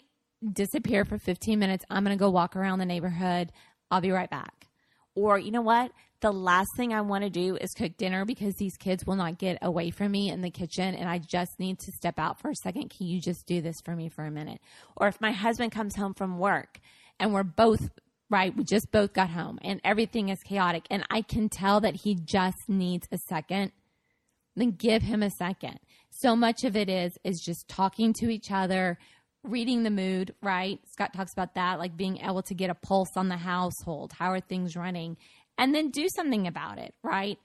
disappear 0.51 1.05
for 1.05 1.19
15 1.19 1.59
minutes? 1.59 1.85
I'm 1.91 2.03
going 2.03 2.17
to 2.17 2.19
go 2.19 2.31
walk 2.31 2.55
around 2.55 2.79
the 2.79 2.87
neighborhood. 2.87 3.51
I'll 3.91 4.01
be 4.01 4.09
right 4.09 4.31
back. 4.31 4.65
Or, 5.13 5.37
you 5.37 5.51
know 5.51 5.61
what? 5.61 5.91
The 6.21 6.31
last 6.31 6.69
thing 6.75 6.91
I 6.91 7.01
want 7.01 7.23
to 7.23 7.29
do 7.29 7.55
is 7.55 7.69
cook 7.77 7.97
dinner 7.97 8.25
because 8.25 8.55
these 8.55 8.77
kids 8.77 9.05
will 9.05 9.15
not 9.15 9.37
get 9.37 9.59
away 9.61 9.91
from 9.91 10.11
me 10.11 10.31
in 10.31 10.41
the 10.41 10.49
kitchen 10.49 10.95
and 10.95 11.07
I 11.07 11.19
just 11.19 11.59
need 11.59 11.77
to 11.81 11.91
step 11.91 12.17
out 12.17 12.41
for 12.41 12.49
a 12.49 12.55
second. 12.55 12.89
Can 12.89 13.05
you 13.05 13.21
just 13.21 13.45
do 13.45 13.61
this 13.61 13.75
for 13.85 13.95
me 13.95 14.09
for 14.09 14.25
a 14.25 14.31
minute? 14.31 14.59
Or 14.97 15.07
if 15.07 15.21
my 15.21 15.33
husband 15.33 15.71
comes 15.71 15.95
home 15.95 16.15
from 16.15 16.39
work 16.39 16.79
and 17.19 17.31
we're 17.31 17.43
both, 17.43 17.89
right, 18.29 18.55
we 18.55 18.63
just 18.63 18.91
both 18.91 19.13
got 19.13 19.29
home 19.29 19.59
and 19.63 19.81
everything 19.83 20.29
is 20.29 20.43
chaotic 20.43 20.85
and 20.89 21.03
I 21.09 21.21
can 21.21 21.49
tell 21.49 21.79
that 21.81 21.95
he 21.95 22.15
just 22.15 22.67
needs 22.67 23.07
a 23.11 23.17
second, 23.17 23.71
then 24.55 24.71
give 24.71 25.01
him 25.01 25.23
a 25.23 25.31
second. 25.31 25.79
So 26.09 26.35
much 26.35 26.63
of 26.63 26.75
it 26.75 26.89
is 26.89 27.17
is 27.23 27.39
just 27.39 27.67
talking 27.67 28.13
to 28.13 28.29
each 28.29 28.51
other, 28.51 28.97
reading 29.43 29.83
the 29.83 29.89
mood, 29.89 30.33
right? 30.41 30.79
Scott 30.91 31.13
talks 31.13 31.33
about 31.33 31.55
that, 31.55 31.79
like 31.79 31.95
being 31.95 32.17
able 32.17 32.43
to 32.43 32.53
get 32.53 32.69
a 32.69 32.75
pulse 32.75 33.15
on 33.15 33.29
the 33.29 33.37
household. 33.37 34.13
How 34.13 34.31
are 34.31 34.39
things 34.39 34.75
running? 34.75 35.17
And 35.57 35.73
then 35.73 35.91
do 35.91 36.07
something 36.09 36.47
about 36.47 36.77
it, 36.77 36.93
right? 37.03 37.37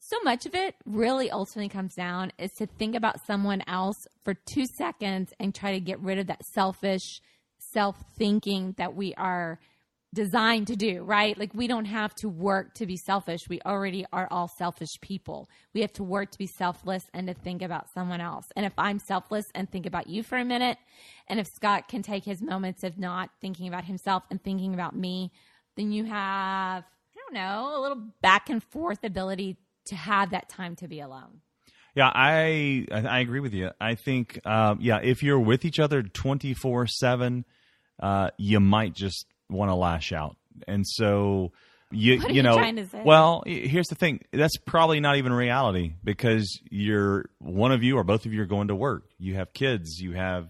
So 0.00 0.16
much 0.22 0.46
of 0.46 0.54
it 0.54 0.74
really 0.86 1.30
ultimately 1.30 1.68
comes 1.68 1.94
down 1.94 2.32
is 2.38 2.52
to 2.52 2.66
think 2.66 2.94
about 2.94 3.26
someone 3.26 3.62
else 3.66 4.06
for 4.24 4.34
two 4.34 4.64
seconds 4.66 5.32
and 5.40 5.54
try 5.54 5.72
to 5.72 5.80
get 5.80 6.00
rid 6.00 6.18
of 6.18 6.28
that 6.28 6.44
selfish 6.44 7.20
self 7.58 7.96
thinking 8.16 8.74
that 8.78 8.94
we 8.94 9.12
are 9.14 9.58
designed 10.14 10.66
to 10.68 10.76
do, 10.76 11.02
right? 11.02 11.38
Like 11.38 11.54
we 11.54 11.66
don't 11.66 11.84
have 11.84 12.14
to 12.16 12.28
work 12.28 12.74
to 12.74 12.86
be 12.86 12.96
selfish. 12.96 13.40
We 13.48 13.60
already 13.66 14.06
are 14.12 14.26
all 14.30 14.48
selfish 14.48 14.98
people. 15.00 15.48
We 15.74 15.82
have 15.82 15.92
to 15.94 16.02
work 16.02 16.30
to 16.30 16.38
be 16.38 16.46
selfless 16.46 17.04
and 17.12 17.26
to 17.26 17.34
think 17.34 17.62
about 17.62 17.92
someone 17.92 18.20
else. 18.20 18.46
And 18.56 18.64
if 18.64 18.72
I'm 18.78 18.98
selfless 18.98 19.44
and 19.54 19.70
think 19.70 19.84
about 19.86 20.08
you 20.08 20.22
for 20.22 20.38
a 20.38 20.44
minute, 20.44 20.78
and 21.28 21.38
if 21.38 21.46
Scott 21.46 21.88
can 21.88 22.02
take 22.02 22.24
his 22.24 22.40
moments 22.40 22.84
of 22.84 22.98
not 22.98 23.30
thinking 23.40 23.68
about 23.68 23.84
himself 23.84 24.22
and 24.30 24.42
thinking 24.42 24.72
about 24.72 24.96
me, 24.96 25.30
then 25.76 25.92
you 25.92 26.04
have, 26.04 26.84
I 26.84 27.16
don't 27.16 27.34
know, 27.34 27.78
a 27.78 27.80
little 27.80 28.02
back 28.22 28.48
and 28.48 28.62
forth 28.62 29.04
ability 29.04 29.58
to 29.86 29.94
have 29.96 30.30
that 30.30 30.48
time 30.48 30.74
to 30.76 30.88
be 30.88 31.00
alone. 31.00 31.42
Yeah, 31.94 32.10
I 32.14 32.86
I 32.92 33.20
agree 33.20 33.40
with 33.40 33.52
you. 33.52 33.70
I 33.80 33.94
think 33.94 34.40
um, 34.46 34.78
yeah, 34.80 35.00
if 35.02 35.22
you're 35.22 35.40
with 35.40 35.64
each 35.64 35.80
other 35.80 36.02
twenty 36.02 36.54
four 36.54 36.86
seven, 36.86 37.44
uh, 38.00 38.30
you 38.38 38.60
might 38.60 38.94
just 38.94 39.26
want 39.48 39.70
to 39.70 39.74
lash 39.74 40.12
out, 40.12 40.36
and 40.66 40.86
so 40.86 41.52
you 41.90 42.14
you 42.14 42.28
you 42.28 42.42
know. 42.42 42.56
say? 42.56 43.02
Well, 43.04 43.42
here's 43.46 43.88
the 43.88 43.94
thing. 43.94 44.20
That's 44.32 44.56
probably 44.58 45.00
not 45.00 45.16
even 45.16 45.32
reality 45.32 45.94
because 46.04 46.60
you're 46.70 47.26
one 47.38 47.72
of 47.72 47.82
you 47.82 47.96
or 47.96 48.04
both 48.04 48.26
of 48.26 48.32
you 48.32 48.42
are 48.42 48.46
going 48.46 48.68
to 48.68 48.74
work. 48.74 49.04
You 49.18 49.34
have 49.34 49.52
kids. 49.52 49.98
You 49.98 50.12
have 50.12 50.48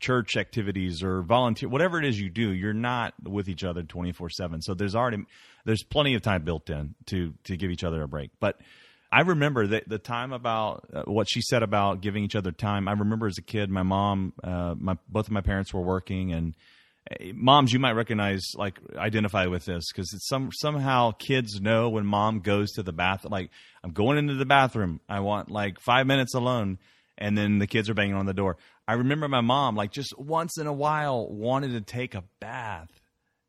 church 0.00 0.36
activities 0.36 1.02
or 1.02 1.22
volunteer 1.22 1.68
whatever 1.68 1.98
it 1.98 2.04
is 2.04 2.20
you 2.20 2.30
do 2.30 2.52
you're 2.52 2.72
not 2.72 3.14
with 3.24 3.48
each 3.48 3.64
other 3.64 3.82
24/7 3.82 4.62
so 4.62 4.72
there's 4.72 4.94
already 4.94 5.24
there's 5.64 5.82
plenty 5.82 6.14
of 6.14 6.22
time 6.22 6.44
built 6.44 6.70
in 6.70 6.94
to 7.06 7.34
to 7.42 7.56
give 7.56 7.72
each 7.72 7.82
other 7.82 8.02
a 8.02 8.06
break 8.06 8.30
but 8.38 8.60
I 9.10 9.22
remember 9.22 9.66
that 9.68 9.88
the 9.88 9.98
time 9.98 10.32
about 10.32 10.88
uh, 10.92 11.02
what 11.04 11.28
she 11.30 11.40
said 11.40 11.62
about 11.62 12.02
giving 12.02 12.24
each 12.24 12.36
other 12.36 12.52
time. 12.52 12.88
I 12.88 12.92
remember 12.92 13.26
as 13.26 13.38
a 13.38 13.42
kid, 13.42 13.70
my 13.70 13.82
mom, 13.82 14.34
uh, 14.44 14.74
my 14.78 14.98
both 15.08 15.26
of 15.26 15.32
my 15.32 15.40
parents 15.40 15.72
were 15.72 15.80
working, 15.80 16.32
and 16.32 16.54
moms, 17.34 17.72
you 17.72 17.78
might 17.78 17.92
recognize, 17.92 18.42
like, 18.54 18.78
identify 18.96 19.46
with 19.46 19.64
this 19.64 19.90
because 19.92 20.12
it's 20.12 20.28
some 20.28 20.50
somehow 20.52 21.12
kids 21.12 21.60
know 21.60 21.88
when 21.88 22.06
mom 22.06 22.40
goes 22.40 22.72
to 22.72 22.82
the 22.82 22.92
bathroom. 22.92 23.32
Like, 23.32 23.50
I'm 23.82 23.92
going 23.92 24.18
into 24.18 24.34
the 24.34 24.46
bathroom. 24.46 25.00
I 25.08 25.20
want 25.20 25.50
like 25.50 25.80
five 25.80 26.06
minutes 26.06 26.34
alone, 26.34 26.78
and 27.16 27.36
then 27.36 27.58
the 27.58 27.66
kids 27.66 27.88
are 27.88 27.94
banging 27.94 28.14
on 28.14 28.26
the 28.26 28.34
door. 28.34 28.56
I 28.86 28.94
remember 28.94 29.28
my 29.28 29.40
mom, 29.40 29.76
like, 29.76 29.92
just 29.92 30.18
once 30.18 30.58
in 30.58 30.66
a 30.66 30.72
while, 30.72 31.28
wanted 31.28 31.72
to 31.72 31.80
take 31.80 32.14
a 32.14 32.24
bath 32.40 32.97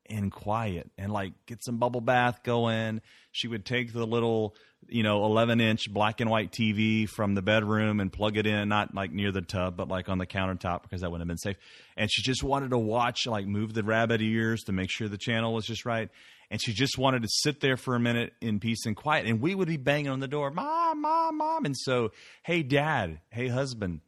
and 0.09 0.31
quiet 0.31 0.89
and 0.97 1.11
like 1.11 1.33
get 1.45 1.63
some 1.63 1.77
bubble 1.77 2.01
bath 2.01 2.43
going. 2.43 3.01
She 3.31 3.47
would 3.47 3.65
take 3.65 3.93
the 3.93 4.05
little, 4.05 4.55
you 4.87 5.03
know, 5.03 5.25
11 5.25 5.61
inch 5.61 5.91
black 5.91 6.19
and 6.19 6.29
white 6.29 6.51
TV 6.51 7.07
from 7.07 7.35
the 7.35 7.41
bedroom 7.41 7.99
and 7.99 8.11
plug 8.11 8.37
it 8.37 8.47
in, 8.47 8.69
not 8.69 8.93
like 8.93 9.11
near 9.11 9.31
the 9.31 9.41
tub, 9.41 9.77
but 9.77 9.87
like 9.87 10.09
on 10.09 10.17
the 10.17 10.25
countertop 10.25 10.83
because 10.83 11.01
that 11.01 11.11
wouldn't 11.11 11.29
have 11.29 11.35
been 11.35 11.37
safe. 11.37 11.57
And 11.95 12.11
she 12.11 12.21
just 12.21 12.43
wanted 12.43 12.71
to 12.71 12.77
watch, 12.77 13.27
like 13.27 13.45
move 13.45 13.73
the 13.73 13.83
rabbit 13.83 14.21
ears 14.21 14.63
to 14.63 14.71
make 14.71 14.89
sure 14.89 15.07
the 15.07 15.17
channel 15.17 15.53
was 15.53 15.65
just 15.65 15.85
right. 15.85 16.09
And 16.51 16.59
she 16.59 16.73
just 16.73 16.97
wanted 16.97 17.21
to 17.21 17.29
sit 17.29 17.59
there 17.59 17.77
for 17.77 17.95
a 17.95 17.99
minute 17.99 18.33
in 18.41 18.59
peace 18.59 18.85
and 18.85 18.95
quiet. 18.95 19.27
And 19.27 19.39
we 19.39 19.53
would 19.53 19.67
be 19.67 19.77
banging 19.77 20.09
on 20.09 20.19
the 20.19 20.27
door, 20.27 20.49
mom, 20.49 21.01
mom, 21.01 21.37
mom. 21.37 21.65
And 21.65 21.77
so, 21.77 22.11
hey, 22.41 22.63
dad, 22.63 23.19
hey, 23.29 23.47
husband, 23.49 24.01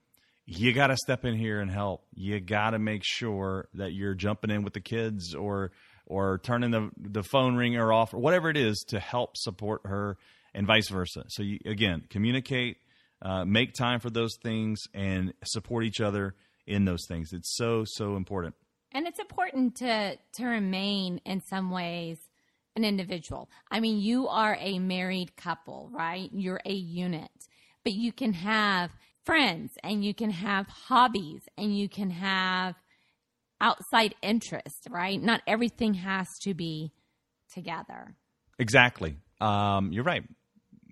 you 0.45 0.74
got 0.74 0.88
to 0.88 0.97
step 0.97 1.24
in 1.24 1.36
here 1.36 1.62
and 1.62 1.70
help. 1.70 2.04
You 2.16 2.39
got 2.39 2.72
to 2.72 2.80
make 2.80 3.04
sure 3.04 3.68
that 3.76 3.93
you're 3.93 4.16
jumping 4.16 4.49
in 4.49 4.64
with 4.64 4.74
the 4.74 4.82
kids 4.82 5.36
or 5.36 5.72
or 6.06 6.39
turning 6.39 6.72
the 6.72 6.89
the 6.97 7.24
phone 7.24 7.56
ringer 7.56 7.91
off 7.91 8.14
or 8.14 8.20
whatever 8.20 8.49
it 8.49 8.58
is 8.58 8.80
to 8.89 8.99
help 8.99 9.38
support 9.38 9.82
her 9.86 10.18
and 10.54 10.68
vice 10.68 10.89
versa. 10.89 11.24
So 11.30 11.43
you, 11.43 11.60
again, 11.66 12.04
communicate, 12.10 12.78
uh, 13.22 13.45
make 13.45 13.74
time 13.74 13.99
for 13.99 14.10
those 14.10 14.38
things, 14.41 14.84
and 14.93 15.34
support 15.43 15.86
each 15.86 16.02
other 16.02 16.36
in 16.68 16.86
those 16.86 17.06
things. 17.08 17.34
It's 17.34 17.56
so 17.56 17.84
so 17.86 18.16
important. 18.16 18.56
And 18.91 19.08
it's 19.08 19.20
important 19.20 19.76
to 19.78 20.18
to 20.34 20.45
remain 20.45 21.22
in 21.26 21.41
some 21.41 21.72
ways 21.72 22.18
an 22.76 22.86
individual. 22.86 23.49
I 23.70 23.80
mean, 23.80 23.99
you 23.99 24.28
are 24.28 24.58
a 24.60 24.80
married 24.80 25.36
couple, 25.36 25.89
right? 25.91 26.30
You're 26.34 26.62
a 26.66 26.74
unit, 26.74 27.32
but 27.84 27.93
you 27.93 28.12
can 28.12 28.34
have 28.34 28.91
friends 29.24 29.78
and 29.84 30.04
you 30.04 30.14
can 30.14 30.32
have 30.32 30.68
hobbies 30.68 31.43
and 31.58 31.78
you 31.78 31.89
can 31.89 32.10
have 32.10 32.76
outside 33.62 34.16
interest, 34.22 34.88
right? 34.89 35.22
Not 35.22 35.41
everything 35.47 35.93
has 35.93 36.28
to 36.41 36.53
be 36.53 36.91
together. 37.53 38.16
Exactly. 38.59 39.18
Um, 39.39 39.91
you're 39.91 40.03
right. 40.03 40.24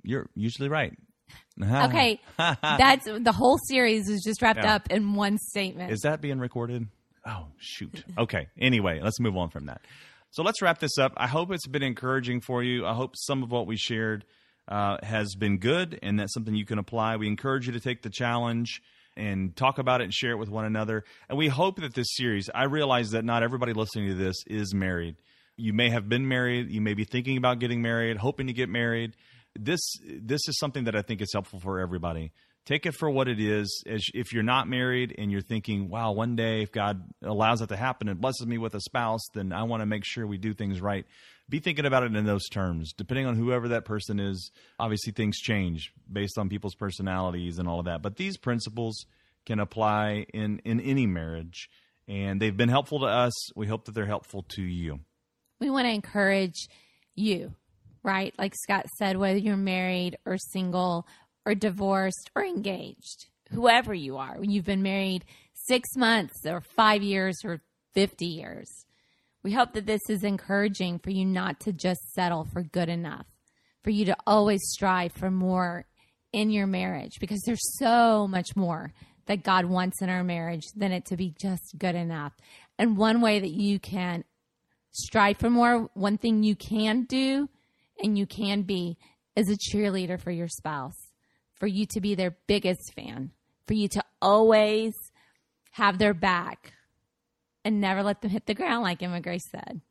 You're 0.04 0.30
usually 0.36 0.70
right. 0.70 0.94
okay. 1.62 2.20
That's 2.38 3.06
the 3.06 3.34
whole 3.34 3.58
series 3.68 4.08
is 4.10 4.24
just 4.24 4.42
wrapped 4.42 4.64
Yeah. 4.64 4.76
up 4.76 4.90
in 4.90 5.14
one 5.14 5.38
statement. 5.38 5.92
Is 5.92 6.02
that 6.02 6.22
being 6.22 6.40
recorded? 6.40 6.88
Oh, 7.26 7.48
shoot. 7.58 8.04
Okay. 8.18 8.48
Anyway, 8.58 9.02
let's 9.04 9.20
move 9.20 9.36
on 9.36 9.50
from 9.50 9.66
that. 9.66 9.82
So 10.32 10.44
let's 10.44 10.62
wrap 10.62 10.80
this 10.80 10.98
up. 10.98 11.14
I 11.18 11.28
hope 11.28 11.52
it's 11.52 11.68
been 11.68 11.84
encouraging 11.84 12.42
for 12.42 12.64
you. 12.64 12.86
I 12.86 12.94
hope 12.94 13.16
some 13.16 13.44
of 13.44 13.52
what 13.52 13.68
we 13.68 13.78
shared 13.78 14.26
uh, 14.68 14.98
has 15.04 15.36
been 15.36 15.58
good 15.58 16.00
and 16.02 16.20
that's 16.20 16.34
something 16.34 16.56
you 16.56 16.66
can 16.66 16.80
apply. 16.80 17.18
We 17.18 17.28
encourage 17.28 17.68
you 17.68 17.74
to 17.74 17.80
take 17.80 18.04
the 18.04 18.10
challenge 18.10 18.82
and 19.20 19.56
talk 19.56 19.78
about 19.78 20.02
it 20.02 20.06
and 20.06 20.14
share 20.14 20.32
it 20.32 20.38
with 20.38 20.50
one 20.50 20.66
another. 20.66 21.04
And 21.28 21.38
we 21.38 21.50
hope 21.50 21.82
that 21.82 21.94
this 21.94 22.08
series, 22.16 22.50
I 22.54 22.64
realize 22.64 23.12
that 23.12 23.26
not 23.26 23.44
everybody 23.44 23.74
listening 23.74 24.08
to 24.08 24.16
this 24.16 24.38
is 24.48 24.74
married. 24.74 25.18
You 25.58 25.74
may 25.74 25.90
have 25.90 26.08
been 26.08 26.28
married, 26.28 26.72
you 26.72 26.80
may 26.80 26.94
be 26.94 27.04
thinking 27.04 27.36
about 27.36 27.60
getting 27.60 27.82
married, 27.82 28.18
hoping 28.18 28.48
to 28.48 28.54
get 28.54 28.70
married. 28.70 29.16
This 29.60 29.82
this 30.08 30.48
is 30.48 30.58
something 30.58 30.86
that 30.86 30.96
I 30.96 31.02
think 31.02 31.22
is 31.22 31.32
helpful 31.34 31.60
for 31.60 31.80
everybody. 31.80 32.32
Take 32.70 32.86
it 32.86 32.94
for 32.94 33.10
what 33.10 33.28
it 33.28 33.40
is. 33.40 33.84
As 33.88 34.06
if 34.14 34.32
you're 34.32 34.44
not 34.44 34.68
married 34.68 35.16
and 35.18 35.32
you're 35.32 35.42
thinking, 35.42 35.90
"Wow, 35.90 36.12
one 36.12 36.36
day 36.36 36.62
if 36.62 36.72
God 36.72 37.02
allows 37.24 37.62
that 37.62 37.70
to 37.70 37.76
happen 37.76 38.08
and 38.08 38.22
blesses 38.22 38.46
me 38.46 38.60
with 38.60 38.76
a 38.76 38.80
spouse, 38.80 39.28
then 39.34 39.52
I 39.52 39.64
want 39.64 39.82
to 39.82 39.88
make 39.88 40.06
sure 40.06 40.28
we 40.28 40.38
do 40.38 40.54
things 40.54 40.80
right." 40.80 41.04
Be 41.50 41.58
thinking 41.58 41.88
about 41.88 42.04
it 42.04 42.16
in 42.16 42.26
those 42.26 42.48
terms. 42.48 42.94
Depending 42.94 43.26
on 43.26 43.36
whoever 43.36 43.70
that 43.70 43.86
person 43.86 44.20
is, 44.20 44.52
obviously 44.78 45.12
things 45.12 45.40
change 45.40 45.92
based 46.14 46.38
on 46.38 46.48
people's 46.48 46.76
personalities 46.76 47.58
and 47.58 47.68
all 47.68 47.80
of 47.80 47.86
that. 47.86 48.04
But 48.04 48.18
these 48.18 48.38
principles 48.38 49.04
can 49.48 49.60
apply 49.60 50.28
in 50.32 50.60
in 50.60 50.80
any 50.80 51.08
marriage, 51.08 51.70
and 52.08 52.40
they've 52.40 52.56
been 52.56 52.70
helpful 52.70 53.00
to 53.00 53.08
us. 53.08 53.34
We 53.58 53.66
hope 53.66 53.86
that 53.86 53.96
they're 53.96 54.06
helpful 54.06 54.44
to 54.50 54.62
you. 54.62 55.00
we 55.60 55.72
want 55.72 55.88
to 55.88 55.92
encourage 55.92 56.68
you, 57.16 57.56
right? 58.04 58.34
Like 58.38 58.54
Scott 58.56 58.86
said, 58.98 59.18
whether 59.18 59.40
you're 59.40 59.58
married 59.58 60.18
or 60.24 60.38
single 60.38 61.08
or 61.50 61.56
divorced 61.56 62.30
or 62.36 62.46
engaged, 62.46 63.26
whoever 63.50 63.92
you 63.92 64.18
are, 64.18 64.40
when 64.40 64.52
you've 64.52 64.66
been 64.66 64.84
married 64.84 65.26
six 65.54 65.90
months 65.98 66.46
or 66.46 66.62
five 66.62 67.02
years 67.02 67.40
or 67.44 67.60
50 67.96 68.24
years, 68.24 68.70
we 69.42 69.52
hope 69.52 69.74
that 69.74 69.88
this 69.88 70.02
is 70.10 70.24
encouraging 70.24 71.00
for 71.00 71.10
you 71.10 71.26
not 71.26 71.60
to 71.62 71.74
just 71.74 72.14
settle 72.14 72.46
for 72.54 72.62
good 72.62 72.88
enough, 72.88 73.26
for 73.84 73.90
you 73.90 74.06
to 74.06 74.16
always 74.28 74.62
strive 74.64 75.12
for 75.12 75.32
more 75.32 75.86
in 76.32 76.52
your 76.52 76.68
marriage 76.68 77.14
because 77.20 77.42
there's 77.48 77.78
so 77.80 78.28
much 78.28 78.56
more 78.56 78.94
that 79.26 79.42
God 79.42 79.66
wants 79.66 80.04
in 80.04 80.10
our 80.10 80.24
marriage 80.24 80.66
than 80.76 80.92
it 80.92 81.06
to 81.06 81.18
be 81.18 81.34
just 81.42 81.80
good 81.80 81.96
enough. 81.96 82.34
And 82.78 82.96
one 82.96 83.22
way 83.22 83.40
that 83.40 83.52
you 83.52 83.80
can 83.80 84.24
strive 84.92 85.38
for 85.38 85.50
more. 85.50 85.90
One 85.96 86.20
thing 86.20 86.44
you 86.44 86.56
can 86.56 87.06
do 87.06 87.50
and 88.00 88.20
you 88.20 88.28
can 88.28 88.62
be 88.62 88.98
is 89.36 89.50
a 89.50 89.58
cheerleader 89.58 90.20
for 90.20 90.32
your 90.32 90.48
spouse, 90.48 91.09
for 91.60 91.68
you 91.68 91.86
to 91.88 92.02
be 92.02 92.16
their 92.16 92.36
biggest 92.48 92.94
fan, 92.96 93.32
for 93.68 93.74
you 93.74 93.88
to 93.90 94.04
always 94.22 94.94
have 95.72 95.98
their 96.00 96.14
back 96.14 96.74
and 97.64 97.82
never 97.82 98.02
let 98.02 98.22
them 98.22 98.32
hit 98.32 98.46
the 98.46 98.54
ground, 98.54 98.84
like 98.84 99.04
Emma 99.04 99.22
Grace 99.22 99.48
said. 99.52 99.82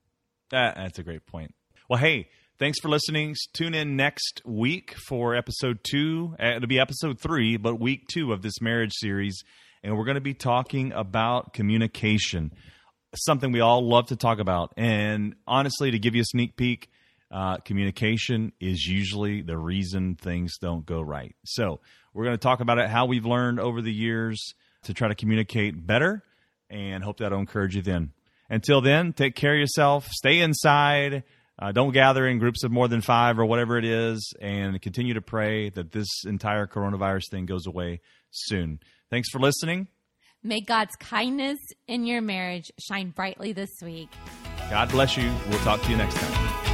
That, 0.51 0.77
that's 0.77 0.99
a 0.99 1.03
great 1.03 1.27
point. 1.27 1.55
Well, 1.89 1.99
hey, 1.99 2.29
thanks 2.59 2.81
for 2.81 2.89
listening. 2.89 3.37
Tune 3.53 3.75
in 3.75 3.97
next 3.97 4.43
week 4.45 4.95
for 5.07 5.35
episode 5.35 5.81
two. 5.83 6.35
Uh, 6.43 6.57
It'll 6.57 6.67
be 6.69 6.81
episode 6.81 7.21
three, 7.21 7.57
but 7.57 7.79
week 7.79 8.09
two 8.09 8.33
of 8.33 8.43
this 8.43 8.61
marriage 8.61 8.93
series. 8.95 9.43
And 9.83 9.97
we're 9.97 10.05
going 10.05 10.17
to 10.17 10.21
be 10.21 10.35
talking 10.35 10.93
about 10.93 11.53
communication, 11.53 12.53
something 13.15 13.53
we 13.53 13.61
all 13.61 13.87
love 13.87 14.07
to 14.07 14.17
talk 14.17 14.39
about. 14.41 14.73
And 14.77 15.37
honestly, 15.47 15.91
to 15.93 15.99
give 15.99 16.15
you 16.15 16.23
a 16.23 16.27
sneak 16.27 16.57
peek, 16.57 16.91
uh, 17.31 17.59
communication 17.59 18.53
is 18.61 18.87
usually 18.87 19.43
the 19.43 19.59
reason 19.59 20.15
things 20.15 20.59
don't 20.59 20.87
go 20.87 21.01
right. 21.01 21.35
So 21.45 21.81
we're 22.15 22.25
going 22.25 22.37
to 22.37 22.43
talk 22.43 22.61
about 22.61 22.79
it, 22.79 22.89
how 22.89 23.07
we've 23.07 23.27
learned 23.27 23.61
over 23.61 23.83
the 23.83 23.93
years 23.93 24.55
to 24.85 24.95
try 24.95 25.09
to 25.09 25.15
communicate 25.15 25.87
better, 25.87 26.23
and 26.71 27.05
hope 27.05 27.19
that'll 27.19 27.39
encourage 27.39 27.77
you 27.77 27.83
then. 27.83 28.13
Until 28.51 28.81
then, 28.81 29.13
take 29.13 29.35
care 29.35 29.53
of 29.53 29.59
yourself, 29.59 30.07
stay 30.09 30.41
inside, 30.41 31.25
uh, 31.59 31.73
don't 31.73 31.93
gather 31.93 32.27
in 32.27 32.39
groups 32.39 32.65
of 32.65 32.71
more 32.71 32.89
than 32.89 33.01
five 33.01 33.39
or 33.39 33.45
whatever 33.45 33.77
it 33.77 33.85
is, 33.85 34.33
and 34.41 34.81
continue 34.81 35.15
to 35.15 35.21
pray 35.21 35.71
that 35.71 35.93
this 35.93 36.25
entire 36.25 36.67
coronavirus 36.67 37.31
thing 37.31 37.47
goes 37.47 37.67
away 37.67 38.01
soon. 38.31 38.81
Thanks 39.11 39.29
for 39.31 39.39
listening. 39.39 39.89
May 40.43 40.61
God's 40.61 40.95
kindness 40.97 41.59
in 41.89 42.07
your 42.07 42.23
marriage 42.23 42.71
shine 42.79 43.11
brightly 43.11 43.53
this 43.53 43.71
week. 43.83 44.09
God 44.71 44.89
bless 44.91 45.17
you. 45.17 45.33
We'll 45.49 45.59
talk 45.61 45.83
to 45.83 45.91
you 45.91 45.97
next 45.97 46.15
time. 46.15 46.68